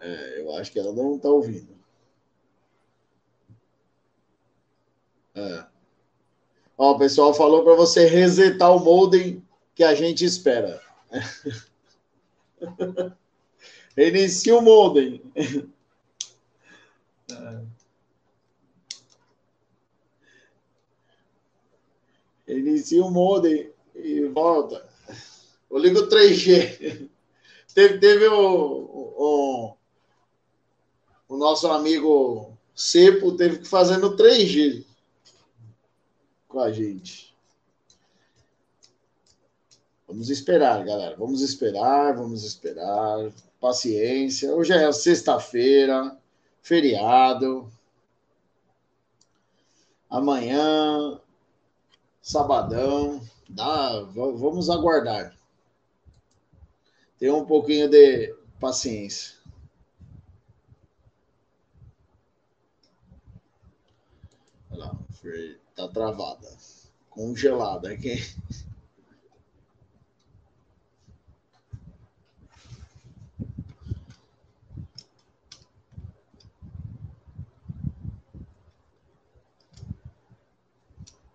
É, 0.00 0.40
eu 0.40 0.47
acho 0.58 0.72
que 0.72 0.78
ela 0.78 0.92
não 0.92 1.16
está 1.16 1.28
ouvindo. 1.28 1.76
É. 5.34 5.66
Ó, 6.76 6.92
o 6.92 6.98
pessoal 6.98 7.34
falou 7.34 7.64
para 7.64 7.74
você 7.74 8.06
resetar 8.06 8.74
o 8.74 8.80
modem 8.80 9.44
que 9.74 9.84
a 9.84 9.94
gente 9.94 10.24
espera. 10.24 10.80
Reinicia 13.96 14.56
o 14.56 14.62
modem. 14.62 15.22
É. 17.30 17.78
Inicia 22.48 23.04
o 23.04 23.10
modem 23.10 23.70
e 23.94 24.24
volta. 24.24 24.88
Eu 25.70 25.78
ligo 25.78 26.08
3G. 26.08 27.08
Teve, 27.74 27.98
teve 27.98 28.26
o, 28.26 29.14
o, 29.16 29.76
o 31.28 31.36
nosso 31.36 31.68
amigo 31.68 32.56
Cepo 32.74 33.36
teve 33.36 33.58
que 33.58 33.68
fazer 33.68 33.98
no 33.98 34.16
3G 34.16 34.84
com 36.48 36.60
a 36.60 36.72
gente. 36.72 37.36
Vamos 40.06 40.30
esperar, 40.30 40.82
galera. 40.84 41.14
Vamos 41.16 41.42
esperar, 41.42 42.16
vamos 42.16 42.42
esperar. 42.42 43.30
Paciência. 43.60 44.54
Hoje 44.54 44.72
é 44.72 44.90
sexta-feira, 44.90 46.16
feriado. 46.62 47.70
Amanhã, 50.08 51.20
sabadão. 52.22 53.20
Dá, 53.48 54.00
vamos 54.02 54.70
aguardar. 54.70 55.36
Tenha 57.18 57.34
um 57.34 57.44
pouquinho 57.44 57.88
de 57.88 58.34
paciência. 58.60 59.37
Tá 65.74 65.86
travada. 65.88 66.48
Congelada 67.10 67.90
aqui. 67.90 68.16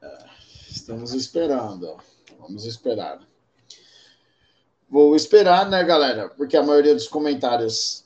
É, 0.01 0.25
estamos 0.69 1.13
esperando. 1.13 1.97
Vamos 2.39 2.65
esperar. 2.65 3.19
Vou 4.89 5.15
esperar, 5.15 5.69
né, 5.69 5.83
galera? 5.83 6.29
Porque 6.29 6.57
a 6.57 6.63
maioria 6.63 6.93
dos 6.93 7.07
comentários 7.07 8.03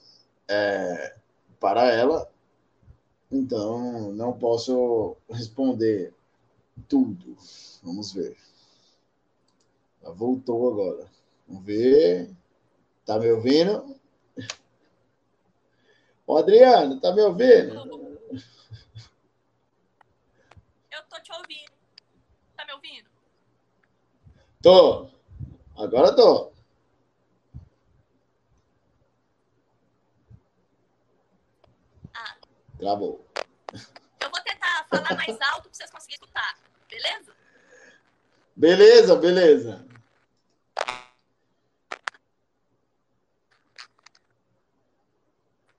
é 0.47 1.15
para 1.59 1.85
ela. 1.91 2.29
Então, 3.31 4.13
não 4.13 4.37
posso 4.37 5.17
responder 5.29 6.13
tudo. 6.87 7.35
Vamos 7.83 8.13
ver. 8.13 8.37
Ela 10.01 10.13
voltou 10.13 10.71
agora. 10.71 11.09
Vamos 11.47 11.65
ver. 11.65 12.33
Tá 13.05 13.19
me 13.19 13.31
ouvindo? 13.31 13.97
Ô, 16.25 16.37
Adriano, 16.37 16.99
tá 16.99 17.13
me 17.13 17.21
ouvindo? 17.21 17.73
Eu 20.91 21.03
tô 21.09 21.21
te 21.21 21.31
ouvindo. 21.31 21.71
Tá 22.55 22.65
me 22.65 22.73
ouvindo? 22.73 23.09
Tô. 24.61 25.09
Agora 25.77 26.15
tô. 26.15 26.51
Ah. 32.13 32.37
Travou. 32.77 33.25
Eu 34.21 34.29
vou 34.29 34.41
tentar 34.43 34.85
falar 34.89 35.15
mais 35.15 35.37
alto 35.41 35.63
para 35.63 35.73
vocês 35.73 35.89
conseguirem 35.89 36.19
escutar. 36.21 36.57
Beleza? 36.89 37.33
Beleza, 38.55 39.15
beleza. 39.15 39.85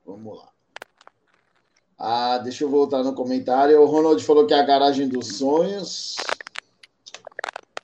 Vamos 0.04 0.38
lá. 0.38 0.48
Ah, 1.98 2.38
deixa 2.38 2.64
eu 2.64 2.70
voltar 2.70 3.02
no 3.02 3.14
comentário. 3.14 3.80
O 3.80 3.86
Ronald 3.86 4.22
falou 4.24 4.46
que 4.46 4.54
é 4.54 4.58
a 4.58 4.66
garagem 4.66 5.08
dos 5.08 5.38
sonhos. 5.38 6.16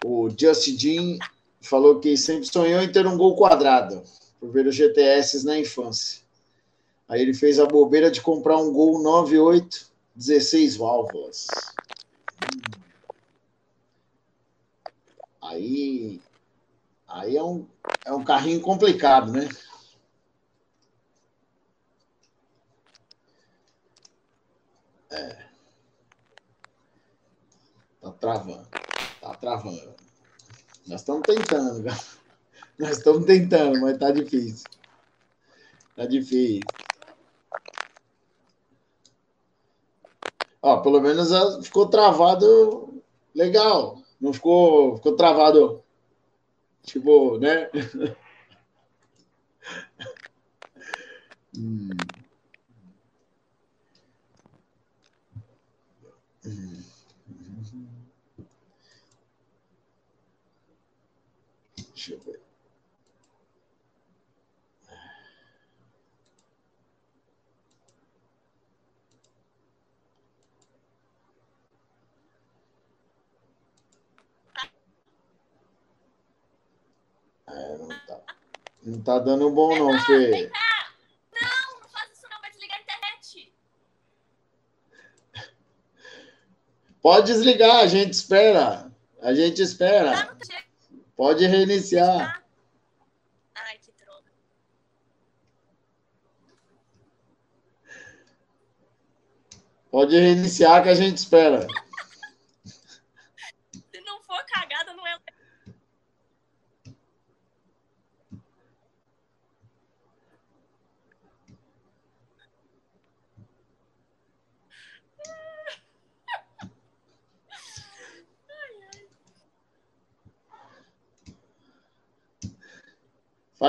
O 0.05 0.29
Justin 0.31 1.19
falou 1.61 2.01
que 2.01 2.17
sempre 2.17 2.47
sonhou 2.47 2.83
em 2.83 2.91
ter 2.91 3.07
um 3.07 3.17
gol 3.17 3.37
quadrado, 3.37 4.03
por 4.39 4.51
ver 4.51 4.67
os 4.67 4.75
GTS 4.75 5.45
na 5.45 5.59
infância. 5.59 6.24
Aí 7.15 7.23
ele 7.23 7.33
fez 7.33 7.61
a 7.61 7.65
bobeira 7.65 8.11
de 8.11 8.21
comprar 8.21 8.57
um 8.57 8.73
gol 8.73 9.01
98, 9.01 9.89
16 10.17 10.77
válvulas. 10.77 11.47
Aí, 15.41 16.21
aí 17.07 17.37
é, 17.37 17.43
um, 17.43 17.69
é 18.05 18.13
um 18.13 18.25
carrinho 18.25 18.61
complicado, 18.61 19.31
né? 19.31 19.49
É. 25.13 25.47
Tá 28.01 28.11
travando. 28.11 28.69
Tá 29.21 29.35
travando. 29.37 29.95
Nós 30.85 31.01
estamos 31.03 31.23
tentando, 31.25 31.85
Nós 32.77 32.99
estamos 32.99 33.25
tentando, 33.25 33.81
mas 33.81 33.99
tá 33.99 34.11
difícil. 34.11 34.67
Tá 35.95 36.07
difícil. 36.07 36.84
Ó, 40.67 40.81
pelo 40.81 40.99
menos 40.99 41.29
ficou 41.63 41.91
travado 41.91 43.03
legal. 43.35 43.99
Não 44.19 44.33
ficou, 44.33 44.97
ficou 44.97 45.15
travado. 45.15 45.85
Tipo, 46.83 47.39
né? 47.39 47.69
hum. 51.55 51.91
Deixa 61.77 62.15
eu 62.15 62.21
ver. 62.21 62.44
É, 77.55 77.79
não 77.79 77.89
tá. 77.89 78.21
Não 78.83 79.03
tá 79.03 79.19
dando 79.19 79.49
bom, 79.51 79.77
não, 79.79 79.99
Fê. 80.01 80.51
Não, 80.51 81.81
não 81.81 81.89
faz 81.89 82.11
isso 82.13 82.27
não, 82.29 82.41
vai 82.41 82.51
desligar 82.51 82.79
a 82.79 82.83
internet. 82.83 83.55
Pode 87.01 87.27
desligar, 87.27 87.77
a 87.77 87.87
gente 87.87 88.13
espera. 88.13 88.93
A 89.23 89.33
gente 89.33 89.63
espera. 89.63 90.27
Tá. 90.27 90.37
Pode 91.17 91.47
reiniciar. 91.47 92.43
Ai, 93.55 93.79
que 93.79 93.93
droga. 93.93 94.33
Pode 99.91 100.19
reiniciar 100.19 100.83
que 100.83 100.89
a 100.89 100.95
gente 100.95 101.19
espera. 101.19 101.67
Se 102.65 104.01
não 104.01 104.21
for 104.25 104.45
cagada, 104.47 104.93
não 104.93 105.07
é. 105.07 105.17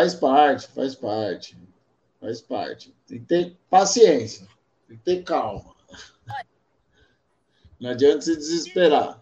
Faz 0.05 0.13
parte, 0.13 0.67
faz 0.67 0.95
parte. 0.95 1.57
Faz 2.21 2.39
parte. 2.39 2.95
Tem 3.07 3.19
que 3.19 3.25
ter 3.25 3.57
paciência. 3.71 4.47
Tem 4.87 4.97
que 4.97 5.03
ter 5.03 5.23
calma. 5.23 5.75
Não 7.79 7.89
adianta 7.89 8.21
se 8.21 8.35
desesperar. 8.35 9.19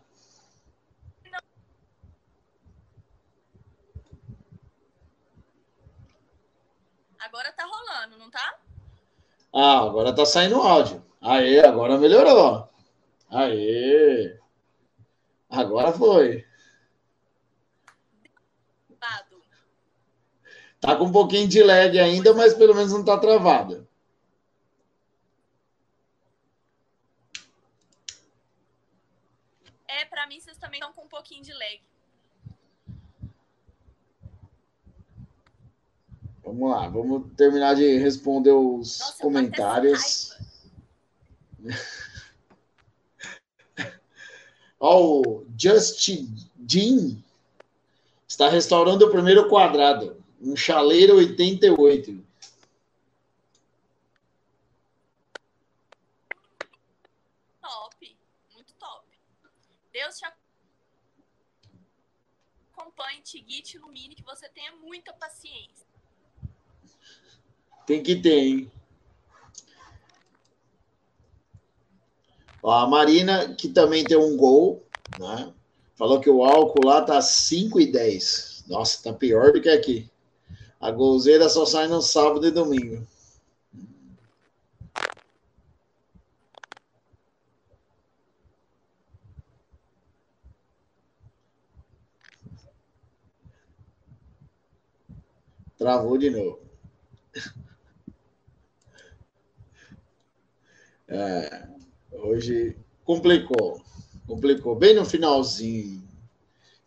Agora 7.17 7.53
tá 7.53 7.63
rolando, 7.63 8.17
não 8.17 8.29
tá? 8.29 8.59
Ah, 9.53 9.79
agora 9.83 10.13
tá 10.13 10.25
saindo 10.25 10.57
áudio. 10.57 11.01
Aê, 11.21 11.61
agora 11.61 11.97
melhorou. 11.97 12.69
Aê. 13.29 14.37
Agora 15.49 15.93
foi. 15.93 16.45
Lado. 19.01 19.33
Tá 20.83 20.95
com 20.97 21.05
um 21.05 21.11
pouquinho 21.13 21.47
de 21.47 21.63
lag 21.63 21.97
ainda, 21.97 22.33
mas 22.33 22.53
pelo 22.53 22.75
menos 22.75 22.91
não 22.91 23.05
tá 23.05 23.17
travada. 23.17 23.87
É, 29.87 30.03
pra 30.03 30.27
mim 30.27 30.41
vocês 30.41 30.57
também 30.57 30.81
estão 30.81 30.91
com 30.91 31.03
um 31.03 31.07
pouquinho 31.07 31.41
de 31.41 31.53
lag. 31.53 31.81
Vamos 36.43 36.69
lá, 36.69 36.89
vamos 36.89 37.31
terminar 37.37 37.75
de 37.75 37.97
responder 37.99 38.51
os 38.51 38.99
Nossa, 38.99 39.23
comentários. 39.23 40.37
Ó, 44.77 45.21
o 45.21 45.47
Justin 45.57 46.35
Jean 46.67 47.15
está 48.27 48.49
restaurando 48.49 49.05
o 49.05 49.11
primeiro 49.11 49.47
quadrado. 49.47 50.21
Um 50.43 50.57
chaleiro 50.57 51.15
88. 51.15 52.21
Top. 57.61 58.17
Muito 58.53 58.73
top. 58.73 59.07
Deus 59.93 60.17
te 60.17 60.25
acompanhe, 62.73 63.21
te 63.21 63.39
guie, 63.39 63.61
te 63.61 63.77
ilumine, 63.77 64.15
que 64.15 64.23
você 64.23 64.49
tenha 64.49 64.73
muita 64.73 65.13
paciência. 65.13 65.87
Tem 67.87 68.03
que 68.03 68.21
ter, 68.21 68.37
hein? 68.37 68.71
A 72.65 72.85
Marina, 72.85 73.55
que 73.55 73.69
também 73.69 74.03
tem 74.03 74.17
um 74.17 74.35
gol, 74.35 74.85
né? 75.17 75.53
Falou 75.95 76.19
que 76.19 76.29
o 76.29 76.43
álcool 76.43 76.85
lá 76.85 77.01
tá 77.01 77.21
5 77.21 77.79
e 77.79 77.89
10. 77.89 78.65
Nossa, 78.67 79.03
tá 79.03 79.13
pior 79.13 79.53
do 79.53 79.61
que 79.61 79.69
aqui. 79.69 80.11
A 80.83 80.91
golzeira 80.91 81.47
só 81.47 81.65
sai 81.65 81.87
no 81.87 82.01
sábado 82.01 82.45
e 82.45 82.51
domingo. 82.51 83.07
Travou 95.77 96.17
de 96.17 96.29
novo. 96.29 96.59
É, 101.07 101.65
hoje 102.11 102.75
complicou. 103.05 103.81
Complicou. 104.27 104.75
Bem 104.75 104.93
no 104.93 105.05
finalzinho. 105.05 106.05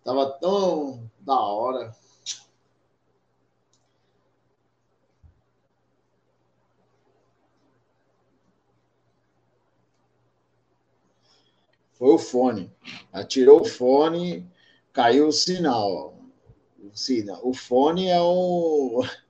Tava 0.04 0.32
tão 0.32 1.10
da 1.20 1.40
hora. 1.40 1.96
Foi 11.98 12.10
o 12.14 12.18
fone. 12.18 12.70
Atirou 13.12 13.60
o 13.60 13.64
fone, 13.64 14.46
caiu 14.92 15.28
o 15.28 15.32
sinal. 15.32 16.14
O, 16.82 16.90
sina- 16.96 17.40
o 17.42 17.52
fone 17.54 18.08
é 18.08 18.20
o. 18.20 19.02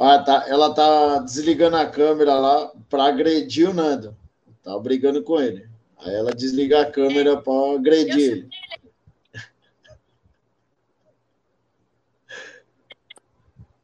Ah, 0.00 0.22
tá, 0.22 0.44
ela 0.48 0.72
tá 0.74 1.18
desligando 1.18 1.76
a 1.76 1.90
câmera 1.90 2.34
lá 2.34 2.72
para 2.88 3.04
agredir 3.06 3.68
o 3.68 3.74
Nando. 3.74 4.16
Tá 4.62 4.78
brigando 4.78 5.22
com 5.24 5.40
ele. 5.40 5.68
Aí 5.98 6.14
ela 6.14 6.30
desliga 6.32 6.80
a 6.82 6.90
câmera 6.90 7.36
para 7.42 7.74
agredir 7.74 8.16
ele. 8.18 8.42
chutei 8.42 8.58
ele. 8.82 8.92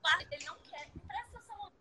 Ah, 0.04 0.18
Ele 0.30 0.44
não 0.44 0.54
quer. 0.70 0.88
Me 0.94 1.00
presta 1.08 1.38
essa 1.38 1.54
mão. 1.58 1.72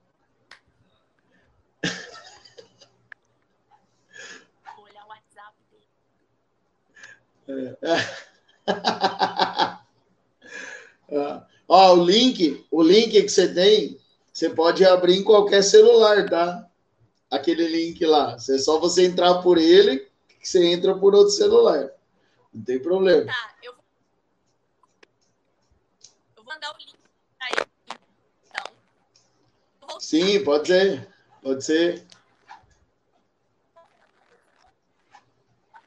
Vou 4.75 4.85
olhar 4.85 5.05
o 5.05 5.09
WhatsApp 5.09 5.55
dele. 5.71 5.87
Ah, 7.47 7.72
Ó, 11.67 11.93
o 11.93 12.03
link, 12.05 12.65
o 12.71 12.81
link 12.83 13.11
que 13.11 13.29
você 13.29 13.53
tem, 13.53 13.99
você 14.31 14.49
pode 14.49 14.85
abrir 14.85 15.17
em 15.17 15.23
qualquer 15.23 15.61
celular, 15.63 16.29
tá? 16.29 16.67
Aquele 17.29 17.67
link 17.67 18.03
lá. 18.05 18.35
É 18.35 18.57
só 18.57 18.79
você 18.79 19.05
entrar 19.05 19.41
por 19.41 19.57
ele, 19.57 20.07
que 20.39 20.47
você 20.47 20.65
entra 20.65 20.95
por 20.95 21.13
outro 21.15 21.33
celular. 21.33 21.89
Não 22.53 22.63
tem 22.63 22.79
problema. 22.79 23.25
Tá, 23.25 23.55
eu 23.63 23.73
vou. 23.73 23.83
Eu 26.37 26.43
vou 26.43 26.53
mandar 26.53 26.73
o 26.73 26.77
link 26.77 26.93
pra 27.37 27.47
ele. 27.49 27.65
Então. 28.49 28.63
Vou- 29.81 29.99
Sim, 30.01 30.43
pode 30.43 30.67
ser. 30.67 31.07
Pode 31.41 31.65
ser. 31.65 32.05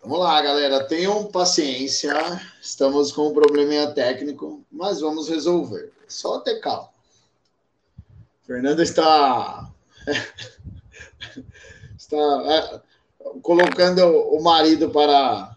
Vamos 0.07 0.21
lá, 0.21 0.41
galera. 0.41 0.85
Tenham 0.85 1.25
paciência. 1.33 2.15
Estamos 2.63 3.11
com 3.11 3.27
um 3.27 3.35
probleminha 3.35 3.91
técnico, 3.91 4.65
mas 4.71 5.01
vamos 5.01 5.29
resolver. 5.29 5.93
Só 6.07 6.39
ter 6.39 6.61
calma. 6.61 6.91
Fernanda 8.45 8.85
está 8.85 9.69
está 11.99 12.17
é, 12.17 12.81
colocando 13.43 14.07
o 14.07 14.41
marido 14.41 14.91
para 14.91 15.57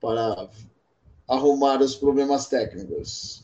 para 0.00 0.48
arrumar 1.26 1.82
os 1.82 1.96
problemas 1.96 2.46
técnicos. 2.46 3.42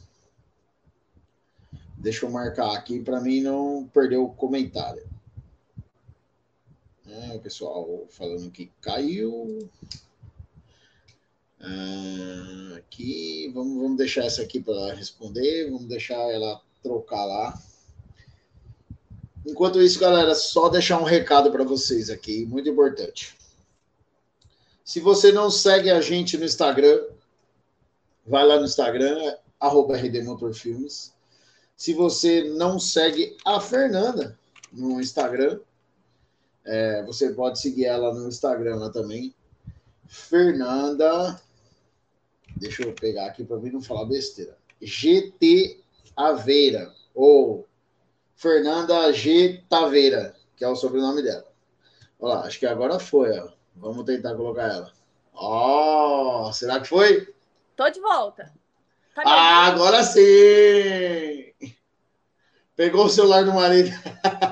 Deixa 1.96 2.24
eu 2.24 2.30
marcar 2.30 2.72
aqui 2.72 3.00
para 3.00 3.20
mim 3.20 3.40
não 3.40 3.90
perder 3.92 4.18
o 4.18 4.28
comentário. 4.28 5.04
É, 7.06 7.34
o 7.34 7.40
pessoal 7.40 8.06
falando 8.10 8.50
que 8.50 8.70
caiu. 8.80 9.68
Ah, 11.60 12.76
aqui, 12.76 13.50
vamos, 13.54 13.80
vamos 13.80 13.96
deixar 13.96 14.24
essa 14.24 14.42
aqui 14.42 14.60
para 14.60 14.94
responder. 14.94 15.70
Vamos 15.70 15.86
deixar 15.86 16.18
ela 16.32 16.60
trocar 16.82 17.24
lá. 17.24 17.62
Enquanto 19.46 19.82
isso, 19.82 19.98
galera, 20.00 20.34
só 20.34 20.70
deixar 20.70 20.98
um 20.98 21.04
recado 21.04 21.52
para 21.52 21.64
vocês 21.64 22.08
aqui, 22.08 22.46
muito 22.46 22.68
importante. 22.68 23.36
Se 24.82 25.00
você 25.00 25.32
não 25.32 25.50
segue 25.50 25.90
a 25.90 26.00
gente 26.00 26.38
no 26.38 26.44
Instagram, 26.44 27.04
vai 28.26 28.46
lá 28.46 28.58
no 28.58 28.64
Instagram, 28.64 29.36
arroba 29.60 29.98
Filmes. 30.54 31.12
Se 31.76 31.92
você 31.92 32.44
não 32.44 32.78
segue 32.78 33.36
a 33.44 33.60
Fernanda 33.60 34.38
no 34.72 35.00
Instagram, 35.00 35.60
é, 36.64 37.02
você 37.04 37.32
pode 37.32 37.60
seguir 37.60 37.84
ela 37.84 38.12
no 38.14 38.28
Instagram 38.28 38.76
lá 38.76 38.90
também. 38.90 39.34
Fernanda. 40.06 41.40
Deixa 42.56 42.82
eu 42.82 42.92
pegar 42.92 43.26
aqui 43.26 43.44
para 43.44 43.58
mim 43.58 43.70
não 43.70 43.82
falar 43.82 44.06
besteira. 44.06 44.56
GT 44.80 45.80
Aveira. 46.16 46.92
Ou 47.14 47.66
Fernanda 48.34 49.12
G. 49.12 49.62
Taveira, 49.68 50.34
que 50.56 50.64
é 50.64 50.68
o 50.68 50.76
sobrenome 50.76 51.22
dela. 51.22 51.46
Olha 52.18 52.34
lá, 52.34 52.46
acho 52.46 52.58
que 52.58 52.66
agora 52.66 52.98
foi, 52.98 53.38
ó. 53.38 53.48
Vamos 53.76 54.04
tentar 54.04 54.34
colocar 54.34 54.72
ela. 54.72 54.92
Ó, 55.34 56.48
oh, 56.48 56.52
será 56.52 56.80
que 56.80 56.88
foi? 56.88 57.34
Tô 57.76 57.88
de 57.90 58.00
volta. 58.00 58.52
Tá 59.14 59.22
ah, 59.24 59.66
agora 59.66 60.02
sim! 60.02 61.52
Pegou 62.76 63.06
o 63.06 63.10
celular 63.10 63.44
do 63.44 63.52
marido. 63.52 63.90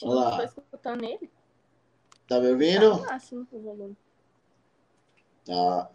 Ixi, 0.00 0.06
Olha 0.06 0.14
lá. 0.20 0.48
tô 0.48 0.60
escutando 0.62 1.04
ele. 1.04 1.30
Tá 2.26 2.40
me 2.40 2.50
ouvindo? 2.52 2.98
Tá 3.00 3.12
máximo 3.12 3.46
o 3.52 3.60
volume. 3.60 3.96
Tá. 5.44 5.90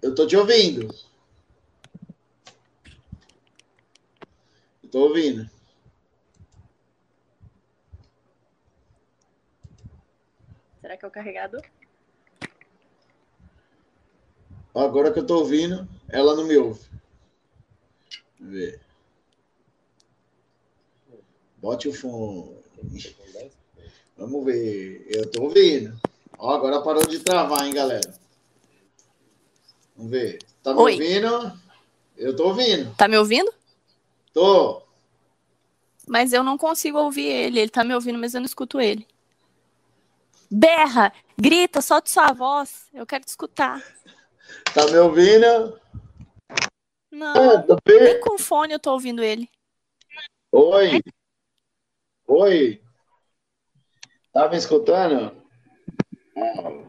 Eu 0.00 0.14
tô 0.14 0.26
te 0.28 0.36
ouvindo. 0.36 0.94
Eu 4.84 4.90
tô 4.90 5.00
ouvindo. 5.08 5.50
Será 10.80 10.96
que 10.96 11.04
é 11.04 11.08
o 11.08 11.10
carregador? 11.10 11.62
Agora 14.72 15.12
que 15.12 15.18
eu 15.18 15.26
tô 15.26 15.38
ouvindo, 15.38 15.88
ela 16.08 16.36
não 16.36 16.44
me 16.46 16.56
ouve. 16.56 16.88
Vamos 18.38 18.54
ver. 18.54 18.80
Bote 21.56 21.88
o 21.88 21.92
fone. 21.92 22.67
Vamos 24.16 24.44
ver. 24.44 25.06
Eu 25.08 25.30
tô 25.30 25.44
ouvindo. 25.44 25.98
Ó, 26.38 26.54
agora 26.54 26.82
parou 26.82 27.06
de 27.06 27.20
travar, 27.20 27.66
hein, 27.66 27.72
galera. 27.72 28.14
Vamos 29.96 30.10
ver. 30.10 30.38
Tá 30.62 30.74
me 30.74 30.80
Oi. 30.80 30.92
ouvindo? 30.92 31.60
Eu 32.16 32.36
tô 32.36 32.48
ouvindo. 32.48 32.94
Tá 32.96 33.06
me 33.06 33.16
ouvindo? 33.16 33.52
Tô. 34.32 34.82
Mas 36.06 36.32
eu 36.32 36.42
não 36.42 36.58
consigo 36.58 36.98
ouvir 36.98 37.26
ele. 37.26 37.60
Ele 37.60 37.70
tá 37.70 37.84
me 37.84 37.94
ouvindo, 37.94 38.18
mas 38.18 38.34
eu 38.34 38.40
não 38.40 38.46
escuto 38.46 38.80
ele. 38.80 39.06
Berra, 40.50 41.12
grita, 41.36 41.80
solta 41.80 42.10
sua 42.10 42.32
voz. 42.32 42.86
Eu 42.92 43.06
quero 43.06 43.24
te 43.24 43.28
escutar. 43.28 43.82
Tá 44.74 44.86
me 44.86 44.96
ouvindo? 44.98 45.78
Não, 47.10 47.34
é, 47.34 47.62
tá 47.62 47.76
nem 47.86 48.20
com 48.20 48.38
fone 48.38 48.72
eu 48.72 48.78
tô 48.78 48.92
ouvindo 48.92 49.22
ele. 49.22 49.48
Oi. 50.52 51.02
Oi. 52.28 52.80
Tá 54.32 54.48
me 54.48 54.56
escutando? 54.56 55.36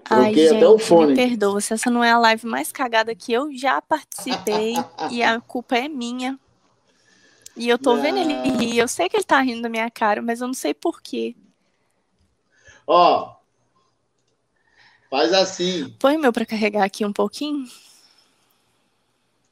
Ai, 0.08 0.34
gente, 0.34 0.56
até 0.56 0.68
o 0.68 0.78
fone. 0.78 1.14
me 1.14 1.16
perdoa, 1.16 1.60
se 1.60 1.74
essa 1.74 1.90
não 1.90 2.04
é 2.04 2.12
a 2.12 2.20
live 2.20 2.46
mais 2.46 2.72
cagada 2.72 3.16
que 3.16 3.34
eu 3.34 3.52
já 3.56 3.82
participei 3.82 4.76
e 5.10 5.24
a 5.24 5.42
culpa 5.42 5.76
é 5.76 5.88
minha. 5.88 6.40
E 7.58 7.68
eu 7.68 7.80
tô 7.80 7.96
não. 7.96 8.02
vendo 8.02 8.20
ele 8.20 8.34
rir, 8.58 8.78
eu 8.78 8.88
sei 8.88 9.10
que 9.10 9.18
ele 9.18 9.24
tá 9.24 9.42
rindo 9.42 9.64
da 9.64 9.70
minha 9.70 9.90
cara, 9.90 10.22
mas 10.22 10.42
eu 10.42 10.48
não 10.48 10.54
sei 10.54 10.74
por 10.74 11.02
quê. 11.02 11.36
Ó, 12.86 13.40
Faz 15.10 15.34
assim. 15.34 15.90
Põe 16.00 16.18
o 16.18 16.20
meu 16.20 16.32
para 16.32 16.46
carregar 16.46 16.84
aqui 16.84 17.04
um 17.04 17.12
pouquinho. 17.12 17.68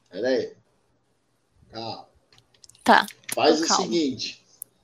Pera 0.08 0.28
aí. 0.28 0.56
Calma. 1.70 2.08
Tá. 2.84 3.06
Faz 3.34 3.60
o 3.60 3.66
calma. 3.66 3.84
seguinte. 3.84 4.37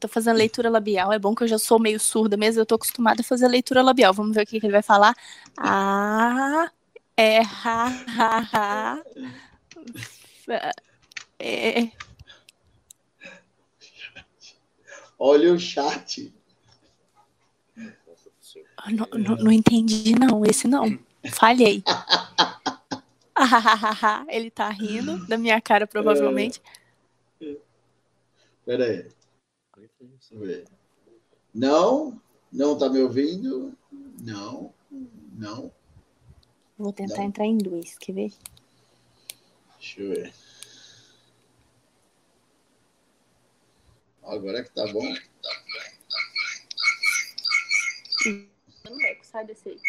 Tô 0.04 0.08
fazendo 0.08 0.36
leitura 0.36 0.68
labial. 0.68 1.10
É 1.14 1.18
bom 1.18 1.34
que 1.34 1.44
eu 1.44 1.48
já 1.48 1.58
sou 1.58 1.78
meio 1.78 1.98
surda 1.98 2.36
mesmo. 2.36 2.60
Eu 2.60 2.66
tô 2.66 2.74
acostumada 2.74 3.22
a 3.22 3.24
fazer 3.24 3.48
leitura 3.48 3.80
labial. 3.80 4.12
Vamos 4.12 4.34
ver 4.34 4.42
o 4.42 4.46
que, 4.46 4.60
que 4.60 4.66
ele 4.66 4.72
vai 4.74 4.82
falar. 4.82 5.16
Ah, 5.56 6.70
é, 7.16 7.40
ha, 7.40 7.86
ha, 8.06 8.48
ha. 8.52 9.02
É. 11.38 11.88
Olha 15.18 15.54
o 15.54 15.58
chat. 15.58 16.30
Não, 18.86 19.08
não, 19.10 19.36
não, 19.36 19.50
entendi, 19.50 20.14
não. 20.18 20.44
Esse 20.44 20.68
não. 20.68 20.98
Falhei. 21.32 21.82
Ele 24.28 24.50
tá 24.50 24.68
rindo 24.68 25.26
da 25.26 25.38
minha 25.38 25.58
cara, 25.62 25.86
provavelmente. 25.86 26.60
Pera 28.66 28.84
aí. 28.84 29.23
Não? 31.54 32.20
Não 32.52 32.78
tá 32.78 32.88
me 32.88 33.00
ouvindo? 33.00 33.76
Não. 34.20 34.72
Não. 35.32 35.72
Vou 36.78 36.92
tentar 36.92 37.18
não. 37.18 37.24
entrar 37.24 37.44
em 37.44 37.58
dois, 37.58 37.96
quer 37.98 38.12
ver? 38.12 38.32
Deixa 39.78 40.00
eu 40.00 40.10
ver. 40.10 40.34
Agora 44.22 44.64
que 44.64 44.70
tá 44.70 44.86
bom. 44.86 45.14
Tá 45.42 45.50
bom 48.24 48.54
no 48.90 49.00
eco, 49.02 49.24
sai 49.24 49.46
desse 49.46 49.68
aí. 49.68 49.80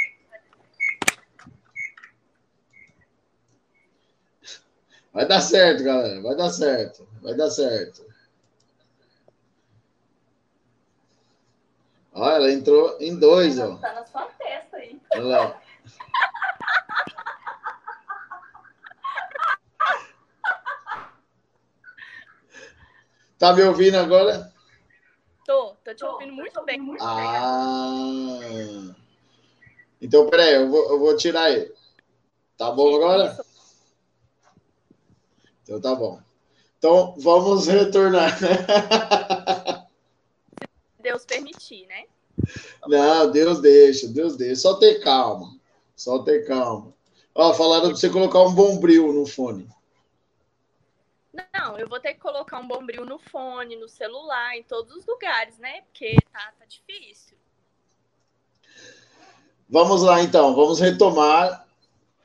Vai 5.13 5.27
dar 5.27 5.41
certo, 5.41 5.83
galera. 5.83 6.21
Vai 6.21 6.36
dar 6.36 6.49
certo. 6.49 7.07
Vai 7.21 7.36
dar 7.36 7.49
certo. 7.49 8.05
Olha, 12.18 12.36
ela 12.36 12.51
entrou 12.53 12.97
em 13.01 13.20
dois, 13.20 13.59
ó. 13.59 13.76
Tá 13.76 13.93
na 13.93 14.05
sua 14.05 14.24
testa 14.24 14.78
aí. 14.78 14.97
Olha 15.11 15.26
lá. 15.26 15.61
Tá 23.38 23.53
me 23.53 23.63
ouvindo 23.63 23.97
agora? 23.97 24.49
Tô, 25.45 25.76
tô 25.84 25.93
te 25.93 26.05
ouvindo 26.05 26.32
muito 26.32 26.63
bem. 26.63 26.80
Muito 26.80 27.03
ah. 27.03 28.39
Bem. 28.39 28.95
Então, 30.01 30.30
peraí, 30.30 30.55
eu 30.55 30.70
vou, 30.70 30.89
eu 30.91 30.99
vou 30.99 31.18
tirar 31.18 31.51
ele. 31.51 31.76
Tá 32.57 32.72
bom 32.72 32.95
agora? 32.95 33.38
Então 35.63 35.82
tá 35.82 35.93
bom. 35.93 36.22
Então 36.78 37.13
vamos 37.18 37.68
retornar. 37.68 38.32
Deus 41.16 41.26
permitir, 41.26 41.88
né? 41.88 42.05
Não, 42.88 43.32
Deus 43.32 43.61
deixa, 43.61 44.07
Deus 44.07 44.36
deixa. 44.36 44.61
Só 44.61 44.74
ter 44.76 44.99
calma. 45.01 45.57
Só 45.95 46.20
ter 46.20 46.45
calma. 46.45 46.93
Ó, 47.34 47.53
falaram 47.53 47.88
pra 47.89 47.97
você 47.97 48.09
colocar 48.09 48.41
um 48.41 48.53
bombril 48.53 49.13
no 49.13 49.26
fone. 49.26 49.68
Não, 51.53 51.78
eu 51.78 51.88
vou 51.88 51.99
ter 51.99 52.13
que 52.13 52.20
colocar 52.20 52.59
um 52.59 52.68
bombril 52.68 53.05
no 53.05 53.18
fone, 53.20 53.76
no 53.76 53.89
celular, 53.89 54.57
em 54.57 54.63
todos 54.63 54.93
os 54.95 55.05
lugares, 55.05 55.57
né? 55.57 55.82
Porque 55.82 56.16
tá, 56.32 56.53
tá 56.57 56.66
difícil. 56.66 57.38
Vamos 59.70 60.01
lá, 60.01 60.22
então. 60.22 60.53
Vamos 60.53 60.80
retomar. 60.80 61.66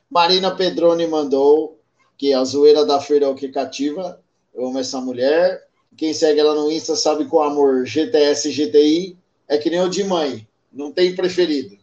Marina 0.09 0.55
Pedroni 0.55 1.07
mandou 1.07 1.81
que 2.19 2.35
a 2.35 2.45
zoeira 2.45 2.85
da 2.85 3.01
feira 3.01 3.27
é 3.27 3.29
o 3.29 3.35
que 3.35 3.49
cativa. 3.49 4.23
Eu 4.53 4.67
amo 4.67 4.79
essa 4.79 5.01
mulher. 5.01 5.70
Quem 5.97 6.15
segue 6.15 6.41
ela 6.41 6.55
no 6.55 6.71
Insta 6.71 6.97
sabe 6.97 7.27
com 7.27 7.43
amor 7.43 7.85
GTS 7.85 8.51
GTI 8.51 9.19
é 9.49 9.59
que 9.59 9.69
nem 9.69 9.81
o 9.81 9.89
de 9.89 10.05
mãe. 10.05 10.47
Não 10.73 10.93
tem 10.93 11.15
preferido. 11.15 11.81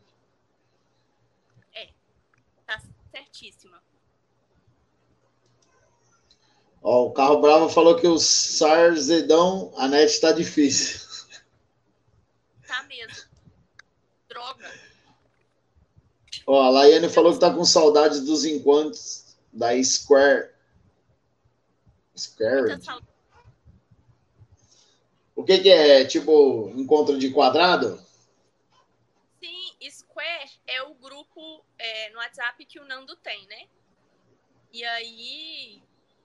Ó, 6.89 7.07
o 7.07 7.11
Carro 7.11 7.41
Bravo 7.41 7.67
falou 7.67 7.97
que 7.97 8.07
o 8.07 8.17
Sarzedão, 8.17 9.73
a 9.75 9.89
net 9.89 10.09
está 10.09 10.31
difícil. 10.31 11.01
Tá 12.65 12.81
mesmo. 12.83 13.25
Droga. 14.29 14.71
Ó, 16.45 16.61
a 16.61 16.69
Laiane 16.69 17.09
falou 17.09 17.33
que 17.33 17.41
tá 17.41 17.53
com 17.53 17.65
saudades 17.65 18.21
dos 18.21 18.45
encontros 18.45 19.35
da 19.51 19.71
Square. 19.83 20.51
Square? 22.17 22.71
O 22.71 23.16
que, 25.47 25.59
que 25.59 25.69
é? 25.69 26.05
Tipo, 26.05 26.69
encontro 26.75 27.17
de 27.17 27.31
quadrado? 27.31 27.97
Sim, 29.39 29.89
Square 29.89 30.51
é 30.67 30.83
o 30.83 30.93
grupo 30.93 31.65
é, 31.79 32.09
no 32.09 32.17
WhatsApp 32.17 32.65
que 32.65 32.79
o 32.79 32.85
Nando 32.85 33.15
tem, 33.15 33.47
né? 33.47 33.67
E 34.73 34.83
aí 34.83 35.81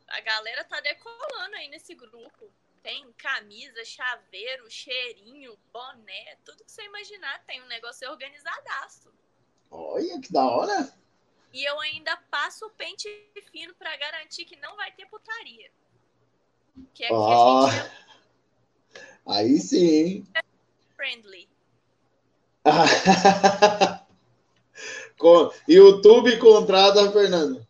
a 0.08 0.20
galera 0.20 0.64
tá 0.64 0.80
decolando 0.80 1.54
aí 1.54 1.68
nesse 1.68 1.94
grupo. 1.94 2.50
Tem 2.82 3.12
camisa, 3.12 3.84
chaveiro, 3.84 4.68
cheirinho, 4.68 5.56
boné, 5.72 6.36
tudo 6.44 6.64
que 6.64 6.72
você 6.72 6.82
imaginar. 6.82 7.44
Tem 7.46 7.62
um 7.62 7.66
negócio 7.66 8.10
organizadaço. 8.10 9.12
Olha, 9.70 10.20
que 10.20 10.32
da 10.32 10.44
hora. 10.44 10.92
E 11.52 11.64
eu 11.64 11.78
ainda 11.80 12.16
passo 12.28 12.66
o 12.66 12.70
pente 12.70 13.08
fino 13.52 13.72
para 13.74 13.96
garantir 13.96 14.44
que 14.44 14.56
não 14.56 14.74
vai 14.74 14.90
ter 14.92 15.06
putaria. 15.06 15.70
Que 16.92 17.04
é 17.04 17.08
que 17.08 17.14
a 17.14 17.70
gente... 17.70 18.02
Aí 19.26 19.58
sim. 19.58 20.24
Friendly. 20.96 21.48
YouTube 25.68 26.38
contrata 26.38 27.10
Fernando. 27.12 27.66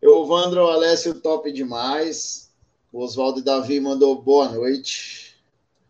Eu, 0.00 0.24
Vandro 0.26 0.68
Alessio, 0.68 1.20
top 1.20 1.52
demais. 1.52 2.50
O 2.92 3.02
Oswaldo 3.02 3.42
Davi 3.42 3.80
mandou 3.80 4.22
boa 4.22 4.48
noite. 4.48 5.36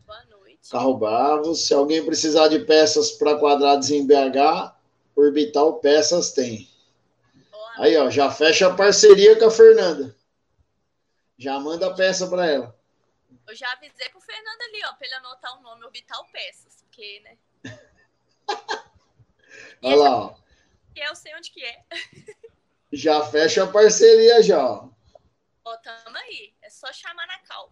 Boa 0.05 0.23
noite. 0.29 0.59
Carro 0.69 0.97
Bravo. 0.97 1.55
Se 1.55 1.73
alguém 1.73 2.03
precisar 2.03 2.47
de 2.49 2.59
peças 2.59 3.11
para 3.11 3.37
quadrados 3.37 3.91
em 3.91 4.05
BH, 4.05 4.75
Orbital 5.15 5.75
Peças 5.79 6.31
tem. 6.31 6.67
Boa 7.51 7.71
Aí, 7.77 7.97
ó, 7.97 8.09
já 8.09 8.29
fecha 8.29 8.67
a 8.67 8.73
parceria 8.73 9.37
com 9.37 9.45
a 9.45 9.51
Fernanda. 9.51 10.15
Já 11.37 11.59
manda 11.59 11.87
a 11.87 11.93
peça 11.93 12.27
para 12.27 12.45
ela. 12.45 12.76
Eu 13.47 13.55
já 13.55 13.71
avisei 13.71 14.09
pro 14.09 14.19
Fernando 14.19 14.61
ali, 14.61 14.81
ó, 14.85 14.93
pra 14.93 15.07
ele 15.07 15.15
anotar 15.15 15.57
o 15.57 15.61
nome 15.61 15.85
Orbital 15.85 16.27
Peças, 16.31 16.81
porque, 16.81 17.21
né? 17.21 17.37
Olha 19.81 19.95
lá, 19.95 20.17
ó. 20.17 20.35
Eu 20.95 21.15
sei 21.15 21.33
onde 21.35 21.51
que 21.51 21.63
é. 21.63 21.85
Já 22.91 23.25
fecha 23.25 23.63
a 23.63 23.67
parceria 23.67 24.41
já. 24.41 24.63
Ó, 24.63 25.77
tamo 25.77 26.17
aí. 26.17 26.53
É 26.61 26.69
só 26.69 26.91
chamar 26.93 27.27
na 27.27 27.39
cal. 27.39 27.71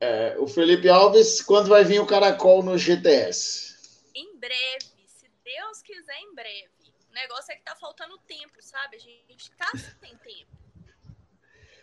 É, 0.00 0.36
o 0.38 0.46
Felipe 0.46 0.88
Alves, 0.88 1.42
quando 1.42 1.68
vai 1.68 1.84
vir 1.84 2.00
o 2.00 2.06
Caracol 2.06 2.62
no 2.62 2.78
GTS? 2.78 3.76
Em 4.14 4.36
breve, 4.38 5.06
se 5.06 5.30
Deus 5.44 5.82
quiser, 5.82 6.18
em 6.20 6.34
breve. 6.34 6.70
O 7.10 7.14
negócio 7.14 7.52
é 7.52 7.56
que 7.56 7.62
tá 7.62 7.76
faltando 7.76 8.18
tempo, 8.18 8.54
sabe? 8.60 8.96
A 8.96 9.00
gente 9.00 9.50
tá 9.52 9.70
sem 10.00 10.16
tempo. 10.16 10.56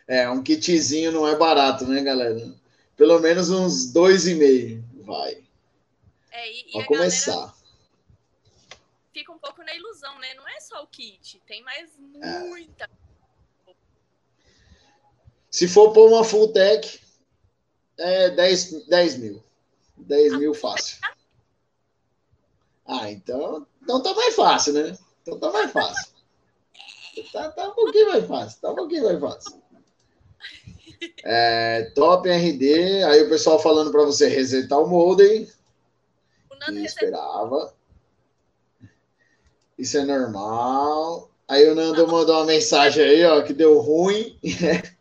É, 0.08 0.30
um 0.30 0.44
kitzinho 0.44 1.12
não 1.12 1.28
é 1.28 1.36
barato, 1.36 1.88
né, 1.88 2.02
galera? 2.02 2.63
Pelo 2.96 3.20
menos 3.20 3.50
uns 3.50 3.92
dois 3.92 4.28
e 4.28 4.36
meio, 4.36 4.84
vai. 5.04 5.44
É, 6.32 6.52
e, 6.52 6.80
e 6.80 6.86
começar. 6.86 7.54
Fica 9.12 9.32
um 9.32 9.38
pouco 9.38 9.64
na 9.64 9.76
ilusão, 9.76 10.18
né? 10.20 10.34
Não 10.34 10.48
é 10.48 10.60
só 10.60 10.84
o 10.84 10.88
kit, 10.88 11.42
tem 11.46 11.64
mais 11.64 11.92
muita. 11.98 12.86
É. 12.86 13.74
Se 15.52 15.68
for 15.68 15.94
pôr 15.94 16.10
uma 16.10 16.24
full 16.24 16.52
tech, 16.52 17.00
é 17.98 18.32
10, 18.32 18.88
10 18.88 19.18
mil. 19.18 19.44
10 19.98 20.38
mil 20.40 20.54
fácil. 20.54 20.98
Ah, 22.86 23.10
então, 23.12 23.66
então 23.82 24.02
tá 24.02 24.14
mais 24.14 24.36
fácil, 24.36 24.74
né? 24.74 24.98
Então 25.22 25.40
tá 25.40 25.52
mais 25.52 25.72
fácil. 25.72 26.14
Tá, 27.32 27.52
tá 27.52 27.70
um 27.70 27.76
pouquinho 27.76 28.08
mais 28.08 28.26
fácil, 28.26 28.62
tá 28.62 28.72
um 28.72 28.76
pouquinho 28.76 29.04
mais 29.04 29.20
fácil. 29.20 29.63
É, 31.24 31.92
top 31.96 32.30
RD, 32.30 33.04
aí 33.04 33.24
o 33.24 33.30
pessoal 33.30 33.60
falando 33.60 33.92
para 33.92 34.04
você 34.04 34.28
resetar 34.28 34.80
o 34.80 34.88
modem. 34.88 35.50
O 36.50 36.56
Nando 36.56 36.80
esperava. 36.80 37.74
Isso 39.78 39.98
é 39.98 40.06
normal. 40.06 41.30
Aí 41.48 41.70
o 41.70 41.76
Nando 41.76 42.08
mandou 42.08 42.36
uma 42.38 42.46
mensagem 42.46 43.04
aí, 43.04 43.26
ó, 43.26 43.42
que 43.42 43.54
deu 43.54 43.80
ruim. 43.80 44.38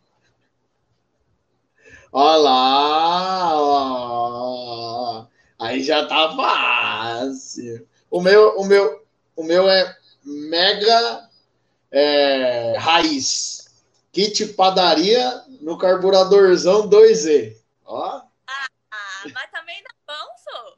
Olha 2.11 2.37
lá, 2.37 3.61
ó. 3.61 5.25
Aí 5.59 5.81
já 5.81 6.05
tá 6.05 6.35
fácil. 6.35 7.87
O 8.11 8.21
meu, 8.21 8.57
o 8.57 8.65
meu, 8.65 9.03
o 9.35 9.43
meu 9.43 9.69
é 9.69 9.97
mega 10.23 11.29
é, 11.91 12.75
raiz. 12.77 13.69
Kit 14.11 14.45
padaria 14.53 15.42
no 15.63 15.77
carburadorzão 15.77 16.89
2E. 16.89 17.57
Ó. 17.85 18.21
Ah, 18.47 18.67
mas 19.33 19.51
também 19.51 19.81
dá 19.81 19.89
bom, 20.05 20.37
só. 20.37 20.77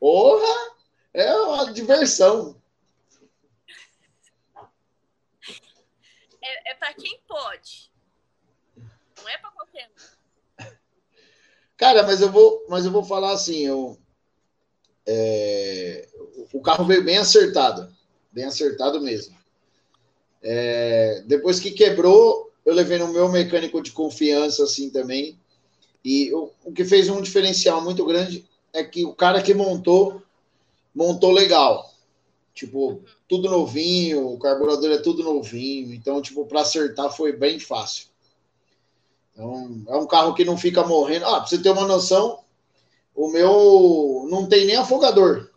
Porra! 0.00 0.72
É 1.12 1.36
uma 1.36 1.70
diversão. 1.72 2.60
É, 6.40 6.70
é 6.70 6.74
para 6.74 6.94
quem 6.94 7.20
pode. 7.28 7.92
Não 9.18 9.28
é 9.28 9.36
para 9.36 9.50
qualquer 9.50 9.90
um. 9.90 10.64
Cara, 11.76 12.02
mas 12.02 12.22
eu 12.22 12.32
vou, 12.32 12.64
mas 12.68 12.86
eu 12.86 12.90
vou 12.90 13.04
falar 13.04 13.32
assim, 13.32 13.66
eu, 13.66 13.98
é, 15.06 16.08
o 16.52 16.62
carro 16.62 16.86
veio 16.86 17.04
bem 17.04 17.18
acertado, 17.18 17.94
bem 18.30 18.44
acertado 18.44 19.00
mesmo. 19.00 19.36
É, 20.40 21.22
depois 21.26 21.60
que 21.60 21.72
quebrou, 21.72 22.51
eu 22.64 22.74
levei 22.74 22.98
no 22.98 23.08
meu 23.08 23.28
mecânico 23.28 23.82
de 23.82 23.92
confiança 23.92 24.64
assim 24.64 24.90
também. 24.90 25.38
E 26.04 26.32
o, 26.34 26.50
o 26.64 26.72
que 26.72 26.84
fez 26.84 27.08
um 27.08 27.20
diferencial 27.20 27.82
muito 27.82 28.04
grande 28.04 28.44
é 28.72 28.82
que 28.82 29.04
o 29.04 29.14
cara 29.14 29.42
que 29.42 29.54
montou, 29.54 30.22
montou 30.94 31.30
legal. 31.30 31.92
Tipo, 32.54 33.02
tudo 33.28 33.50
novinho, 33.50 34.28
o 34.28 34.38
carburador 34.38 34.90
é 34.90 34.98
tudo 34.98 35.22
novinho. 35.22 35.94
Então, 35.94 36.20
tipo, 36.20 36.44
para 36.46 36.60
acertar 36.60 37.10
foi 37.10 37.32
bem 37.32 37.58
fácil. 37.58 38.08
Então, 39.32 39.82
é 39.88 39.96
um 39.96 40.06
carro 40.06 40.34
que 40.34 40.44
não 40.44 40.56
fica 40.56 40.84
morrendo. 40.84 41.24
Ah, 41.26 41.40
pra 41.40 41.46
você 41.46 41.58
ter 41.58 41.70
uma 41.70 41.86
noção, 41.86 42.40
o 43.14 43.28
meu 43.28 44.26
não 44.30 44.46
tem 44.46 44.66
nem 44.66 44.76
afogador. 44.76 45.50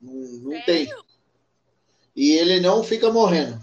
Não, 0.00 0.12
não 0.14 0.62
tem. 0.62 0.88
E 2.14 2.32
ele 2.32 2.60
não 2.60 2.82
fica 2.82 3.10
morrendo. 3.10 3.60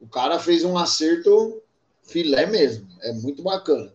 O 0.00 0.08
cara 0.08 0.38
fez 0.38 0.64
um 0.64 0.76
acerto 0.76 1.62
filé 2.02 2.46
mesmo. 2.46 2.88
É 3.02 3.12
muito 3.12 3.42
bacana. 3.42 3.94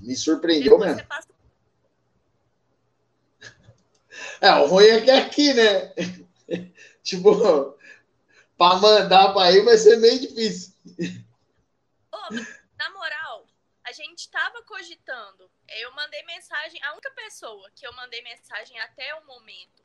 Me 0.00 0.16
surpreendeu 0.16 0.78
mesmo. 0.78 1.06
Passa... 1.06 1.28
É, 4.40 4.50
o 4.54 4.66
ruim 4.66 4.86
é 4.86 5.00
que 5.00 5.10
é 5.10 5.18
aqui, 5.18 5.54
né? 5.54 5.94
tipo, 7.02 7.78
para 8.56 8.76
mandar 8.76 9.32
para 9.32 9.48
aí 9.48 9.60
vai 9.60 9.76
ser 9.76 9.96
meio 9.96 10.20
difícil. 10.20 10.72
Ô, 12.12 12.34
na 12.78 12.90
moral, 12.90 13.46
a 13.84 13.92
gente 13.92 14.28
tava 14.30 14.62
cogitando. 14.62 15.50
Eu 15.68 15.92
mandei 15.94 16.22
mensagem, 16.24 16.82
a 16.82 16.92
única 16.92 17.10
pessoa 17.12 17.70
que 17.74 17.86
eu 17.86 17.92
mandei 17.94 18.22
mensagem 18.22 18.78
até 18.80 19.14
o 19.14 19.26
momento 19.26 19.82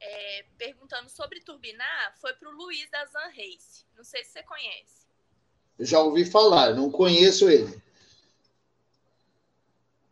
é, 0.00 0.46
perguntando 0.58 1.08
sobre 1.08 1.40
turbinar 1.40 2.14
foi 2.18 2.34
para 2.34 2.48
o 2.48 2.52
Luiz 2.52 2.88
da 2.90 3.04
Zan 3.06 3.28
Race. 3.28 3.86
Não 3.96 4.04
sei 4.04 4.24
se 4.24 4.32
você 4.32 4.42
conhece. 4.42 5.05
Já 5.78 6.00
ouvi 6.00 6.24
falar, 6.24 6.74
não 6.74 6.90
conheço 6.90 7.48
ele. 7.48 7.82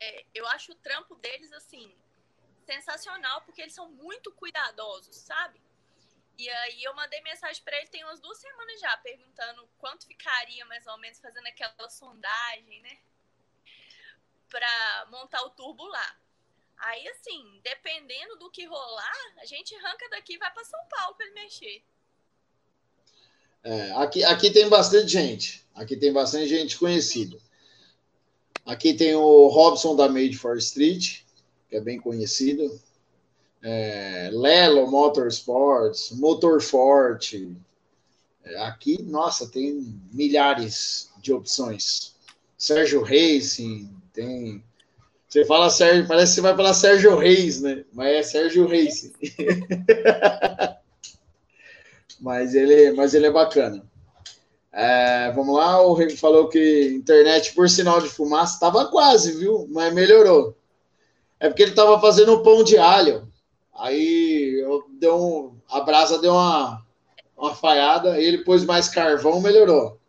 É, 0.01 0.24
eu 0.35 0.47
acho 0.49 0.73
o 0.73 0.77
trampo 0.77 1.15
deles 1.16 1.53
assim 1.53 1.91
sensacional 2.65 3.43
porque 3.43 3.62
eles 3.62 3.74
são 3.74 3.91
muito 3.91 4.32
cuidadosos, 4.32 5.16
sabe? 5.16 5.61
E 6.36 6.49
aí 6.49 6.82
eu 6.82 6.95
mandei 6.95 7.20
mensagem 7.23 7.62
para 7.62 7.77
ele 7.78 7.86
tem 7.89 8.03
umas 8.05 8.20
duas 8.20 8.39
semanas 8.39 8.81
já, 8.81 8.97
perguntando 8.99 9.69
quanto 9.78 10.07
ficaria 10.07 10.65
mais 10.66 10.86
ou 10.86 10.99
menos 10.99 11.20
fazendo 11.20 11.47
aquela 11.47 11.89
sondagem, 11.89 12.82
né? 12.82 12.99
Para 14.49 15.07
montar 15.11 15.43
o 15.43 15.51
turbo 15.51 15.85
lá. 15.86 16.19
Aí, 16.77 17.07
assim, 17.09 17.61
dependendo 17.62 18.36
do 18.36 18.51
que 18.51 18.65
rolar, 18.65 19.35
a 19.39 19.45
gente 19.45 19.74
arranca 19.77 20.09
daqui 20.11 20.35
e 20.35 20.39
vai 20.39 20.53
para 20.53 20.65
São 20.65 20.81
Paulo 20.89 21.15
para 21.15 21.27
ele 21.27 21.35
mexer. 21.35 21.85
É, 23.65 23.93
aqui, 23.93 24.23
aqui 24.23 24.51
tem 24.51 24.69
bastante 24.69 25.09
gente. 25.09 25.65
Aqui 25.74 25.97
tem 25.97 26.12
bastante 26.12 26.47
gente 26.47 26.78
conhecida. 26.78 27.39
Aqui 28.65 28.95
tem 28.95 29.15
o 29.15 29.49
Robson 29.49 29.97
da 29.97 30.09
Made 30.09 30.36
for 30.36 30.57
Street, 30.59 31.23
que 31.69 31.77
é 31.77 31.81
bem 31.81 31.99
conhecido. 31.99 32.78
É, 33.62 34.31
Lelo 34.32 34.91
Motorsports, 34.91 36.12
Motor 36.12 36.61
Forte. 36.61 37.51
É, 38.45 38.62
aqui, 38.66 39.03
nossa, 39.03 39.49
tem 39.49 39.99
milhares 40.12 41.11
de 41.19 41.32
opções. 41.32 42.15
Sérgio 42.59 43.03
Racing, 43.03 43.91
tem 44.12 44.62
você 45.35 45.45
fala 45.45 45.69
Sérgio, 45.69 46.07
parece 46.07 46.31
que 46.31 46.35
você 46.36 46.41
vai 46.43 46.55
falar 46.55 46.74
Sérgio 46.74 47.16
Reis, 47.19 47.61
né? 47.61 47.85
Mas 47.93 48.07
é 48.15 48.23
Sérgio 48.23 48.69
Reis. 48.69 49.12
mas, 52.24 52.55
ele, 52.55 52.92
mas 52.92 53.12
ele 53.12 53.26
é 53.26 53.30
bacana. 53.30 53.86
É, 54.72 55.30
vamos 55.32 55.55
lá, 55.55 55.82
o 55.82 55.92
Rei 55.92 56.16
falou 56.16 56.48
que 56.48 56.88
internet 56.88 57.55
por 57.55 57.68
sinal 57.68 58.01
de 58.01 58.09
fumaça 58.09 58.55
estava 58.55 58.90
quase, 58.90 59.38
viu? 59.38 59.68
Mas 59.70 59.92
melhorou. 59.92 60.56
É 61.38 61.48
porque 61.48 61.62
ele 61.62 61.72
estava 61.72 62.01
fazendo 62.01 62.34
um 62.34 62.42
pão 62.42 62.64
de 62.64 62.78
alho. 62.78 63.30
Aí 63.74 64.59
eu 64.59 64.86
deu 64.98 65.16
um, 65.16 65.60
a 65.68 65.82
brasa 65.82 66.18
deu 66.18 66.32
uma, 66.32 66.82
uma 67.36 67.55
falhada, 67.55 68.18
ele 68.18 68.38
pôs 68.38 68.64
mais 68.64 68.88
carvão, 68.88 69.42
melhorou. 69.42 70.01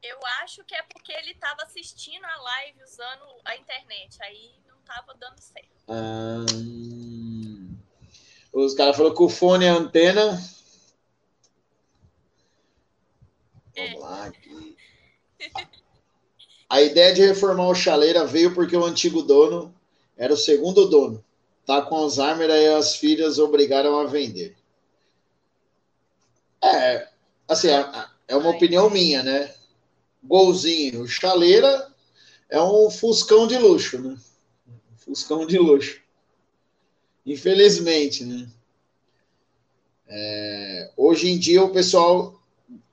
Eu 0.00 0.18
acho 0.42 0.64
que 0.64 0.74
é 0.76 0.82
porque 0.84 1.12
ele 1.12 1.34
tava 1.34 1.64
assistindo 1.64 2.24
a 2.24 2.42
live 2.42 2.84
usando 2.84 3.24
a 3.44 3.56
internet. 3.56 4.22
Aí 4.22 4.52
não 4.68 4.76
tava 4.86 5.14
dando 5.18 5.40
certo. 5.40 5.68
Ah, 5.88 6.46
os 8.52 8.74
caras 8.74 8.96
falaram 8.96 9.14
que 9.14 9.22
o 9.22 9.28
fone 9.28 9.64
é 9.64 9.68
antena. 9.68 10.40
Vamos 13.76 14.00
lá 14.00 14.24
aqui. 14.26 14.76
A 16.68 16.82
ideia 16.82 17.14
de 17.14 17.26
reformar 17.26 17.68
o 17.68 17.74
chaleira 17.74 18.26
veio 18.26 18.54
porque 18.54 18.76
o 18.76 18.84
antigo 18.84 19.22
dono 19.22 19.74
era 20.16 20.34
o 20.34 20.36
segundo 20.36 20.86
dono. 20.86 21.24
Tá 21.64 21.82
com 21.82 21.96
Alzheimer 21.96 22.50
e 22.50 22.68
as 22.68 22.96
filhas 22.96 23.38
obrigaram 23.38 23.98
a 23.98 24.04
vender. 24.04 24.56
É, 26.62 27.08
assim, 27.46 27.68
é 28.26 28.36
uma 28.36 28.50
opinião 28.50 28.90
minha, 28.90 29.22
né? 29.22 29.54
Golzinho, 30.22 31.06
chaleira 31.06 31.88
é 32.48 32.60
um 32.60 32.90
fuscão 32.90 33.46
de 33.46 33.56
luxo, 33.56 34.00
né? 34.00 34.16
Fuscão 34.96 35.46
de 35.46 35.58
luxo. 35.58 36.00
Infelizmente, 37.28 38.24
né? 38.24 38.50
É, 40.08 40.90
hoje 40.96 41.28
em 41.28 41.38
dia 41.38 41.62
o 41.62 41.70
pessoal 41.70 42.42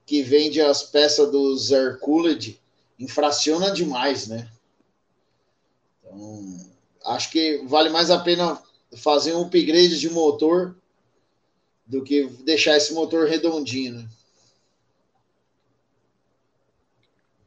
que 0.05 0.21
vende 0.21 0.59
as 0.59 0.83
peças 0.83 1.31
dos 1.31 1.71
Hercules 1.71 2.59
infraciona 2.99 3.71
demais, 3.71 4.27
né? 4.27 4.51
Então, 6.01 6.69
acho 7.05 7.31
que 7.31 7.59
vale 7.65 7.89
mais 7.89 8.11
a 8.11 8.19
pena 8.19 8.61
fazer 8.97 9.33
um 9.33 9.43
upgrade 9.43 9.97
de 9.97 10.09
motor 10.09 10.75
do 11.85 12.03
que 12.03 12.27
deixar 12.43 12.75
esse 12.75 12.93
motor 12.93 13.29
redondinho, 13.29 13.93
né? 13.93 14.09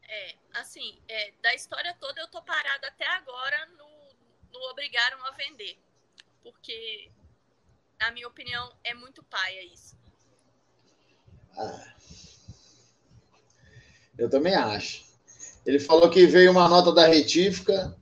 É, 0.09 0.35
assim, 0.55 0.99
é, 1.07 1.33
da 1.43 1.55
história 1.55 1.95
toda 2.01 2.19
eu 2.19 2.29
tô 2.29 2.41
parada 2.41 2.89
até 2.89 3.07
agora 3.09 3.67
no, 3.77 4.59
no 4.59 4.71
obrigaram 4.71 5.23
a 5.27 5.33
vender. 5.33 5.79
Porque, 6.43 7.11
na 7.99 8.11
minha 8.13 8.29
opinião, 8.29 8.73
é 8.85 8.95
muito 8.95 9.23
paia 9.25 9.65
isso. 9.65 9.97
Ah, 11.57 11.95
eu 14.17 14.29
também 14.29 14.55
acho. 14.55 15.07
Ele 15.65 15.79
falou 15.79 16.11
que 16.11 16.27
veio 16.27 16.51
uma 16.51 16.69
nota 16.69 16.93
da 16.93 17.07
retífica, 17.07 17.97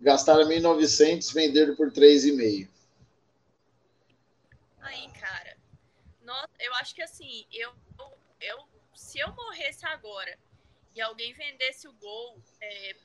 gastaram 0.00 0.48
1.900, 0.48 1.32
venderam 1.32 1.76
por 1.76 1.90
3,5. 1.92 2.68
Aí, 4.80 5.10
cara, 5.12 5.56
eu 6.58 6.74
acho 6.74 6.94
que 6.94 7.02
assim, 7.02 7.46
eu, 7.52 7.72
eu, 8.40 8.58
se 8.94 9.18
eu 9.18 9.32
morresse 9.34 9.86
agora 9.86 10.38
e 10.94 11.00
alguém 11.00 11.32
vendesse 11.34 11.88
o 11.88 11.92
gol, 11.94 12.42
é, 12.60 12.96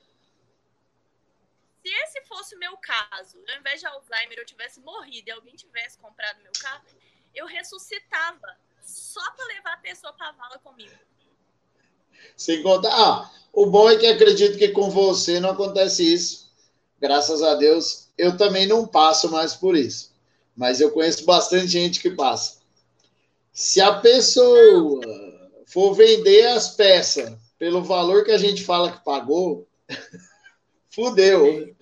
se 1.86 1.92
esse 2.02 2.26
fosse 2.26 2.56
o 2.56 2.58
meu 2.58 2.76
caso, 2.78 3.38
ao 3.48 3.60
invés 3.60 3.78
de 3.78 3.86
Alzheimer 3.86 4.38
eu 4.38 4.44
tivesse 4.44 4.80
morrido 4.80 5.28
e 5.28 5.30
alguém 5.30 5.54
tivesse 5.54 5.96
comprado 5.98 6.42
meu 6.42 6.50
carro, 6.60 6.82
eu 7.32 7.46
ressuscitava 7.46 8.56
só 8.82 9.20
para 9.36 9.44
levar 9.46 9.74
a 9.74 9.76
pessoa 9.76 10.12
para 10.12 10.30
a 10.30 10.32
vala 10.32 10.58
comigo. 10.58 10.94
Sem 12.36 12.60
contar. 12.60 12.90
Ah, 12.92 13.30
o 13.52 13.66
bom 13.66 13.88
é 13.88 13.96
que 13.96 14.06
acredito 14.06 14.58
que 14.58 14.70
com 14.70 14.90
você 14.90 15.38
não 15.38 15.50
acontece 15.50 16.02
isso. 16.12 16.52
Graças 17.00 17.40
a 17.40 17.54
Deus, 17.54 18.08
eu 18.18 18.36
também 18.36 18.66
não 18.66 18.84
passo 18.84 19.30
mais 19.30 19.54
por 19.54 19.76
isso. 19.76 20.12
Mas 20.56 20.80
eu 20.80 20.90
conheço 20.90 21.24
bastante 21.24 21.68
gente 21.68 22.00
que 22.00 22.10
passa. 22.10 22.62
Se 23.52 23.80
a 23.80 24.00
pessoa 24.00 25.00
for 25.66 25.94
vender 25.94 26.46
as 26.48 26.70
peças 26.70 27.38
pelo 27.56 27.84
valor 27.84 28.24
que 28.24 28.32
a 28.32 28.38
gente 28.38 28.64
fala 28.64 28.90
que 28.90 29.04
pagou, 29.04 29.68
fudeu. 30.90 31.76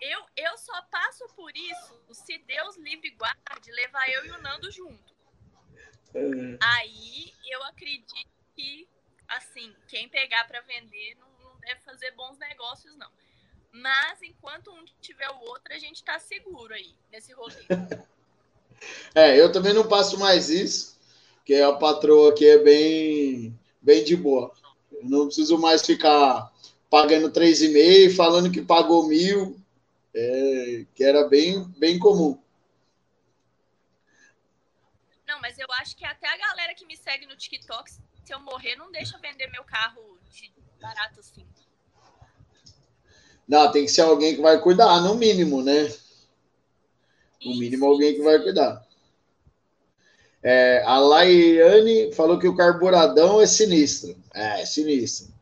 Eu, 0.00 0.20
eu 0.36 0.58
só 0.58 0.82
passo 0.90 1.24
por 1.36 1.56
isso 1.56 1.94
se 2.32 2.38
Deus 2.46 2.76
livre 2.78 3.10
guarde 3.10 3.70
levar 3.72 4.08
eu 4.08 4.24
e 4.24 4.30
o 4.30 4.40
Nando 4.40 4.70
junto. 4.70 5.12
É. 6.14 6.56
Aí 6.60 7.32
eu 7.50 7.62
acredito 7.64 8.30
que, 8.56 8.88
assim, 9.28 9.74
quem 9.88 10.08
pegar 10.08 10.46
para 10.46 10.62
vender 10.62 11.16
não, 11.20 11.28
não, 11.42 11.60
deve 11.60 11.80
fazer 11.80 12.10
bons 12.12 12.38
negócios, 12.38 12.96
não. 12.96 13.10
Mas 13.70 14.22
enquanto 14.22 14.70
um 14.70 14.84
tiver 15.00 15.28
o 15.28 15.40
outro, 15.40 15.74
a 15.74 15.78
gente 15.78 16.02
tá 16.02 16.18
seguro 16.18 16.72
aí 16.72 16.94
nesse 17.10 17.32
rolê. 17.32 17.54
é, 19.14 19.38
eu 19.38 19.52
também 19.52 19.74
não 19.74 19.86
passo 19.86 20.18
mais 20.18 20.48
isso, 20.48 20.98
porque 21.36 21.54
a 21.54 21.72
patroa 21.74 22.30
aqui 22.30 22.46
é 22.46 22.58
bem, 22.58 23.58
bem 23.80 24.04
de 24.04 24.16
boa. 24.16 24.52
Eu 24.90 25.04
não 25.04 25.26
preciso 25.26 25.58
mais 25.58 25.84
ficar 25.84 26.50
pagando 26.88 27.30
3,5 27.30 28.14
falando 28.14 28.50
que 28.50 28.62
pagou 28.62 29.06
mil, 29.08 29.61
é, 30.14 30.86
que 30.94 31.02
era 31.02 31.26
bem, 31.28 31.64
bem 31.78 31.98
comum. 31.98 32.38
Não, 35.26 35.40
mas 35.40 35.58
eu 35.58 35.66
acho 35.80 35.96
que 35.96 36.04
até 36.04 36.28
a 36.28 36.36
galera 36.36 36.74
que 36.74 36.84
me 36.84 36.96
segue 36.96 37.26
no 37.26 37.36
TikTok, 37.36 37.90
se 37.90 38.00
eu 38.28 38.40
morrer, 38.40 38.76
não 38.76 38.90
deixa 38.92 39.18
vender 39.18 39.48
meu 39.48 39.64
carro 39.64 40.18
de 40.30 40.52
barato 40.80 41.20
assim. 41.20 41.46
Não, 43.48 43.70
tem 43.70 43.84
que 43.84 43.90
ser 43.90 44.02
alguém 44.02 44.36
que 44.36 44.42
vai 44.42 44.60
cuidar, 44.60 45.00
no 45.00 45.14
mínimo, 45.14 45.62
né? 45.62 45.92
No 47.44 47.56
mínimo, 47.56 47.86
alguém 47.86 48.14
que 48.14 48.22
vai 48.22 48.38
cuidar. 48.40 48.86
É, 50.42 50.82
a 50.84 50.98
Laiane 50.98 52.12
falou 52.12 52.38
que 52.38 52.48
o 52.48 52.56
carburadão 52.56 53.40
é 53.40 53.46
sinistro. 53.46 54.16
É, 54.34 54.62
é 54.62 54.66
sinistro. 54.66 55.32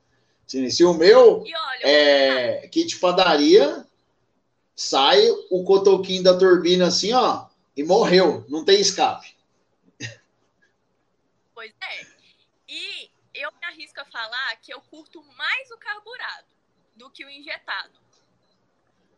sinistro. 0.47 0.85
E 0.85 0.87
o 0.87 0.95
meu 0.95 1.41
olha, 1.41 1.81
é 1.83 2.69
kit 2.69 2.99
padaria, 2.99 3.87
sai 4.81 5.29
o 5.51 5.63
cotoquinho 5.63 6.23
da 6.23 6.39
turbina 6.39 6.87
assim, 6.87 7.13
ó, 7.13 7.47
e 7.77 7.85
morreu. 7.85 8.47
Não 8.49 8.65
tem 8.65 8.81
escape. 8.81 9.37
Pois 11.55 11.71
é. 11.83 12.07
E 12.67 13.11
eu 13.35 13.53
me 13.53 13.67
arrisco 13.67 14.01
a 14.01 14.07
falar 14.07 14.57
que 14.57 14.73
eu 14.73 14.81
curto 14.81 15.23
mais 15.37 15.71
o 15.71 15.77
carburado 15.77 16.47
do 16.97 17.11
que 17.11 17.23
o 17.27 17.29
injetado. 17.29 18.01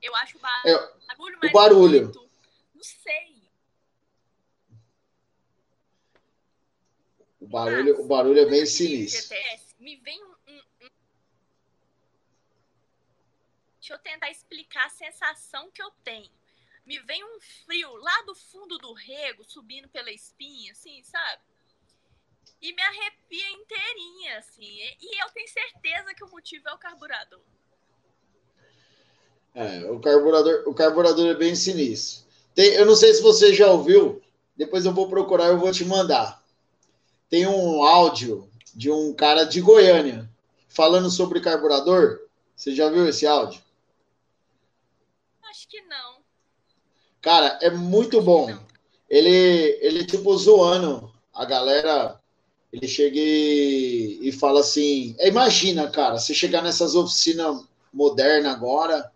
Eu 0.02 0.16
acho 0.16 0.36
o 0.36 0.40
barulho, 0.40 0.66
é, 0.66 1.06
barulho 1.06 1.38
mais 1.38 1.52
o 1.52 1.54
barulho. 1.54 2.00
Bonito. 2.08 2.30
Não 2.74 2.82
sei. 2.82 3.42
O 7.40 7.46
barulho, 7.46 7.94
Mas, 7.94 8.04
o 8.04 8.08
barulho 8.08 8.40
é 8.40 8.46
bem 8.46 8.66
sinistro. 8.66 9.22
GTS, 9.22 9.76
me 9.78 9.94
vem 9.98 10.24
um, 10.24 10.31
Deixa 13.92 14.08
eu 14.08 14.12
tentar 14.12 14.30
explicar 14.30 14.86
a 14.86 14.90
sensação 14.90 15.70
que 15.70 15.82
eu 15.82 15.90
tenho. 16.02 16.30
Me 16.86 16.98
vem 17.00 17.22
um 17.22 17.40
frio 17.40 17.94
lá 17.96 18.22
do 18.22 18.34
fundo 18.34 18.78
do 18.78 18.94
rego, 18.94 19.44
subindo 19.44 19.86
pela 19.88 20.10
espinha, 20.10 20.72
assim, 20.72 21.02
sabe? 21.02 21.42
e 22.60 22.72
me 22.72 22.80
arrepia 22.80 23.50
inteirinha, 23.50 24.38
assim. 24.38 24.64
E 25.00 25.22
eu 25.22 25.28
tenho 25.34 25.48
certeza 25.48 26.14
que 26.14 26.22
o 26.22 26.30
motivo 26.30 26.68
é 26.68 26.72
o 26.72 26.78
carburador. 26.78 27.40
É, 29.54 29.90
o 29.90 29.98
carburador, 29.98 30.62
o 30.66 30.72
carburador 30.72 31.26
é 31.26 31.34
bem 31.34 31.56
sinistro. 31.56 32.24
Tem, 32.54 32.72
eu 32.74 32.86
não 32.86 32.94
sei 32.94 33.12
se 33.12 33.20
você 33.20 33.52
já 33.52 33.70
ouviu, 33.70 34.22
depois 34.56 34.86
eu 34.86 34.94
vou 34.94 35.08
procurar 35.08 35.46
e 35.46 35.48
eu 35.48 35.58
vou 35.58 35.72
te 35.72 35.84
mandar. 35.84 36.40
Tem 37.28 37.46
um 37.46 37.82
áudio 37.82 38.48
de 38.72 38.90
um 38.90 39.12
cara 39.12 39.44
de 39.44 39.60
Goiânia 39.60 40.30
falando 40.68 41.10
sobre 41.10 41.40
carburador. 41.40 42.20
Você 42.54 42.74
já 42.74 42.88
viu 42.88 43.08
esse 43.08 43.26
áudio? 43.26 43.60
Que 45.72 45.80
não. 45.80 46.18
Cara, 47.22 47.58
é 47.62 47.70
muito 47.70 48.20
bom. 48.20 48.54
Ele, 49.08 49.78
ele, 49.80 50.04
tipo, 50.04 50.36
zoando 50.36 51.10
a 51.32 51.46
galera 51.46 52.20
ele 52.70 52.86
chega 52.86 53.16
e, 53.18 54.18
e 54.20 54.32
fala 54.32 54.60
assim: 54.60 55.16
imagina, 55.18 55.90
cara, 55.90 56.18
você 56.18 56.34
chegar 56.34 56.60
nessas 56.60 56.94
oficinas 56.94 57.64
modernas 57.90 58.52
agora 58.54 59.10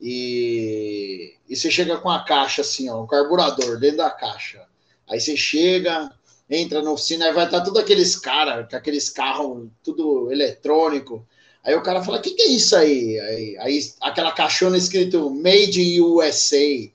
e, 0.00 1.34
e 1.46 1.54
você 1.54 1.70
chega 1.70 1.98
com 1.98 2.08
a 2.08 2.24
caixa 2.24 2.62
assim, 2.62 2.88
ó, 2.88 3.02
o 3.02 3.06
carburador 3.06 3.78
dentro 3.78 3.98
da 3.98 4.10
caixa. 4.10 4.66
Aí 5.06 5.20
você 5.20 5.36
chega, 5.36 6.10
entra 6.48 6.80
na 6.80 6.90
oficina, 6.90 7.26
aí 7.26 7.34
vai 7.34 7.44
estar 7.44 7.60
tudo 7.60 7.78
aqueles 7.78 8.16
caras, 8.16 8.66
com 8.66 8.76
aqueles 8.76 9.10
carros, 9.10 9.68
tudo 9.84 10.32
eletrônico. 10.32 11.28
Aí 11.64 11.74
o 11.74 11.82
cara 11.82 12.02
fala: 12.02 12.18
o 12.18 12.22
que, 12.22 12.30
que 12.30 12.42
é 12.42 12.48
isso 12.48 12.76
aí? 12.76 13.18
aí? 13.20 13.58
Aí 13.58 13.92
aquela 14.00 14.32
caixona 14.32 14.76
escrito 14.76 15.30
Made 15.30 15.80
in 15.80 16.00
USA. 16.00 16.90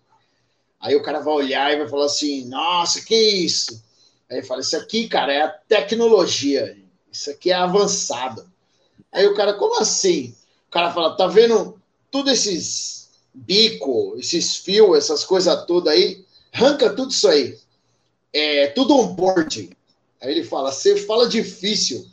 Aí 0.79 0.95
o 0.95 1.01
cara 1.01 1.19
vai 1.19 1.33
olhar 1.33 1.73
e 1.73 1.77
vai 1.77 1.87
falar 1.87 2.05
assim: 2.05 2.45
nossa, 2.45 3.01
que 3.01 3.15
isso? 3.15 3.83
Aí 4.29 4.43
fala: 4.43 4.61
Isso 4.61 4.75
aqui, 4.75 5.07
cara, 5.07 5.33
é 5.33 5.41
a 5.41 5.49
tecnologia. 5.49 6.77
Isso 7.11 7.29
aqui 7.29 7.51
é 7.51 7.55
avançado. 7.55 8.45
Aí 9.11 9.25
o 9.25 9.35
cara, 9.35 9.53
como 9.53 9.79
assim? 9.79 10.35
O 10.67 10.71
cara 10.71 10.91
fala: 10.91 11.15
Tá 11.15 11.27
vendo 11.27 11.81
tudo 12.11 12.29
esses 12.29 13.09
bico, 13.33 14.15
esses 14.17 14.57
fios, 14.57 14.97
essas 14.97 15.23
coisas 15.23 15.65
todas 15.65 15.93
aí? 15.93 16.25
Arranca 16.51 16.89
tudo 16.89 17.11
isso 17.11 17.27
aí. 17.27 17.57
É 18.33 18.67
tudo 18.67 18.99
um 18.99 19.07
board. 19.07 19.69
Aí 20.21 20.31
ele 20.31 20.43
fala, 20.43 20.71
você 20.71 20.97
fala 20.97 21.29
difícil. 21.29 22.05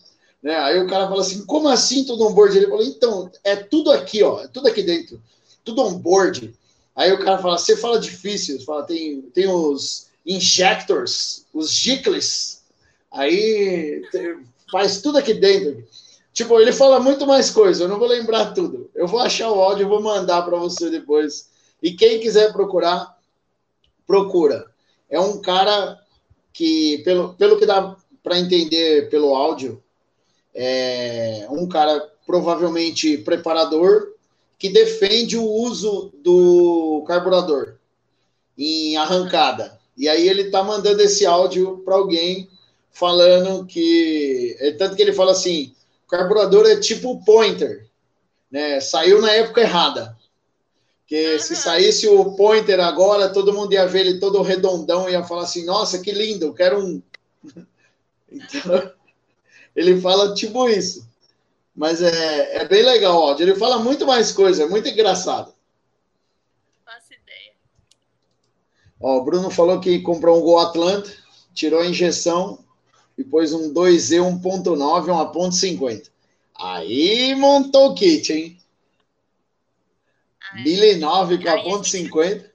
Né? 0.44 0.54
Aí 0.56 0.78
o 0.78 0.86
cara 0.86 1.08
fala 1.08 1.22
assim, 1.22 1.46
como 1.46 1.68
assim 1.70 2.04
tudo 2.04 2.26
on-board? 2.26 2.54
Ele 2.54 2.66
falou, 2.66 2.84
então, 2.84 3.30
é 3.42 3.56
tudo 3.56 3.90
aqui, 3.90 4.22
ó, 4.22 4.42
é 4.42 4.46
tudo 4.46 4.68
aqui 4.68 4.82
dentro, 4.82 5.18
tudo 5.64 5.80
on-board. 5.80 6.54
Aí 6.94 7.10
o 7.14 7.24
cara 7.24 7.38
fala, 7.38 7.56
você 7.56 7.74
fala 7.74 7.98
difícil, 7.98 8.60
fala, 8.60 8.82
tem, 8.82 9.22
tem 9.22 9.48
os 9.48 10.08
injectors, 10.24 11.46
os 11.52 11.72
gicles, 11.72 12.62
aí 13.10 14.02
faz 14.70 15.00
tudo 15.00 15.16
aqui 15.16 15.32
dentro. 15.32 15.82
Tipo, 16.34 16.60
ele 16.60 16.72
fala 16.72 17.00
muito 17.00 17.26
mais 17.26 17.48
coisa, 17.48 17.84
eu 17.84 17.88
não 17.88 17.98
vou 17.98 18.08
lembrar 18.08 18.52
tudo. 18.52 18.90
Eu 18.94 19.06
vou 19.06 19.20
achar 19.20 19.50
o 19.50 19.60
áudio 19.62 19.86
e 19.86 19.88
vou 19.88 20.02
mandar 20.02 20.42
para 20.42 20.58
você 20.58 20.90
depois. 20.90 21.48
E 21.82 21.92
quem 21.92 22.20
quiser 22.20 22.52
procurar, 22.52 23.16
procura. 24.06 24.66
É 25.08 25.18
um 25.18 25.40
cara 25.40 25.98
que, 26.52 26.98
pelo, 26.98 27.32
pelo 27.34 27.58
que 27.58 27.64
dá 27.64 27.96
para 28.22 28.38
entender 28.38 29.08
pelo 29.08 29.34
áudio, 29.34 29.82
é 30.54 31.46
um 31.50 31.68
cara 31.68 32.10
provavelmente 32.26 33.18
preparador 33.18 34.14
que 34.58 34.68
defende 34.68 35.36
o 35.36 35.44
uso 35.44 36.12
do 36.22 37.04
carburador 37.06 37.76
em 38.56 38.96
arrancada. 38.96 39.78
E 39.96 40.08
aí 40.08 40.28
ele 40.28 40.50
tá 40.50 40.62
mandando 40.62 41.02
esse 41.02 41.26
áudio 41.26 41.82
para 41.84 41.96
alguém 41.96 42.48
falando 42.90 43.66
que. 43.66 44.56
É 44.60 44.72
tanto 44.72 44.96
que 44.96 45.02
ele 45.02 45.12
fala 45.12 45.32
assim: 45.32 45.74
carburador 46.08 46.66
é 46.66 46.76
tipo 46.76 47.22
pointer, 47.24 47.86
né? 48.50 48.80
Saiu 48.80 49.20
na 49.20 49.30
época 49.32 49.60
errada. 49.60 50.16
Que 51.06 51.38
se 51.38 51.54
saísse 51.54 52.08
o 52.08 52.34
pointer 52.34 52.80
agora, 52.80 53.28
todo 53.28 53.52
mundo 53.52 53.74
ia 53.74 53.86
ver 53.86 54.06
ele 54.06 54.18
todo 54.18 54.40
redondão 54.40 55.08
e 55.08 55.12
ia 55.12 55.22
falar 55.22 55.42
assim: 55.42 55.64
nossa, 55.64 55.98
que 55.98 56.12
lindo, 56.12 56.46
eu 56.46 56.54
quero 56.54 56.78
um. 56.82 57.02
então, 58.32 58.92
ele 59.74 60.00
fala 60.00 60.34
tipo 60.34 60.68
isso. 60.68 61.08
Mas 61.74 62.00
é, 62.00 62.56
é 62.56 62.68
bem 62.68 62.82
legal 62.84 63.18
o 63.18 63.22
áudio. 63.28 63.44
Ele 63.44 63.56
fala 63.56 63.78
muito 63.78 64.06
mais 64.06 64.30
coisa, 64.30 64.62
é 64.62 64.68
muito 64.68 64.88
engraçado. 64.88 65.52
Faço 66.84 67.12
ideia. 67.12 67.52
Ó, 69.00 69.18
o 69.18 69.24
Bruno 69.24 69.50
falou 69.50 69.80
que 69.80 70.00
comprou 70.00 70.38
um 70.38 70.42
Gol 70.42 70.60
Atlanta, 70.60 71.12
tirou 71.52 71.80
a 71.80 71.86
injeção 71.86 72.64
e 73.18 73.24
pôs 73.24 73.52
um 73.52 73.72
2Z 73.72 74.20
1.9 74.40 75.04
uma 75.12 75.32
ponto 75.32 75.54
.50. 75.54 76.10
Aí 76.56 77.34
montou 77.34 77.90
o 77.90 77.94
kit, 77.94 78.32
hein? 78.32 78.58
Billy 80.62 80.96
9 80.96 81.42
com 81.42 81.50
a 81.50 81.62
ponto 81.62 81.88
.50. 81.88 82.53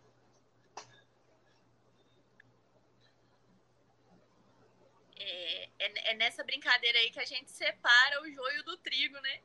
É, 6.09 6.15
nessa 6.15 6.43
brincadeira 6.43 6.97
aí 6.97 7.11
que 7.11 7.19
a 7.19 7.25
gente 7.25 7.51
separa 7.51 8.21
o 8.23 8.31
joio 8.31 8.63
do 8.65 8.77
trigo, 8.77 9.15
né? 9.21 9.39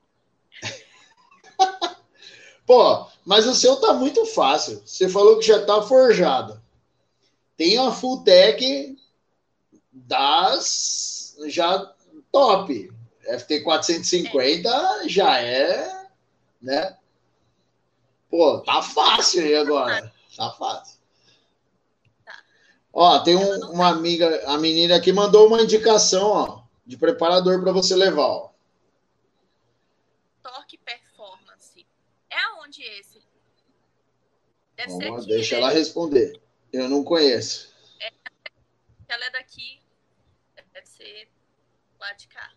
Pô, 2.67 3.07
mas 3.23 3.47
o 3.47 3.55
seu 3.55 3.77
tá 3.77 3.93
muito 3.93 4.25
fácil. 4.25 4.81
Você 4.81 5.07
falou 5.07 5.39
que 5.39 5.47
já 5.47 5.63
tá 5.67 5.83
forjado. 5.83 6.59
Tem 7.55 7.77
a 7.77 7.93
full 7.93 8.25
tech 8.25 8.97
das 9.93 11.37
já 11.49 11.95
top. 12.33 12.91
FT 13.39 13.61
450 13.61 14.69
é. 14.69 15.09
já 15.09 15.39
é, 15.41 16.09
né? 16.63 16.97
Pô, 18.31 18.61
tá 18.61 18.81
fácil 18.81 19.43
aí 19.43 19.55
agora. 19.55 20.11
Tá 20.35 20.51
fácil. 20.53 20.94
Tá. 22.95 23.01
Ó, 23.01 23.19
tem 23.19 23.37
um, 23.37 23.73
uma 23.73 23.89
amiga, 23.89 24.45
a 24.47 24.57
menina 24.57 24.95
aqui 24.95 25.13
mandou 25.13 25.49
uma 25.49 25.61
indicação, 25.61 26.29
ó, 26.31 26.63
de 26.87 26.97
preparador 26.97 27.61
para 27.61 27.73
você 27.73 27.97
levar, 27.97 28.23
ó. 28.23 28.51
Torque 30.41 30.79
Performance. 30.79 31.85
É 32.31 32.39
aonde 32.39 32.83
esse? 32.83 33.21
Deve 34.77 34.91
Vamos, 34.91 35.05
ser 35.05 35.13
aqui, 35.13 35.27
deixa 35.27 35.55
né? 35.57 35.63
ela 35.63 35.71
responder. 35.73 36.41
Eu 36.73 36.89
não 36.89 37.03
conheço. 37.03 37.73
É, 38.01 38.13
ela 39.09 39.25
é 39.25 39.31
daqui. 39.31 39.81
Deve 40.73 40.87
ser 40.87 41.29
lá 41.99 42.13
de 42.13 42.29
cá. 42.29 42.53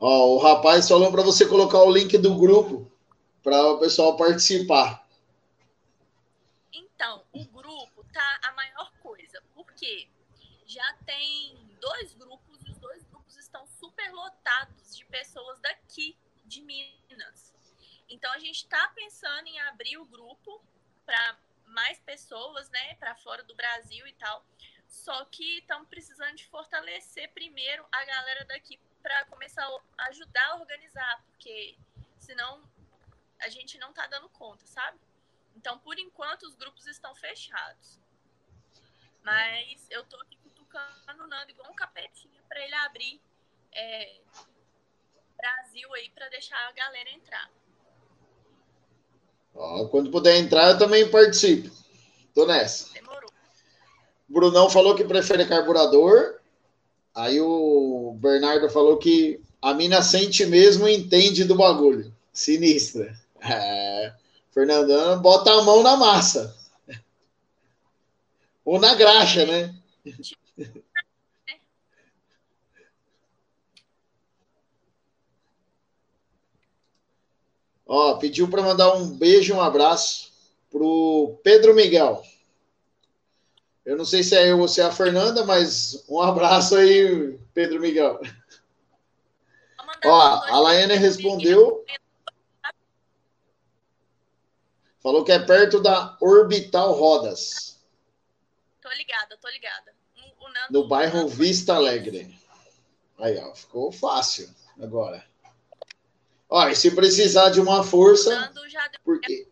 Ó, 0.00 0.34
o 0.34 0.38
rapaz 0.38 0.88
falou 0.88 1.10
para 1.12 1.22
você 1.22 1.46
colocar 1.46 1.82
o 1.82 1.90
link 1.90 2.18
do 2.18 2.36
grupo 2.36 2.90
para 3.42 3.72
o 3.72 3.78
pessoal 3.78 4.16
participar. 4.16 5.06
Então, 6.72 7.22
o 7.32 7.44
grupo 7.44 8.04
tá 8.12 8.40
a 8.42 8.52
maior 8.52 8.74
já 10.66 10.94
tem 11.04 11.56
dois 11.80 12.14
grupos 12.14 12.62
e 12.64 12.70
os 12.70 12.78
dois 12.78 13.02
grupos 13.04 13.36
estão 13.36 13.66
super 13.66 14.12
lotados 14.12 14.96
de 14.96 15.04
pessoas 15.06 15.60
daqui 15.60 16.16
de 16.44 16.62
Minas. 16.62 17.54
Então 18.08 18.32
a 18.32 18.38
gente 18.38 18.64
está 18.64 18.88
pensando 18.88 19.46
em 19.46 19.60
abrir 19.60 19.98
o 19.98 20.06
grupo 20.06 20.62
para 21.04 21.38
mais 21.66 21.98
pessoas, 22.00 22.68
né, 22.70 22.94
para 22.96 23.14
fora 23.16 23.42
do 23.42 23.54
Brasil 23.54 24.06
e 24.06 24.12
tal. 24.14 24.44
Só 24.86 25.24
que 25.26 25.58
estamos 25.58 25.88
precisando 25.88 26.36
de 26.36 26.46
fortalecer 26.46 27.30
primeiro 27.32 27.84
a 27.90 28.04
galera 28.04 28.44
daqui 28.44 28.78
para 29.02 29.24
começar 29.26 29.66
a 29.98 30.08
ajudar 30.08 30.46
a 30.50 30.56
organizar, 30.56 31.22
porque 31.26 31.76
senão 32.18 32.62
a 33.40 33.48
gente 33.48 33.76
não 33.78 33.90
está 33.90 34.06
dando 34.06 34.28
conta, 34.30 34.66
sabe? 34.66 34.98
Então, 35.56 35.78
por 35.78 35.98
enquanto, 35.98 36.44
os 36.44 36.54
grupos 36.54 36.86
estão 36.86 37.14
fechados. 37.14 38.00
Mas 39.24 39.86
eu 39.90 40.04
tô 40.04 40.16
aqui 40.20 40.36
cutucando 40.42 41.24
o 41.24 41.26
Nando 41.26 41.50
igual 41.50 41.70
um 41.70 41.74
capetinha 41.74 42.40
para 42.48 42.62
ele 42.62 42.74
abrir 42.74 43.20
é, 43.72 44.16
Brasil 45.36 45.92
aí 45.94 46.10
para 46.14 46.28
deixar 46.28 46.56
a 46.56 46.72
galera 46.72 47.10
entrar. 47.10 47.50
Ó, 49.54 49.86
quando 49.86 50.10
puder 50.10 50.36
entrar, 50.36 50.70
eu 50.70 50.78
também 50.78 51.08
participo. 51.10 51.70
Tô 52.34 52.46
nessa. 52.46 52.92
Demorou. 52.92 53.30
Brunão 54.28 54.68
falou 54.68 54.94
que 54.94 55.04
prefere 55.04 55.46
carburador. 55.46 56.40
Aí 57.14 57.40
o 57.40 58.16
Bernardo 58.20 58.68
falou 58.68 58.98
que 58.98 59.40
a 59.62 59.72
mina 59.72 60.02
sente 60.02 60.44
mesmo 60.44 60.88
e 60.88 60.96
entende 60.96 61.44
do 61.44 61.54
bagulho. 61.54 62.12
Sinistra. 62.32 63.14
É, 63.40 64.12
Fernandão 64.52 65.20
bota 65.20 65.52
a 65.52 65.62
mão 65.62 65.82
na 65.82 65.96
massa. 65.96 66.56
Ou 68.64 68.80
na 68.80 68.94
graxa, 68.94 69.44
né? 69.44 69.74
Ó, 77.86 78.16
pediu 78.16 78.48
para 78.48 78.62
mandar 78.62 78.94
um 78.94 79.10
beijo, 79.10 79.54
um 79.54 79.60
abraço 79.60 80.32
pro 80.70 81.38
Pedro 81.44 81.74
Miguel. 81.74 82.22
Eu 83.84 83.96
não 83.96 84.04
sei 84.04 84.22
se 84.22 84.34
é 84.34 84.50
eu 84.50 84.60
ou 84.60 84.66
se 84.66 84.80
é 84.80 84.84
a 84.84 84.90
Fernanda, 84.90 85.44
mas 85.44 86.04
um 86.08 86.20
abraço 86.20 86.74
aí, 86.74 87.38
Pedro 87.52 87.80
Miguel. 87.80 88.18
Ó, 90.04 90.20
a 90.20 90.58
Laiane 90.58 90.94
respondeu. 90.94 91.84
Falou 95.02 95.22
que 95.22 95.32
é 95.32 95.38
perto 95.38 95.80
da 95.80 96.16
Orbital 96.20 96.94
Rodas. 96.94 97.73
Tô 98.84 98.90
ligada, 98.90 99.38
tô 99.40 99.48
ligada. 99.48 99.94
no 100.70 100.86
bairro 100.86 101.26
Vista 101.26 101.74
Alegre. 101.74 102.38
Aí, 103.18 103.38
ó, 103.38 103.54
ficou 103.54 103.90
fácil 103.90 104.46
agora. 104.78 105.24
Ó, 106.50 106.68
e 106.68 106.76
se 106.76 106.90
precisar 106.90 107.48
de 107.48 107.62
uma 107.62 107.82
força, 107.82 108.52
porque 109.02 109.48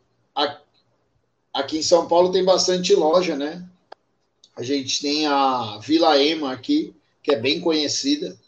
aqui 1.51 1.79
em 1.79 1.83
São 1.83 2.07
Paulo 2.07 2.31
tem 2.31 2.45
bastante 2.45 2.95
loja, 2.95 3.35
né? 3.35 3.67
A 4.55 4.63
gente 4.63 5.01
tem 5.01 5.27
a 5.27 5.79
Vila 5.79 6.23
Ema 6.23 6.53
aqui, 6.53 6.95
que 7.23 7.33
é 7.33 7.37
bem 7.37 7.59
conhecida. 7.59 8.39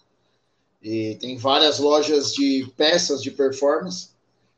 E 0.82 1.14
tem 1.14 1.38
várias 1.38 1.78
lojas 1.78 2.34
de 2.34 2.70
peças 2.76 3.22
de 3.22 3.30
performance. 3.30 4.10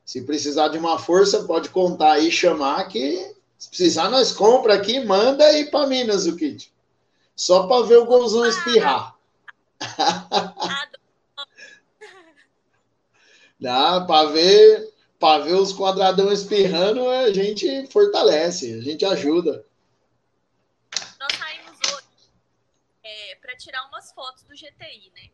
Se 0.04 0.22
precisar 0.22 0.68
de 0.70 0.78
uma 0.78 0.98
força, 0.98 1.44
pode 1.44 1.68
contar 1.68 2.14
aí, 2.14 2.32
chamar 2.32 2.88
que 2.88 3.35
se 3.58 3.68
precisar, 3.68 4.10
nós 4.10 4.32
compra 4.32 4.74
aqui, 4.74 5.00
manda 5.00 5.44
aí 5.44 5.70
para 5.70 5.86
Minas 5.86 6.26
o 6.26 6.36
kit. 6.36 6.72
Só 7.34 7.66
para 7.66 7.86
ver 7.86 7.96
o 7.96 8.06
golzão 8.06 8.44
espirrar. 8.46 9.16
Dá 13.58 14.02
para 14.02 14.28
ver, 14.30 14.92
para 15.18 15.44
ver 15.44 15.54
os 15.54 15.72
quadradão 15.72 16.30
espirrando, 16.30 17.08
a 17.08 17.32
gente 17.32 17.86
fortalece, 17.86 18.74
a 18.74 18.82
gente 18.82 19.04
ajuda. 19.04 19.64
Nós 21.18 21.32
saímos 21.32 21.78
hoje 21.92 22.30
é, 23.02 23.34
para 23.36 23.56
tirar 23.56 23.86
umas 23.86 24.12
fotos 24.12 24.42
do 24.44 24.54
GTI, 24.54 25.10
né? 25.14 25.30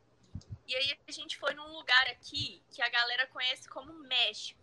E 0.69 0.77
aí 0.77 0.97
a 1.07 1.13
gente 1.13 1.37
foi 1.37 1.53
num 1.55 1.73
lugar 1.73 2.07
aqui 2.09 2.63
que 2.71 2.81
a 2.81 2.89
galera 2.89 3.27
conhece 3.27 3.69
como 3.69 3.93
México 4.05 4.62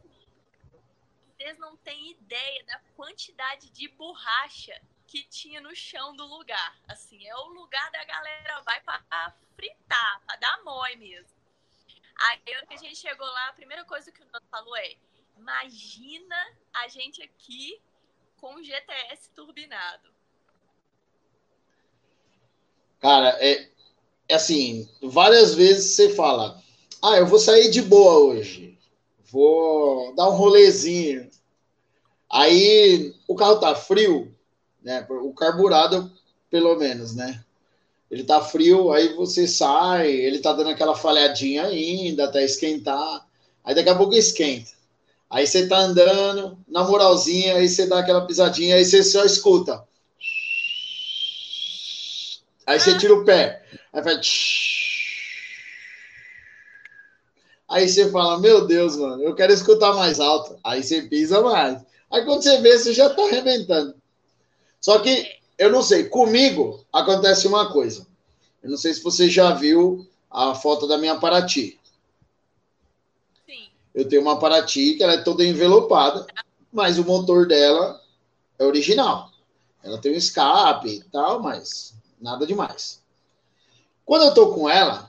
vocês 1.40 1.58
não 1.58 1.78
têm 1.78 2.12
ideia 2.12 2.66
da 2.66 2.80
quantidade 2.98 3.70
de 3.70 3.88
borracha 3.88 4.80
que 5.08 5.24
tinha 5.24 5.62
no 5.62 5.74
chão 5.74 6.14
do 6.14 6.26
lugar. 6.26 6.78
Assim, 6.86 7.26
é 7.26 7.34
o 7.34 7.48
lugar 7.48 7.90
da 7.92 8.04
galera 8.04 8.62
vai 8.62 8.82
para 8.82 9.34
fritar, 9.56 10.22
para 10.26 10.36
dar 10.36 10.64
mói 10.66 10.98
mesmo. 10.98 11.40
Aí 12.18 12.40
que 12.40 12.74
a 12.74 12.78
gente 12.78 12.98
chegou 12.98 13.26
lá, 13.26 13.48
a 13.48 13.54
primeira 13.54 13.86
coisa 13.86 14.12
que 14.12 14.22
o 14.22 14.26
Nando 14.26 14.46
falou 14.52 14.76
é: 14.76 14.96
imagina 15.38 16.36
a 16.74 16.90
gente 16.90 17.24
aqui 17.24 17.82
com 18.36 18.62
GTS 18.62 19.30
turbinado. 19.34 20.10
Cara, 23.00 23.30
é, 23.40 23.72
é 24.28 24.36
assim, 24.36 24.90
várias 25.02 25.56
vezes 25.56 25.96
você 25.96 26.14
fala, 26.14 26.62
ah, 27.02 27.16
eu 27.16 27.26
vou 27.26 27.40
sair 27.40 27.72
de 27.72 27.82
boa 27.82 28.18
hoje, 28.18 28.69
vou 29.32 30.14
dar 30.16 30.30
um 30.30 30.36
rolezinho. 30.36 31.30
Aí 32.32 33.14
o 33.28 33.36
carro 33.36 33.60
tá 33.60 33.76
frio, 33.76 34.34
né? 34.84 35.06
O 35.10 35.34
carburado, 35.34 36.12
pelo 36.50 36.76
menos, 36.76 37.16
né? 37.16 37.44
Ele 38.10 38.24
tá 38.24 38.42
frio, 38.42 38.92
aí 38.92 39.14
você 39.14 39.48
sai, 39.48 40.10
ele 40.10 40.40
tá 40.40 40.54
dando 40.54 40.70
aquela 40.70 40.96
falhadinha 40.96 41.66
ainda 41.66 42.26
até 42.26 42.44
esquentar. 42.44 43.28
Aí 43.64 43.76
daqui 43.76 43.90
a 43.90 43.96
pouco 43.96 44.16
esquenta. 44.16 44.72
Aí 45.30 45.46
você 45.46 45.68
tá 45.68 45.78
andando, 45.78 46.58
na 46.68 46.84
moralzinha, 46.84 47.56
aí 47.56 47.70
você 47.70 47.86
dá 47.86 48.00
aquela 48.00 48.26
pisadinha, 48.26 48.76
aí 48.76 48.84
você 48.84 49.04
só 49.04 49.24
escuta. 49.24 49.84
Aí 52.66 52.80
você 52.80 52.98
tira 52.98 53.14
o 53.14 53.24
pé. 53.24 53.64
Aí 53.94 54.04
faz. 54.04 54.79
Aí 57.70 57.88
você 57.88 58.10
fala, 58.10 58.40
meu 58.40 58.66
Deus, 58.66 58.98
mano, 58.98 59.22
eu 59.22 59.36
quero 59.36 59.54
escutar 59.54 59.94
mais 59.94 60.20
alto. 60.20 60.58
Aí 60.64 60.84
você 60.84 61.04
pisa 61.04 61.40
mais. 61.42 61.80
Aí 62.10 62.26
quando 62.26 62.42
você 62.42 62.60
vê, 62.62 62.78
você 62.78 62.94
já 62.94 63.14
tá 63.14 63.22
arrebentando. 63.22 63.94
Só 64.82 64.98
que, 65.00 65.30
eu 65.56 65.72
não 65.72 65.84
sei, 65.84 66.06
comigo 66.06 66.84
acontece 66.92 67.48
uma 67.48 67.72
coisa. 67.72 68.08
Eu 68.64 68.72
não 68.72 68.78
sei 68.78 68.94
se 68.94 69.04
você 69.04 69.30
já 69.30 69.54
viu 69.54 70.08
a 70.32 70.56
foto 70.56 70.88
da 70.88 70.98
minha 70.98 71.20
Paraty. 71.20 71.80
Sim. 73.46 73.68
Eu 73.94 74.10
tenho 74.10 74.24
uma 74.24 74.40
Paraty 74.40 74.96
que 74.96 75.04
ela 75.04 75.14
é 75.14 75.22
toda 75.22 75.46
envelopada, 75.46 76.26
mas 76.74 76.98
o 76.98 77.06
motor 77.06 77.48
dela 77.48 78.02
é 78.58 78.66
original. 78.66 79.30
Ela 79.84 80.00
tem 80.00 80.12
um 80.12 80.18
escape 80.18 80.90
e 80.90 81.04
tal, 81.04 81.40
mas 81.40 81.94
nada 82.20 82.48
demais. 82.48 83.00
Quando 84.04 84.26
eu 84.26 84.34
tô 84.34 84.54
com 84.54 84.68
ela, 84.68 85.08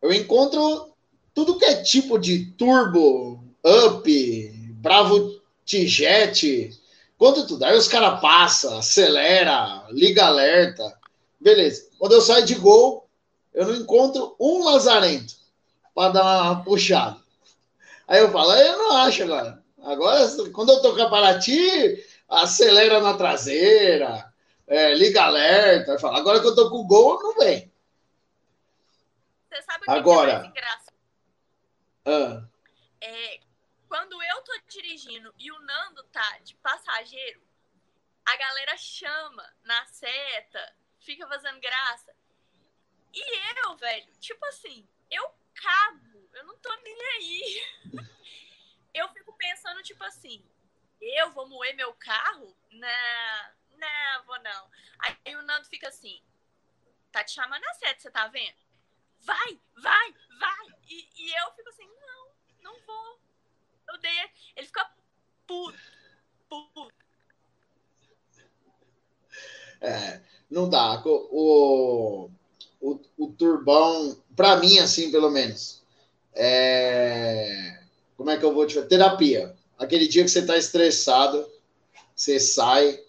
eu 0.00 0.10
encontro 0.12 0.89
tudo 1.34 1.58
que 1.58 1.64
é 1.64 1.82
tipo 1.82 2.18
de 2.18 2.46
turbo, 2.52 3.44
up, 3.64 4.52
bravo 4.74 5.40
T-Jet, 5.66 6.70
quanto 7.16 7.46
tudo. 7.46 7.64
Aí 7.64 7.76
os 7.76 7.88
caras 7.88 8.20
passam, 8.20 8.78
acelera, 8.78 9.86
liga 9.90 10.26
alerta. 10.26 10.98
Beleza. 11.40 11.88
Quando 11.98 12.12
eu 12.12 12.20
saio 12.20 12.44
de 12.44 12.54
gol, 12.54 13.08
eu 13.54 13.66
não 13.66 13.74
encontro 13.74 14.34
um 14.38 14.64
lazarento 14.64 15.34
para 15.94 16.12
dar 16.12 16.42
uma 16.42 16.64
puxada. 16.64 17.18
Aí 18.08 18.20
eu 18.20 18.30
falo, 18.30 18.52
eu 18.54 18.78
não 18.78 18.96
acho 18.98 19.22
agora. 19.22 19.62
Agora, 19.82 20.28
quando 20.52 20.72
eu 20.72 20.82
tô 20.82 20.94
com 20.94 21.02
a 21.02 21.08
Paraty, 21.08 22.04
acelera 22.28 23.00
na 23.00 23.14
traseira, 23.14 24.30
é, 24.66 24.94
liga 24.94 25.22
alerta. 25.22 25.98
Falo, 25.98 26.16
agora 26.16 26.40
que 26.40 26.46
eu 26.46 26.54
tô 26.54 26.70
com 26.70 26.78
o 26.78 26.86
gol, 26.86 27.22
não 27.22 27.34
vem. 27.36 27.70
Você 29.48 29.62
sabe 29.62 29.78
o 29.80 29.84
que 29.84 29.90
agora, 29.90 30.30
é 30.30 30.38
mais 30.38 30.50
engraçado? 30.50 30.79
Ah. 32.04 32.48
É, 33.00 33.40
quando 33.88 34.22
eu 34.22 34.42
tô 34.42 34.52
dirigindo 34.68 35.34
e 35.38 35.50
o 35.50 35.58
Nando 35.60 36.02
tá 36.04 36.38
de 36.38 36.54
passageiro, 36.56 37.42
a 38.24 38.36
galera 38.36 38.76
chama 38.76 39.56
na 39.64 39.84
seta, 39.86 40.76
fica 41.00 41.26
fazendo 41.26 41.60
graça. 41.60 42.14
E 43.12 43.58
eu, 43.64 43.76
velho, 43.76 44.12
tipo 44.20 44.44
assim, 44.46 44.88
eu 45.10 45.34
cago, 45.54 46.30
eu 46.32 46.44
não 46.44 46.56
tô 46.58 46.74
nem 46.76 47.02
aí. 47.16 47.62
eu 48.94 49.08
fico 49.08 49.32
pensando, 49.32 49.82
tipo 49.82 50.02
assim, 50.04 50.44
eu 51.00 51.32
vou 51.32 51.48
moer 51.48 51.74
meu 51.74 51.92
carro? 51.94 52.56
Não, 52.70 53.54
não, 53.76 54.24
vou 54.24 54.38
não. 54.40 54.70
Aí 55.00 55.36
o 55.36 55.42
Nando 55.42 55.66
fica 55.68 55.88
assim, 55.88 56.22
tá 57.10 57.24
te 57.24 57.32
chamando 57.32 57.64
a 57.64 57.74
seta, 57.74 58.00
você 58.00 58.10
tá 58.10 58.28
vendo? 58.28 58.69
Vai, 59.24 59.58
vai, 59.82 60.14
vai. 60.38 60.66
E, 60.88 61.06
e 61.16 61.30
eu 61.44 61.52
fico 61.56 61.68
assim, 61.68 61.86
não, 61.86 62.72
não 62.72 62.80
vou. 62.86 63.18
Eu 63.88 63.98
dei. 64.00 64.10
Ele 64.56 64.66
fica 64.66 64.90
puto, 65.46 65.78
puto. 66.48 66.94
É, 69.80 70.20
não 70.50 70.68
dá. 70.68 71.02
O, 71.04 72.30
o, 72.80 73.00
o 73.16 73.26
turbão, 73.32 74.16
para 74.36 74.56
mim, 74.56 74.78
assim, 74.78 75.10
pelo 75.10 75.30
menos, 75.30 75.82
é. 76.34 77.78
Como 78.16 78.30
é 78.30 78.36
que 78.36 78.44
eu 78.44 78.52
vou 78.52 78.66
te 78.66 78.74
falar? 78.74 78.86
Terapia. 78.86 79.56
Aquele 79.78 80.06
dia 80.06 80.22
que 80.22 80.28
você 80.28 80.44
tá 80.44 80.58
estressado, 80.58 81.48
você 82.14 82.38
sai, 82.38 83.00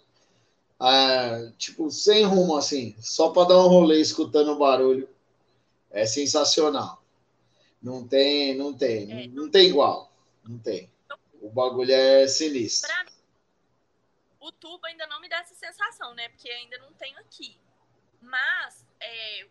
é, 0.80 1.52
tipo, 1.58 1.90
sem 1.90 2.24
rumo, 2.24 2.56
assim, 2.56 2.96
só 2.98 3.28
para 3.28 3.48
dar 3.48 3.58
um 3.58 3.68
rolê 3.68 4.00
escutando 4.00 4.52
o 4.52 4.58
barulho. 4.58 5.06
É 5.92 6.06
sensacional. 6.06 7.02
Não 7.82 8.06
tem, 8.06 8.56
não 8.56 8.72
tem, 8.72 9.24
é. 9.24 9.26
não, 9.28 9.50
tem 9.50 9.68
igual. 9.68 10.10
Não 10.44 10.58
tem. 10.58 10.90
O 11.40 11.50
bagulho 11.50 11.92
é 11.92 12.26
sinistro. 12.26 12.88
Pra 12.88 13.04
mim, 13.04 13.10
o 14.40 14.52
tubo 14.52 14.86
ainda 14.86 15.06
não 15.06 15.20
me 15.20 15.28
dá 15.28 15.38
essa 15.38 15.54
sensação, 15.54 16.14
né? 16.14 16.28
Porque 16.30 16.48
ainda 16.48 16.78
não 16.78 16.92
tenho 16.94 17.18
aqui. 17.18 17.58
Mas 18.20 18.86
é, 19.00 19.48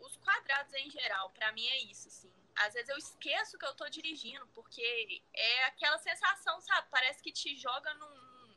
os 0.00 0.16
quadrados 0.16 0.72
em 0.74 0.90
geral, 0.90 1.30
para 1.30 1.50
mim 1.52 1.66
é 1.66 1.82
isso, 1.84 2.08
assim. 2.08 2.30
Às 2.56 2.74
vezes 2.74 2.90
eu 2.90 2.98
esqueço 2.98 3.58
que 3.58 3.64
eu 3.64 3.74
tô 3.74 3.88
dirigindo, 3.88 4.46
porque 4.48 5.22
é 5.32 5.64
aquela 5.64 5.98
sensação, 5.98 6.60
sabe? 6.60 6.88
Parece 6.90 7.22
que 7.22 7.32
te 7.32 7.56
joga 7.56 7.92
num, 7.94 8.54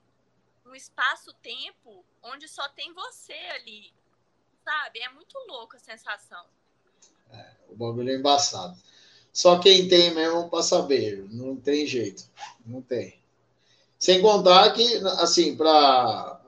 num 0.65 0.75
espaço-tempo 0.75 2.05
onde 2.21 2.47
só 2.49 2.67
tem 2.69 2.91
você 2.93 3.33
ali, 3.33 3.93
sabe? 4.63 4.99
É 4.99 5.09
muito 5.09 5.37
louco 5.47 5.77
a 5.77 5.79
sensação. 5.79 6.49
O 7.69 7.75
bagulho 7.75 8.09
é 8.11 8.15
embaçado. 8.15 8.77
Só 9.31 9.57
quem 9.57 9.87
tem 9.87 10.13
mesmo 10.13 10.49
para 10.49 10.61
saber, 10.61 11.25
não 11.31 11.55
tem 11.55 11.87
jeito, 11.87 12.23
não 12.65 12.81
tem. 12.81 13.15
Sem 13.97 14.21
contar 14.21 14.71
que, 14.73 14.97
assim, 15.17 15.55
para 15.55 16.39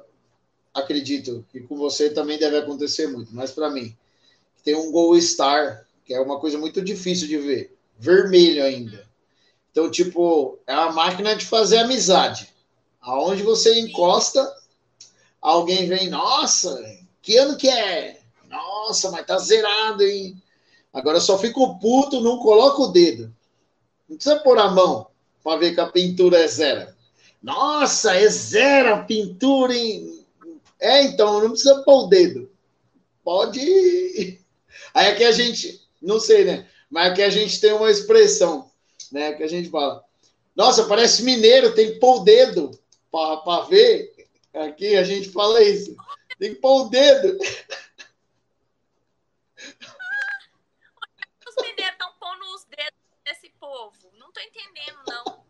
acredito 0.73 1.45
que 1.49 1.61
com 1.61 1.77
você 1.77 2.09
também 2.09 2.37
deve 2.37 2.57
acontecer 2.57 3.07
muito, 3.07 3.33
mas 3.33 3.49
para 3.51 3.69
mim, 3.69 3.95
tem 4.63 4.75
um 4.75 4.91
Gol 4.91 5.19
Star, 5.21 5.87
que 6.03 6.13
é 6.13 6.19
uma 6.19 6.39
coisa 6.39 6.57
muito 6.57 6.81
difícil 6.81 7.27
de 7.27 7.37
ver, 7.37 7.75
vermelho 7.97 8.63
ainda. 8.63 9.07
Então, 9.71 9.89
tipo, 9.89 10.59
é 10.67 10.73
uma 10.73 10.91
máquina 10.91 11.35
de 11.35 11.45
fazer 11.45 11.77
amizade. 11.77 12.53
Aonde 13.01 13.41
você 13.41 13.79
encosta, 13.79 14.53
alguém 15.41 15.87
vem, 15.87 16.09
nossa, 16.09 16.83
que 17.21 17.37
ano 17.37 17.57
que 17.57 17.69
é? 17.69 18.19
Nossa, 18.49 19.11
mas 19.11 19.25
tá 19.25 19.37
zerado, 19.37 20.03
hein? 20.03 20.41
Agora 20.95 21.19
só 21.19 21.37
fico 21.37 21.77
puto, 21.77 22.21
não 22.21 22.39
coloco 22.39 22.83
o 22.83 22.87
dedo. 22.87 23.29
Não 24.07 24.15
precisa 24.15 24.39
pôr 24.39 24.57
a 24.57 24.71
mão 24.71 25.07
para 25.43 25.59
ver 25.59 25.73
que 25.73 25.81
a 25.81 25.91
pintura 25.91 26.39
é 26.39 26.47
zero. 26.47 26.87
Nossa, 27.43 28.15
é 28.15 28.25
zero 28.29 28.93
a 28.93 28.97
pintura, 28.99 29.75
hein? 29.75 30.25
É, 30.79 31.03
então, 31.03 31.41
não 31.41 31.49
precisa 31.49 31.83
pôr 31.83 32.05
o 32.05 32.07
dedo. 32.07 32.49
Pode. 33.25 34.39
Aí 34.93 35.07
aqui 35.07 35.25
a 35.25 35.33
gente, 35.33 35.81
não 36.01 36.17
sei, 36.17 36.45
né? 36.45 36.65
Mas 36.89 37.11
aqui 37.11 37.23
a 37.23 37.29
gente 37.29 37.59
tem 37.59 37.73
uma 37.73 37.91
expressão, 37.91 38.71
né? 39.11 39.33
Que 39.33 39.43
a 39.43 39.49
gente 39.49 39.69
fala. 39.69 40.01
Nossa, 40.55 40.85
parece 40.85 41.23
mineiro, 41.23 41.75
tem 41.75 41.91
que 41.91 41.99
pôr 41.99 42.21
o 42.21 42.23
dedo 42.23 42.71
para 43.11 43.61
ver. 43.63 44.13
Aqui 44.53 44.95
a 44.95 45.03
gente 45.03 45.29
fala 45.29 45.61
isso. 45.61 45.93
Tem 46.39 46.55
que 46.55 46.61
pôr 46.61 46.85
o 46.85 46.89
dedo. 46.89 47.37
tô 54.35 54.41
entendendo, 54.41 54.99
não. 55.07 55.45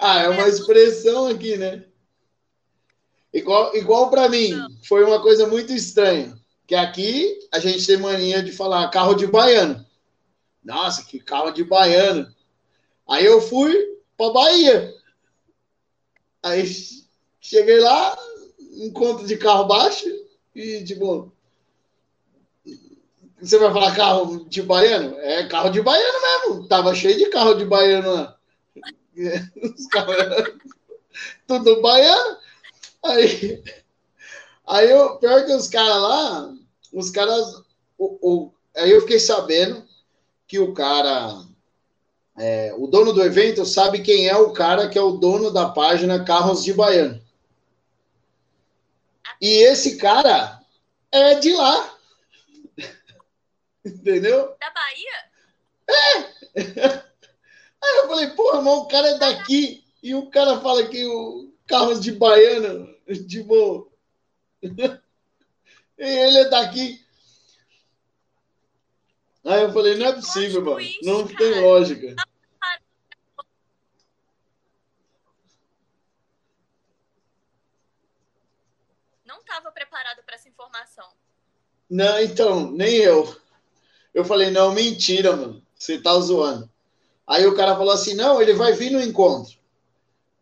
Ah, 0.00 0.22
é 0.22 0.28
uma 0.28 0.48
expressão 0.48 1.26
aqui, 1.28 1.56
né? 1.56 1.84
Igual, 3.32 3.76
igual 3.76 4.10
para 4.10 4.28
mim, 4.28 4.52
foi 4.88 5.04
uma 5.04 5.20
coisa 5.20 5.46
muito 5.46 5.72
estranha. 5.72 6.36
Que 6.66 6.74
aqui 6.74 7.38
a 7.52 7.58
gente 7.58 7.86
tem 7.86 7.96
mania 7.96 8.42
de 8.42 8.50
falar 8.50 8.88
carro 8.88 9.14
de 9.14 9.26
baiano. 9.26 9.84
Nossa, 10.64 11.04
que 11.04 11.18
carro 11.20 11.50
de 11.50 11.62
baiano. 11.64 12.26
Aí 13.08 13.24
eu 13.24 13.40
fui 13.40 13.74
para 14.16 14.32
Bahia. 14.32 14.94
Aí 16.42 16.64
cheguei 17.40 17.80
lá, 17.80 18.16
encontro 18.78 19.26
de 19.26 19.36
carro 19.36 19.66
baixo 19.66 20.06
e 20.54 20.82
tipo, 20.84 21.32
você 23.40 23.58
vai 23.58 23.72
falar 23.72 23.94
carro 23.94 24.44
de 24.48 24.62
baiano? 24.62 25.16
É 25.18 25.46
carro 25.46 25.70
de 25.70 25.82
baiano 25.82 26.18
mesmo. 26.22 26.68
Tava 26.68 26.94
cheio 26.94 27.18
de 27.18 27.26
carro 27.26 27.54
de 27.54 27.64
baiano 27.64 28.12
lá. 28.12 28.39
Os 29.62 29.86
carros 29.88 30.60
tudo 31.46 31.82
baiano. 31.82 32.38
Aí, 33.02 33.62
Aí 34.70 34.88
eu, 34.88 35.16
pior 35.16 35.44
que 35.44 35.52
os 35.52 35.66
caras 35.66 36.00
lá, 36.00 36.54
os 36.92 37.10
caras. 37.10 37.60
O, 37.98 38.18
o, 38.22 38.54
aí 38.76 38.92
eu 38.92 39.00
fiquei 39.00 39.18
sabendo 39.18 39.84
que 40.46 40.60
o 40.60 40.72
cara. 40.72 41.44
É, 42.38 42.72
o 42.78 42.86
dono 42.86 43.12
do 43.12 43.22
evento 43.22 43.66
sabe 43.66 44.00
quem 44.00 44.28
é 44.28 44.36
o 44.36 44.52
cara 44.52 44.88
que 44.88 44.96
é 44.96 45.02
o 45.02 45.16
dono 45.16 45.50
da 45.50 45.68
página 45.70 46.24
Carros 46.24 46.62
de 46.62 46.72
Baiano. 46.72 47.20
E 49.40 49.48
esse 49.64 49.96
cara 49.96 50.60
é 51.10 51.34
de 51.34 51.52
lá. 51.52 51.98
Entendeu? 53.84 54.54
Da 54.60 54.70
Bahia? 54.70 55.24
É! 56.54 57.04
Aí 57.82 57.96
eu 57.98 58.08
falei, 58.08 58.26
porra, 58.30 58.58
irmão, 58.58 58.78
o 58.80 58.88
cara 58.88 59.08
é 59.08 59.18
daqui. 59.18 59.84
E 60.02 60.14
o 60.14 60.30
cara 60.30 60.60
fala 60.60 60.86
que 60.86 61.04
o 61.06 61.52
Carros 61.66 62.00
de 62.00 62.12
Baiano, 62.12 62.94
tipo. 63.28 63.90
ele 65.96 66.38
é 66.38 66.48
daqui. 66.48 67.04
Aí 69.44 69.62
eu 69.62 69.72
falei, 69.72 69.96
não 69.96 70.06
é 70.06 70.12
possível, 70.12 70.64
mano. 70.64 70.86
Não 71.02 71.26
tem 71.26 71.60
lógica. 71.60 72.14
Não 79.24 79.38
estava 79.40 79.72
preparado 79.72 80.22
para 80.24 80.34
essa 80.34 80.48
informação. 80.48 81.08
Não, 81.88 82.20
então, 82.20 82.70
nem 82.70 82.96
eu. 82.96 83.36
Eu 84.12 84.24
falei, 84.24 84.50
não, 84.50 84.72
mentira, 84.72 85.34
mano. 85.34 85.64
Você 85.74 86.00
tá 86.00 86.12
zoando. 86.20 86.69
Aí 87.30 87.46
o 87.46 87.54
cara 87.54 87.76
falou 87.76 87.92
assim: 87.92 88.14
não, 88.14 88.42
ele 88.42 88.54
vai 88.54 88.72
vir 88.72 88.90
no 88.90 89.00
encontro. 89.00 89.54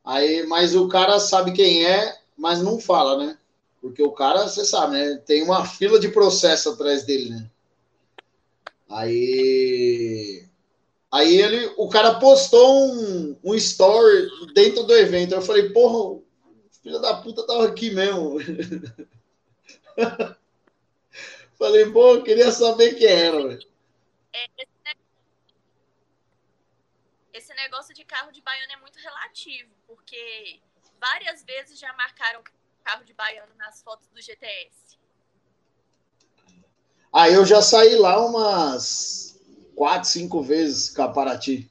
Aí, 0.02 0.46
mas 0.46 0.74
o 0.74 0.88
cara 0.88 1.20
sabe 1.20 1.52
quem 1.52 1.84
é, 1.84 2.16
mas 2.34 2.62
não 2.62 2.80
fala, 2.80 3.18
né? 3.26 3.36
Porque 3.78 4.02
o 4.02 4.10
cara, 4.10 4.48
você 4.48 4.64
sabe, 4.64 4.94
né? 4.94 5.16
Tem 5.26 5.42
uma 5.42 5.66
fila 5.66 6.00
de 6.00 6.08
processo 6.08 6.70
atrás 6.70 7.04
dele, 7.04 7.28
né? 7.28 7.50
Aí. 8.88 10.46
Aí 11.12 11.36
ele, 11.36 11.70
o 11.76 11.90
cara 11.90 12.14
postou 12.14 12.86
um, 12.86 13.36
um 13.44 13.54
story 13.54 14.30
dentro 14.54 14.82
do 14.84 14.94
evento. 14.94 15.34
Eu 15.34 15.42
falei, 15.42 15.68
porra, 15.68 16.18
filho 16.82 16.98
da 17.00 17.14
puta 17.14 17.46
tava 17.46 17.66
aqui 17.66 17.90
mesmo. 17.90 18.38
falei, 21.58 21.90
pô, 21.90 22.14
eu 22.14 22.22
queria 22.22 22.50
saber 22.50 22.94
quem 22.94 23.08
era, 23.08 23.46
velho. 23.46 23.68
Negócio 27.58 27.92
de 27.92 28.04
carro 28.04 28.30
de 28.30 28.40
baiano 28.40 28.72
é 28.72 28.76
muito 28.76 28.98
relativo, 29.00 29.74
porque 29.84 30.60
várias 31.00 31.42
vezes 31.42 31.78
já 31.78 31.92
marcaram 31.94 32.42
carro 32.84 33.04
de 33.04 33.12
baiano 33.12 33.52
nas 33.56 33.82
fotos 33.82 34.08
do 34.08 34.22
GTS. 34.22 34.96
Ah, 37.12 37.28
eu 37.28 37.44
já 37.44 37.60
saí 37.60 37.96
lá 37.96 38.24
umas 38.24 39.40
quatro, 39.74 40.08
cinco 40.08 40.40
vezes 40.40 40.94
com 40.94 41.02
a 41.02 41.12
Paraty. 41.12 41.68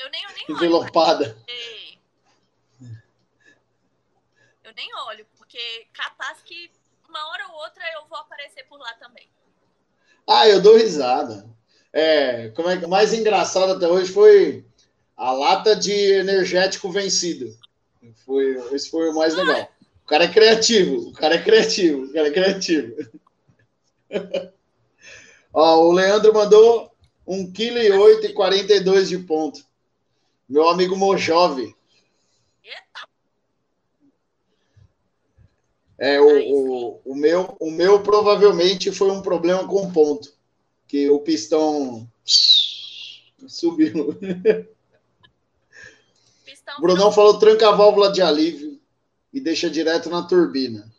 Eu 0.00 0.10
nem, 0.10 0.22
eu 0.22 0.30
nem 0.30 0.44
Envelopada. 0.48 1.34
Porque... 1.34 1.98
Eu 4.64 4.72
nem 4.74 4.94
olho, 5.06 5.26
porque 5.36 5.88
capaz 5.92 6.40
que 6.42 6.72
uma 7.08 7.24
hora 7.28 7.48
ou 7.48 7.54
outra 7.54 7.84
eu 7.94 8.06
vou 8.06 8.18
aparecer 8.18 8.64
por 8.64 8.78
lá 8.78 8.94
também. 8.94 9.30
Ah, 10.26 10.46
eu 10.46 10.60
dou 10.60 10.76
risada. 10.76 11.57
É, 12.00 12.50
como 12.50 12.70
é 12.70 12.76
que 12.76 12.86
mais 12.86 13.12
engraçado 13.12 13.72
até 13.72 13.88
hoje 13.88 14.12
foi 14.12 14.64
a 15.16 15.32
lata 15.32 15.74
de 15.74 15.90
energético 15.90 16.92
vencido. 16.92 17.52
Foi, 18.24 18.54
esse 18.72 18.88
foi 18.88 19.08
o 19.08 19.14
mais 19.16 19.34
legal. 19.34 19.68
O 20.04 20.06
cara 20.06 20.22
é 20.22 20.28
criativo, 20.28 21.08
o 21.08 21.12
cara 21.12 21.34
é 21.34 21.42
criativo, 21.42 22.04
o 22.04 22.12
cara 22.12 22.28
é 22.28 22.30
criativo. 22.30 22.94
Ó, 25.52 25.88
o 25.88 25.90
Leandro 25.90 26.32
mandou 26.32 26.88
1,8 27.26 27.52
kg 27.52 28.26
e 28.26 28.32
42 28.32 29.08
de 29.08 29.18
ponto. 29.18 29.64
Meu 30.48 30.68
amigo 30.68 30.96
Mojove. 30.96 31.74
É, 35.98 36.20
o, 36.20 36.28
o, 36.28 37.00
o, 37.06 37.14
meu, 37.16 37.56
o 37.58 37.72
meu 37.72 38.00
provavelmente 38.04 38.92
foi 38.92 39.10
um 39.10 39.20
problema 39.20 39.66
com 39.66 39.90
ponto 39.90 40.37
que 40.88 41.08
o 41.10 41.20
pistão 41.20 42.10
subiu. 43.46 44.18
Pistão 46.44 46.80
Brunão 46.80 47.12
falou 47.12 47.38
tranca 47.38 47.68
a 47.68 47.72
válvula 47.72 48.10
de 48.10 48.22
alívio 48.22 48.80
e 49.32 49.38
deixa 49.38 49.68
direto 49.68 50.08
na 50.08 50.22
turbina. 50.22 50.90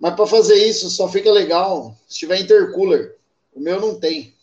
Mas 0.00 0.14
para 0.14 0.26
fazer 0.26 0.56
isso 0.66 0.90
só 0.90 1.08
fica 1.08 1.30
legal 1.30 1.96
se 2.08 2.18
tiver 2.20 2.40
intercooler. 2.40 3.16
O 3.54 3.60
meu 3.60 3.78
não 3.80 4.00
tem. 4.00 4.34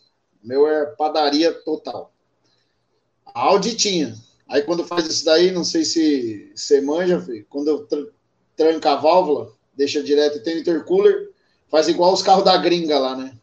O 0.43 0.47
meu 0.47 0.67
é 0.67 0.85
padaria 0.85 1.51
total. 1.51 2.13
A 3.25 3.41
Audi 3.41 3.75
tinha. 3.75 4.15
Aí 4.47 4.61
quando 4.61 4.85
faz 4.85 5.07
isso 5.07 5.25
daí, 5.25 5.51
não 5.51 5.63
sei 5.63 5.83
se 5.83 6.51
você 6.55 6.79
manja, 6.79 7.19
filho, 7.19 7.45
quando 7.49 7.69
eu 7.69 7.85
tr 7.87 8.11
tranca 8.55 8.91
a 8.91 8.97
válvula, 8.97 9.51
deixa 9.75 10.03
direto 10.03 10.37
e 10.37 10.43
tem 10.43 10.59
intercooler, 10.59 11.31
faz 11.69 11.87
igual 11.87 12.13
os 12.13 12.21
carros 12.21 12.43
da 12.43 12.55
gringa 12.55 12.99
lá, 12.99 13.15
né? 13.15 13.35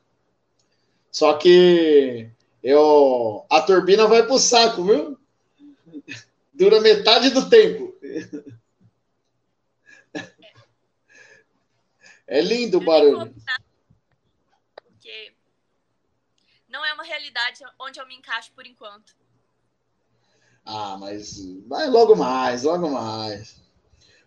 Só 1.10 1.34
que 1.34 2.30
eu, 2.62 3.44
a 3.50 3.60
turbina 3.62 4.06
vai 4.06 4.24
pro 4.24 4.38
saco, 4.38 4.84
viu? 4.84 5.18
Dura 6.52 6.80
metade 6.80 7.30
do 7.30 7.48
tempo. 7.48 7.90
É 12.26 12.40
lindo 12.40 12.78
o 12.78 12.84
barulho. 12.84 13.34
Porque 14.84 15.32
não 16.68 16.84
é 16.84 16.92
uma 16.92 17.02
realidade 17.02 17.58
onde 17.76 17.98
eu 17.98 18.06
me 18.06 18.14
encaixo 18.14 18.52
por 18.54 18.64
enquanto. 18.64 19.16
Ah, 20.64 20.96
mas 20.96 21.40
vai 21.66 21.88
logo 21.88 22.14
mais, 22.14 22.62
logo 22.62 22.88
mais. 22.88 23.60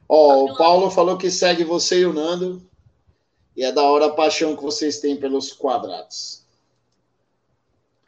Ó, 0.09 0.45
o 0.45 0.57
Paulo 0.57 0.91
falou 0.91 1.17
que 1.17 1.31
segue 1.31 1.63
você 1.63 2.01
e 2.01 2.05
o 2.05 2.11
Nando. 2.11 2.69
E 3.55 3.63
é 3.63 3.71
da 3.71 3.83
hora 3.83 4.07
a 4.07 4.13
paixão 4.13 4.55
que 4.55 4.63
vocês 4.63 4.99
têm 4.99 5.15
pelos 5.15 5.53
quadrados. 5.53 6.42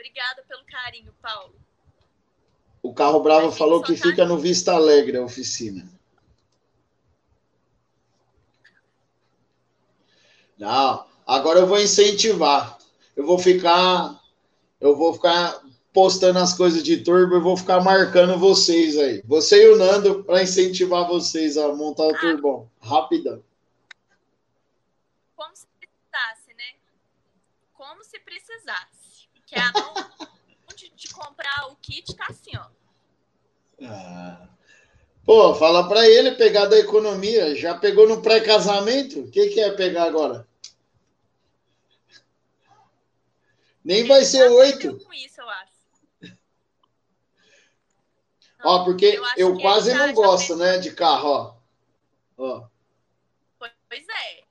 Obrigada 0.06 0.44
pelo 0.48 0.64
carinho, 0.65 1.11
Paulo. 1.19 1.56
O 2.84 2.94
Carro 2.94 3.22
Bravo 3.22 3.52
falou 3.52 3.82
que 3.82 3.98
fica 3.98 4.23
no 4.23 4.38
Vista 4.38 4.72
Alegre, 4.72 5.18
a 5.18 5.23
oficina. 5.23 5.84
Não, 10.60 11.07
agora 11.26 11.61
eu 11.61 11.65
vou 11.65 11.80
incentivar. 11.80 12.77
Eu 13.15 13.26
vou 13.26 13.40
ficar, 13.40 14.22
eu 14.80 14.95
vou 14.95 15.11
ficar 15.15 15.60
postando 15.91 16.38
as 16.38 16.53
coisas 16.53 16.84
de 16.84 17.03
turbo, 17.03 17.34
eu 17.34 17.41
vou 17.41 17.57
ficar 17.57 17.82
marcando 17.82 18.38
vocês 18.38 18.99
aí. 18.99 19.23
Você 19.26 19.64
e 19.64 19.73
o 19.73 19.76
Nando 19.76 20.23
para 20.23 20.44
incentivar 20.44 21.07
vocês 21.07 21.57
a 21.57 21.73
montar 21.73 22.03
o 22.03 22.15
ah. 22.15 22.19
turbão. 22.19 22.72
Rapidão. 22.80 23.44
Como 25.36 25.56
se 25.56 25.65
precisasse, 25.80 26.53
né? 26.53 26.76
Como 27.73 28.03
se 28.03 28.19
precisasse 28.19 28.95
que 29.56 29.60
é 29.60 29.61
a 29.61 30.73
de, 30.76 30.90
de 30.90 31.14
comprar 31.14 31.68
o 31.68 31.76
kit 31.77 32.14
tá 32.15 32.27
assim, 32.30 32.52
ó. 32.57 32.68
Ah. 33.84 34.49
Pô, 35.26 35.56
fala 35.56 35.88
para 35.88 36.07
ele 36.07 36.36
pegar 36.36 36.65
da 36.65 36.77
economia. 36.77 37.56
Já 37.56 37.77
pegou 37.77 38.07
no 38.07 38.22
pré-casamento? 38.22 39.22
O 39.22 39.32
que, 39.32 39.48
que 39.49 39.60
é 39.60 39.72
pegar 39.72 40.03
agora? 40.03 40.48
Nem 43.84 43.99
ele 43.99 44.07
vai 44.07 44.23
ser 44.23 44.49
oito. 44.49 44.99
Com 44.99 45.14
isso, 45.14 45.41
eu 45.41 45.49
acho. 45.49 45.72
Não, 48.60 48.72
ó, 48.72 48.84
porque 48.84 49.06
eu, 49.06 49.23
eu 49.38 49.60
quase 49.60 49.94
não 49.94 50.14
gosto, 50.14 50.56
né, 50.56 50.77
de 50.77 50.91
carro, 50.91 51.27
ó. 51.27 51.56
ó. 52.38 52.68
Pois 53.60 54.06
é. 54.10 54.44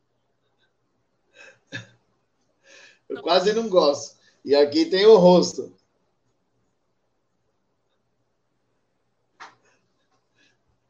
Eu 3.08 3.22
quase 3.22 3.52
não 3.52 3.68
gosto. 3.68 4.23
E 4.44 4.54
aqui 4.54 4.84
tem 4.84 5.06
o 5.06 5.16
rosto. 5.16 5.74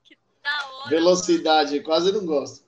Que 0.03 0.17
da 0.43 0.71
hora, 0.73 0.91
Velocidade, 0.91 1.81
quase 1.81 2.11
não 2.11 2.27
gosto. 2.27 2.65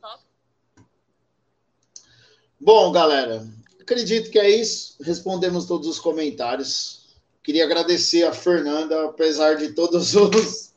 Bom, 2.61 2.93
galera, 2.93 3.47
acredito 3.81 4.31
que 4.31 4.39
é 4.39 4.49
isso. 4.49 4.97
Respondemos 5.03 5.67
todos 5.67 5.89
os 5.89 5.99
comentários. 5.99 7.17
Queria 7.43 7.65
agradecer 7.65 8.25
a 8.25 8.33
Fernanda, 8.33 9.07
apesar 9.07 9.57
de 9.57 9.73
todos 9.73 10.15
os 10.15 10.73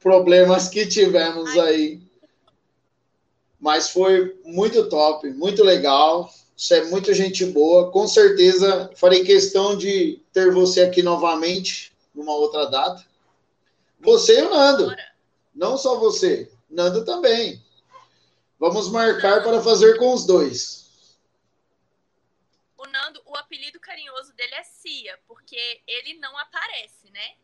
problemas 0.00 0.68
que 0.68 0.86
tivemos 0.86 1.56
aí. 1.58 2.02
Mas 3.60 3.90
foi 3.90 4.38
muito 4.44 4.88
top, 4.88 5.30
muito 5.30 5.62
legal. 5.62 6.30
Você 6.56 6.76
é 6.76 6.84
muito 6.84 7.12
gente 7.12 7.44
boa. 7.46 7.90
Com 7.90 8.06
certeza 8.06 8.90
farei 8.94 9.24
questão 9.24 9.76
de 9.76 10.20
ter 10.32 10.52
você 10.52 10.82
aqui 10.82 11.02
novamente 11.02 11.92
numa 12.14 12.32
outra 12.32 12.66
data. 12.66 13.04
Você 14.00 14.38
e 14.38 14.42
o 14.42 14.50
Nando. 14.50 14.94
Não 15.54 15.76
só 15.76 15.98
você, 15.98 16.50
Nando 16.70 17.04
também. 17.04 17.62
Vamos 18.58 18.88
marcar 18.88 19.42
para 19.42 19.62
fazer 19.62 19.98
com 19.98 20.12
os 20.12 20.24
dois. 20.26 20.84
O 22.76 22.86
Nando, 22.86 23.20
o 23.26 23.36
apelido 23.36 23.80
carinhoso 23.80 24.32
dele 24.34 24.54
é 24.54 24.62
Cia, 24.62 25.18
porque 25.26 25.82
ele 25.86 26.14
não 26.18 26.36
aparece, 26.38 27.10
né? 27.10 27.34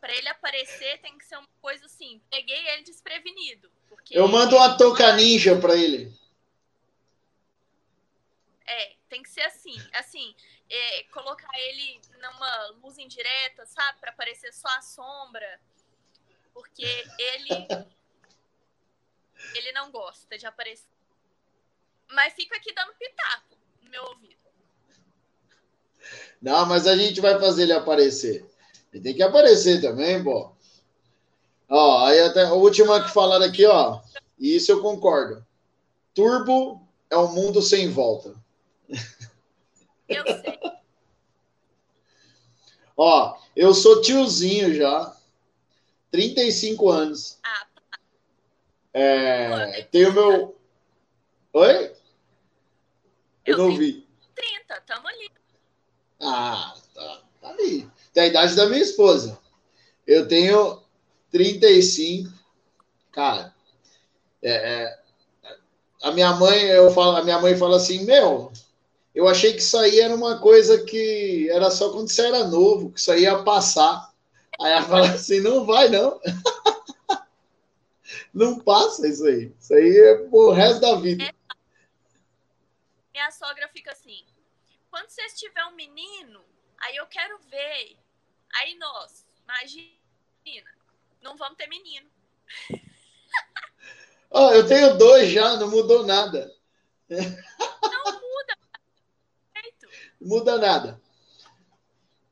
Para 0.00 0.14
ele 0.14 0.28
aparecer 0.28 1.00
tem 1.00 1.16
que 1.18 1.24
ser 1.24 1.36
uma 1.36 1.48
coisa 1.60 1.86
assim. 1.86 2.20
Peguei 2.30 2.68
ele 2.68 2.82
desprevenido. 2.82 3.70
Eu 4.10 4.28
mando 4.28 4.56
uma 4.56 4.76
toca 4.76 5.12
ninja 5.14 5.56
para 5.56 5.76
ele. 5.76 6.12
É, 8.68 8.96
tem 9.08 9.22
que 9.22 9.30
ser 9.30 9.42
assim. 9.42 9.76
Assim, 9.94 10.34
é, 10.68 11.02
colocar 11.04 11.58
ele 11.58 12.00
numa 12.20 12.66
luz 12.82 12.98
indireta, 12.98 13.64
sabe? 13.64 13.98
Para 13.98 14.10
aparecer 14.10 14.52
só 14.52 14.68
a 14.68 14.82
sombra. 14.82 15.60
Porque 16.52 16.84
ele. 17.18 17.48
ele 19.54 19.72
não 19.72 19.90
gosta 19.90 20.36
de 20.36 20.46
aparecer. 20.46 20.86
Mas 22.10 22.34
fica 22.34 22.56
aqui 22.56 22.72
dando 22.74 22.94
pitaco 22.94 23.56
no 23.82 23.90
meu 23.90 24.04
ouvido. 24.04 24.36
Não, 26.40 26.66
mas 26.66 26.86
a 26.86 26.96
gente 26.96 27.20
vai 27.20 27.38
fazer 27.40 27.64
ele 27.64 27.72
aparecer. 27.72 28.46
Ele 28.92 29.02
tem 29.02 29.14
que 29.14 29.22
aparecer 29.22 29.80
também, 29.80 30.22
pô. 30.22 30.52
Ó, 31.68 32.06
aí 32.06 32.20
até 32.20 32.44
a 32.44 32.52
última 32.52 33.02
que 33.02 33.12
falaram 33.12 33.44
aqui, 33.44 33.66
ó. 33.66 34.00
E 34.38 34.56
isso 34.56 34.72
eu 34.72 34.80
concordo. 34.80 35.46
Turbo 36.14 36.86
é 37.10 37.16
um 37.16 37.32
mundo 37.32 37.60
sem 37.60 37.90
volta. 37.90 38.34
Eu 40.08 40.24
sei. 40.24 40.58
Ó, 42.96 43.38
eu 43.54 43.72
sou 43.74 44.00
tiozinho 44.00 44.74
já. 44.74 45.16
35 46.10 46.88
anos. 46.90 47.38
Ah, 47.44 47.66
tá. 47.74 47.98
É, 48.92 49.82
tenho 49.82 50.12
meu. 50.12 50.58
Oi? 51.52 51.92
Eu, 53.44 53.56
eu 53.56 53.58
não 53.58 53.76
vi. 53.76 54.04
30, 54.34 54.80
tamo 54.80 55.06
ali. 55.06 55.30
Ah, 56.20 56.74
tá, 56.94 57.22
tá 57.40 57.48
ali. 57.50 57.88
Tem 58.12 58.24
a 58.24 58.26
idade 58.26 58.56
da 58.56 58.66
minha 58.66 58.82
esposa. 58.82 59.38
Eu 60.06 60.26
tenho 60.26 60.82
35. 61.30 62.32
Cara, 63.12 63.54
é, 64.42 64.82
é, 64.82 64.98
a 66.02 66.10
minha 66.10 66.32
mãe, 66.34 66.62
eu 66.62 66.90
falo, 66.90 67.16
a 67.16 67.22
minha 67.22 67.38
mãe 67.38 67.56
fala 67.56 67.76
assim, 67.76 68.04
meu, 68.04 68.52
eu 69.18 69.26
achei 69.26 69.52
que 69.52 69.58
isso 69.58 69.76
aí 69.76 69.98
era 69.98 70.14
uma 70.14 70.40
coisa 70.40 70.84
que 70.84 71.50
era 71.50 71.72
só 71.72 71.90
quando 71.90 72.08
você 72.08 72.24
era 72.24 72.44
novo, 72.44 72.92
que 72.92 73.00
isso 73.00 73.10
aí 73.10 73.22
ia 73.22 73.42
passar. 73.42 74.14
Aí 74.60 74.70
ela 74.70 74.84
fala 74.84 75.10
assim, 75.10 75.40
não 75.40 75.66
vai, 75.66 75.88
não. 75.88 76.20
não 78.32 78.60
passa 78.60 79.08
isso 79.08 79.26
aí. 79.26 79.52
Isso 79.58 79.74
aí 79.74 79.98
é 79.98 80.18
pro 80.18 80.52
resto 80.52 80.82
da 80.82 80.94
vida. 80.94 81.24
É. 81.24 81.32
Minha 83.12 83.28
sogra 83.32 83.68
fica 83.72 83.90
assim, 83.90 84.24
quando 84.88 85.08
você 85.08 85.26
tiver 85.34 85.64
um 85.64 85.74
menino, 85.74 86.40
aí 86.80 86.94
eu 86.94 87.06
quero 87.08 87.40
ver. 87.50 87.96
Aí 88.54 88.78
nós, 88.78 89.26
imagina, 89.42 90.70
não 91.20 91.36
vamos 91.36 91.56
ter 91.56 91.66
menino. 91.66 92.08
Oh, 94.30 94.52
eu 94.52 94.64
tenho 94.64 94.96
dois 94.96 95.32
já, 95.32 95.56
não 95.56 95.68
mudou 95.68 96.06
nada. 96.06 96.54
Não 97.08 97.18
muda. 97.18 98.58
Muda 100.20 100.58
nada. 100.58 101.00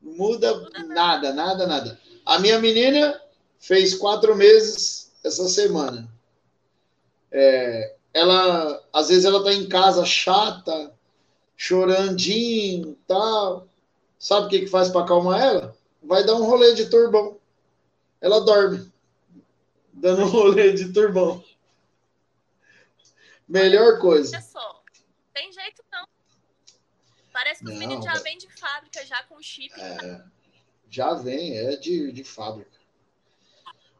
Muda, 0.01 0.69
nada, 0.87 1.33
nada, 1.33 1.67
nada. 1.67 1.99
A 2.25 2.39
minha 2.39 2.59
menina 2.59 3.19
fez 3.59 3.95
quatro 3.95 4.35
meses 4.35 5.11
essa 5.23 5.47
semana. 5.49 6.07
É, 7.31 7.95
ela, 8.13 8.83
às 8.93 9.09
vezes, 9.09 9.25
ela 9.25 9.43
tá 9.43 9.53
em 9.53 9.67
casa 9.67 10.05
chata, 10.05 10.93
chorandinho, 11.55 12.97
tal. 13.07 13.67
Sabe 14.19 14.47
o 14.47 14.49
que 14.49 14.59
que 14.61 14.67
faz 14.67 14.89
para 14.89 15.01
acalmar 15.01 15.41
ela? 15.41 15.77
Vai 16.01 16.25
dar 16.25 16.35
um 16.35 16.45
rolê 16.45 16.73
de 16.73 16.89
turbão. 16.89 17.37
Ela 18.19 18.39
dorme, 18.39 18.91
dando 19.93 20.23
um 20.23 20.29
rolê 20.29 20.73
de 20.73 20.91
turbão. 20.91 21.43
Melhor 23.47 23.99
coisa. 23.99 24.35
Olha 24.35 24.45
só, 24.45 24.83
tem 25.33 25.51
jeito 25.51 25.83
não. 25.91 26.16
Parece 27.37 27.63
que 27.63 27.71
os 27.71 27.77
meninos 27.77 28.03
já 28.03 28.15
vêm 28.15 28.35
de 28.35 28.47
fábrica, 28.47 29.05
já 29.05 29.21
com 29.21 29.39
chip. 29.43 29.71
É, 29.79 30.23
já 30.89 31.13
vem, 31.13 31.55
é 31.55 31.75
de, 31.75 32.11
de 32.11 32.23
fábrica. 32.23 32.71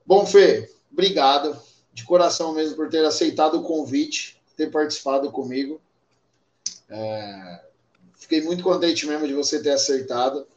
Bom, 0.04 0.26
Fê, 0.26 0.74
obrigado 0.92 1.62
de 1.94 2.04
coração 2.04 2.52
mesmo 2.52 2.76
por 2.76 2.90
ter 2.90 3.06
aceitado 3.06 3.60
o 3.60 3.62
convite, 3.62 4.42
ter 4.56 4.72
participado 4.72 5.32
comigo. 5.32 5.80
É, 6.90 7.64
fiquei 8.16 8.42
muito 8.42 8.64
contente 8.64 9.06
mesmo 9.06 9.28
de 9.28 9.36
você 9.36 9.62
ter 9.62 9.70
aceitado. 9.70 10.48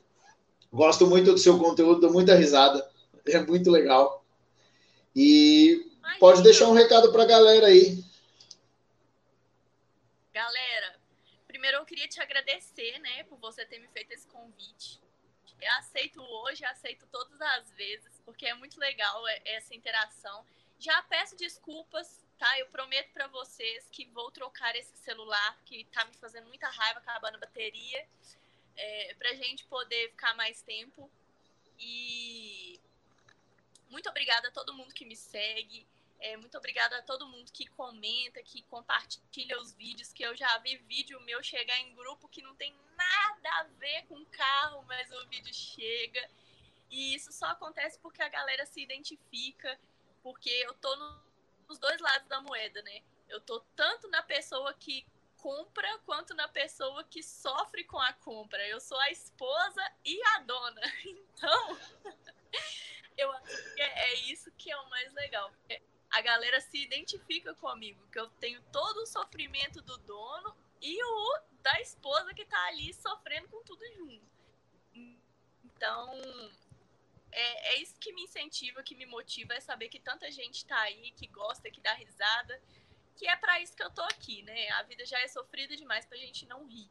Gosto 0.73 1.07
muito 1.07 1.33
do 1.33 1.39
seu 1.39 1.59
conteúdo, 1.59 2.01
dou 2.01 2.11
muita 2.11 2.35
risada. 2.35 2.91
É 3.27 3.41
muito 3.41 3.71
legal. 3.71 4.25
E 5.15 5.87
pode 6.19 6.43
deixar 6.43 6.67
um 6.67 6.73
recado 6.73 7.13
para 7.13 7.25
a 7.25 7.27
galera 7.27 7.67
aí. 7.67 8.03
Galera, 10.33 10.81
primeiro 11.71 11.83
eu 11.83 11.87
queria 11.87 12.09
te 12.09 12.21
agradecer, 12.21 12.99
né, 12.99 13.23
por 13.25 13.39
você 13.39 13.65
ter 13.65 13.79
me 13.79 13.87
feito 13.89 14.11
esse 14.13 14.27
convite. 14.27 15.01
Eu 15.61 15.73
aceito 15.75 16.21
hoje, 16.21 16.65
aceito 16.65 17.07
todas 17.07 17.41
as 17.41 17.71
vezes, 17.73 18.21
porque 18.25 18.47
é 18.47 18.55
muito 18.55 18.79
legal 18.81 19.23
essa 19.45 19.75
interação. 19.75 20.45
Já 20.79 21.03
peço 21.03 21.37
desculpas, 21.37 22.25
tá? 22.39 22.59
Eu 22.59 22.67
prometo 22.69 23.13
para 23.13 23.29
vocês 23.29 23.89
que 23.93 24.07
vou 24.07 24.31
trocar 24.31 24.75
esse 24.75 24.97
celular, 24.97 25.61
que 25.65 25.85
tá 25.93 26.05
me 26.07 26.15
fazendo 26.15 26.49
muita 26.49 26.69
raiva, 26.69 26.99
acabando 26.99 27.37
a 27.37 27.41
bateria, 27.41 28.09
é, 28.77 29.15
pra 29.15 29.35
gente 29.35 29.65
poder 29.67 30.11
ficar 30.11 30.35
mais 30.35 30.63
tempo. 30.63 31.11
E 31.79 32.81
muito 33.91 34.09
obrigada 34.09 34.49
a 34.49 34.53
todo 34.53 34.75
mundo 34.75 34.95
que 34.95 35.05
me 35.05 35.15
segue. 35.15 35.87
É, 36.21 36.37
muito 36.37 36.57
obrigada 36.59 36.99
a 36.99 37.03
todo 37.03 37.27
mundo 37.27 37.51
que 37.51 37.67
comenta, 37.67 38.43
que 38.43 38.63
compartilha 38.65 39.59
os 39.59 39.73
vídeos, 39.73 40.13
que 40.13 40.23
eu 40.23 40.37
já 40.37 40.59
vi 40.59 40.77
vídeo 40.77 41.19
meu 41.23 41.43
chegar 41.43 41.79
em 41.79 41.95
grupo 41.95 42.29
que 42.29 42.43
não 42.43 42.55
tem 42.57 42.75
nada 42.95 43.49
a 43.61 43.63
ver 43.79 44.07
com 44.07 44.23
carro, 44.27 44.85
mas 44.87 45.11
o 45.11 45.27
vídeo 45.29 45.53
chega. 45.55 46.31
E 46.91 47.15
isso 47.15 47.33
só 47.33 47.47
acontece 47.47 47.99
porque 48.01 48.23
a 48.23 48.29
galera 48.29 48.67
se 48.67 48.83
identifica, 48.83 49.81
porque 50.23 50.51
eu 50.51 50.75
tô 50.75 50.95
no, 50.97 51.25
nos 51.67 51.79
dois 51.79 51.99
lados 52.01 52.29
da 52.29 52.43
moeda, 52.43 52.83
né? 52.83 53.01
Eu 53.27 53.41
tô 53.41 53.61
tanto 53.75 54.07
na 54.09 54.23
pessoa 54.23 54.75
que 54.75 55.07
compra 55.39 55.99
quanto 56.01 56.35
na 56.35 56.49
pessoa 56.49 57.03
que 57.05 57.23
sofre 57.23 57.83
com 57.85 57.99
a 57.99 58.13
compra. 58.13 58.63
Eu 58.69 58.79
sou 58.79 58.99
a 59.01 59.11
esposa 59.11 59.83
e 60.05 60.21
a 60.35 60.41
dona. 60.41 60.83
Então, 61.41 61.79
eu 63.17 63.33
acho 63.33 63.75
que 63.75 63.81
é, 63.81 64.11
é 64.11 64.15
isso 64.31 64.53
que 64.53 64.71
é 64.71 64.77
o 64.77 64.91
mais 64.91 65.11
legal 65.15 65.51
a 66.11 66.21
galera 66.21 66.61
se 66.61 66.83
identifica 66.83 67.55
comigo, 67.55 68.01
que 68.11 68.19
eu 68.19 68.29
tenho 68.41 68.61
todo 68.73 68.99
o 68.99 69.07
sofrimento 69.07 69.81
do 69.83 69.97
dono 69.99 70.57
e 70.81 71.03
o 71.03 71.41
da 71.63 71.81
esposa 71.81 72.35
que 72.35 72.45
tá 72.45 72.67
ali 72.67 72.93
sofrendo 72.95 73.49
com 73.49 73.63
tudo 73.63 73.83
junto. 73.97 74.31
Então, 75.65 76.13
é, 77.31 77.75
é 77.75 77.83
isso 77.83 77.95
que 78.01 78.13
me 78.13 78.25
incentiva, 78.25 78.83
que 78.83 78.95
me 78.95 79.07
motiva, 79.07 79.55
é 79.55 79.61
saber 79.61 79.89
que 79.89 80.01
tanta 80.01 80.31
gente 80.31 80.65
tá 80.67 80.79
aí, 80.81 81.13
que 81.13 81.27
gosta, 81.29 81.71
que 81.71 81.81
dá 81.81 81.93
risada, 81.95 82.61
que 83.17 83.29
é 83.29 83.37
para 83.37 83.61
isso 83.61 83.77
que 83.77 83.83
eu 83.83 83.91
tô 83.91 84.03
aqui, 84.03 84.43
né? 84.43 84.69
A 84.71 84.83
vida 84.83 85.05
já 85.07 85.21
é 85.21 85.29
sofrida 85.29 85.77
demais 85.77 86.07
pra 86.07 86.17
gente 86.17 86.47
não 86.47 86.67
rir. 86.67 86.89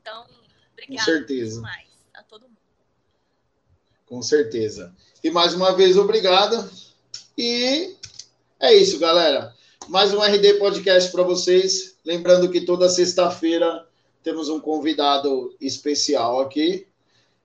Então, 0.00 0.26
obrigada 0.72 0.98
Com 0.98 1.04
certeza. 1.04 1.56
demais 1.56 2.08
a 2.14 2.22
todo 2.22 2.48
mundo. 2.48 2.58
Com 4.06 4.22
certeza. 4.22 4.94
E 5.22 5.30
mais 5.30 5.54
uma 5.54 5.74
vez, 5.74 5.96
obrigada. 5.96 6.70
E 7.36 7.96
é 8.60 8.74
isso, 8.74 8.98
galera. 8.98 9.54
Mais 9.88 10.12
um 10.12 10.20
RD 10.20 10.54
Podcast 10.54 11.12
para 11.12 11.22
vocês. 11.22 11.96
Lembrando 12.04 12.50
que 12.50 12.62
toda 12.62 12.88
sexta-feira 12.88 13.86
temos 14.22 14.48
um 14.48 14.58
convidado 14.58 15.54
especial 15.60 16.40
aqui. 16.40 16.86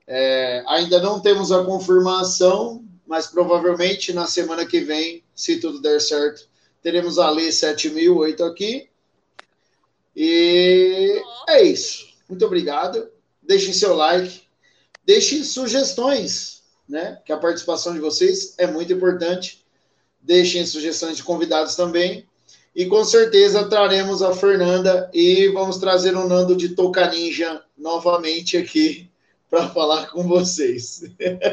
É, 0.08 0.64
ainda 0.68 1.00
não 1.00 1.20
temos 1.20 1.52
a 1.52 1.64
confirmação, 1.64 2.84
mas 3.06 3.28
provavelmente 3.28 4.12
na 4.12 4.26
semana 4.26 4.66
que 4.66 4.82
vem, 4.82 5.24
se 5.36 5.60
tudo 5.60 5.80
der 5.80 6.02
certo, 6.02 6.48
teremos 6.82 7.20
a 7.20 7.30
Lei 7.30 7.52
7008 7.52 8.44
aqui. 8.44 8.90
E 10.16 11.22
é 11.48 11.62
isso. 11.62 12.08
Muito 12.28 12.46
obrigado. 12.46 13.08
Deixem 13.42 13.72
seu 13.72 13.96
like. 13.96 14.42
Deixem 15.06 15.44
sugestões, 15.44 16.64
né? 16.90 17.22
Que 17.24 17.32
a 17.32 17.38
participação 17.38 17.94
de 17.94 18.00
vocês 18.00 18.56
é 18.58 18.66
muito 18.66 18.92
importante 18.92 19.63
Deixem 20.24 20.66
sugestões 20.66 21.18
de 21.18 21.24
convidados 21.24 21.76
também. 21.76 22.26
E 22.76 22.88
com 22.88 23.04
certeza 23.04 23.68
traremos 23.70 24.24
a 24.24 24.34
Fernanda 24.34 25.10
e 25.14 25.48
vamos 25.50 25.78
trazer 25.78 26.16
o 26.16 26.28
Nando 26.28 26.56
de 26.56 26.70
Toca 26.70 27.08
Ninja 27.10 27.62
novamente 27.78 28.58
aqui 28.58 29.08
para 29.48 29.70
falar 29.70 30.10
com 30.10 30.28
vocês. 30.28 31.04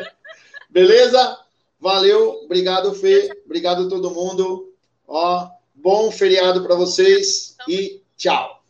Beleza? 0.70 1.38
Valeu, 1.78 2.42
obrigado, 2.44 2.94
Fê. 2.94 3.30
Obrigado 3.44 3.86
a 3.86 3.88
todo 3.88 4.10
mundo. 4.10 4.72
Ó, 5.06 5.50
Bom 5.82 6.12
feriado 6.12 6.62
para 6.62 6.74
vocês 6.74 7.56
e 7.66 8.02
tchau. 8.14 8.62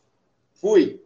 Fui. 0.54 0.99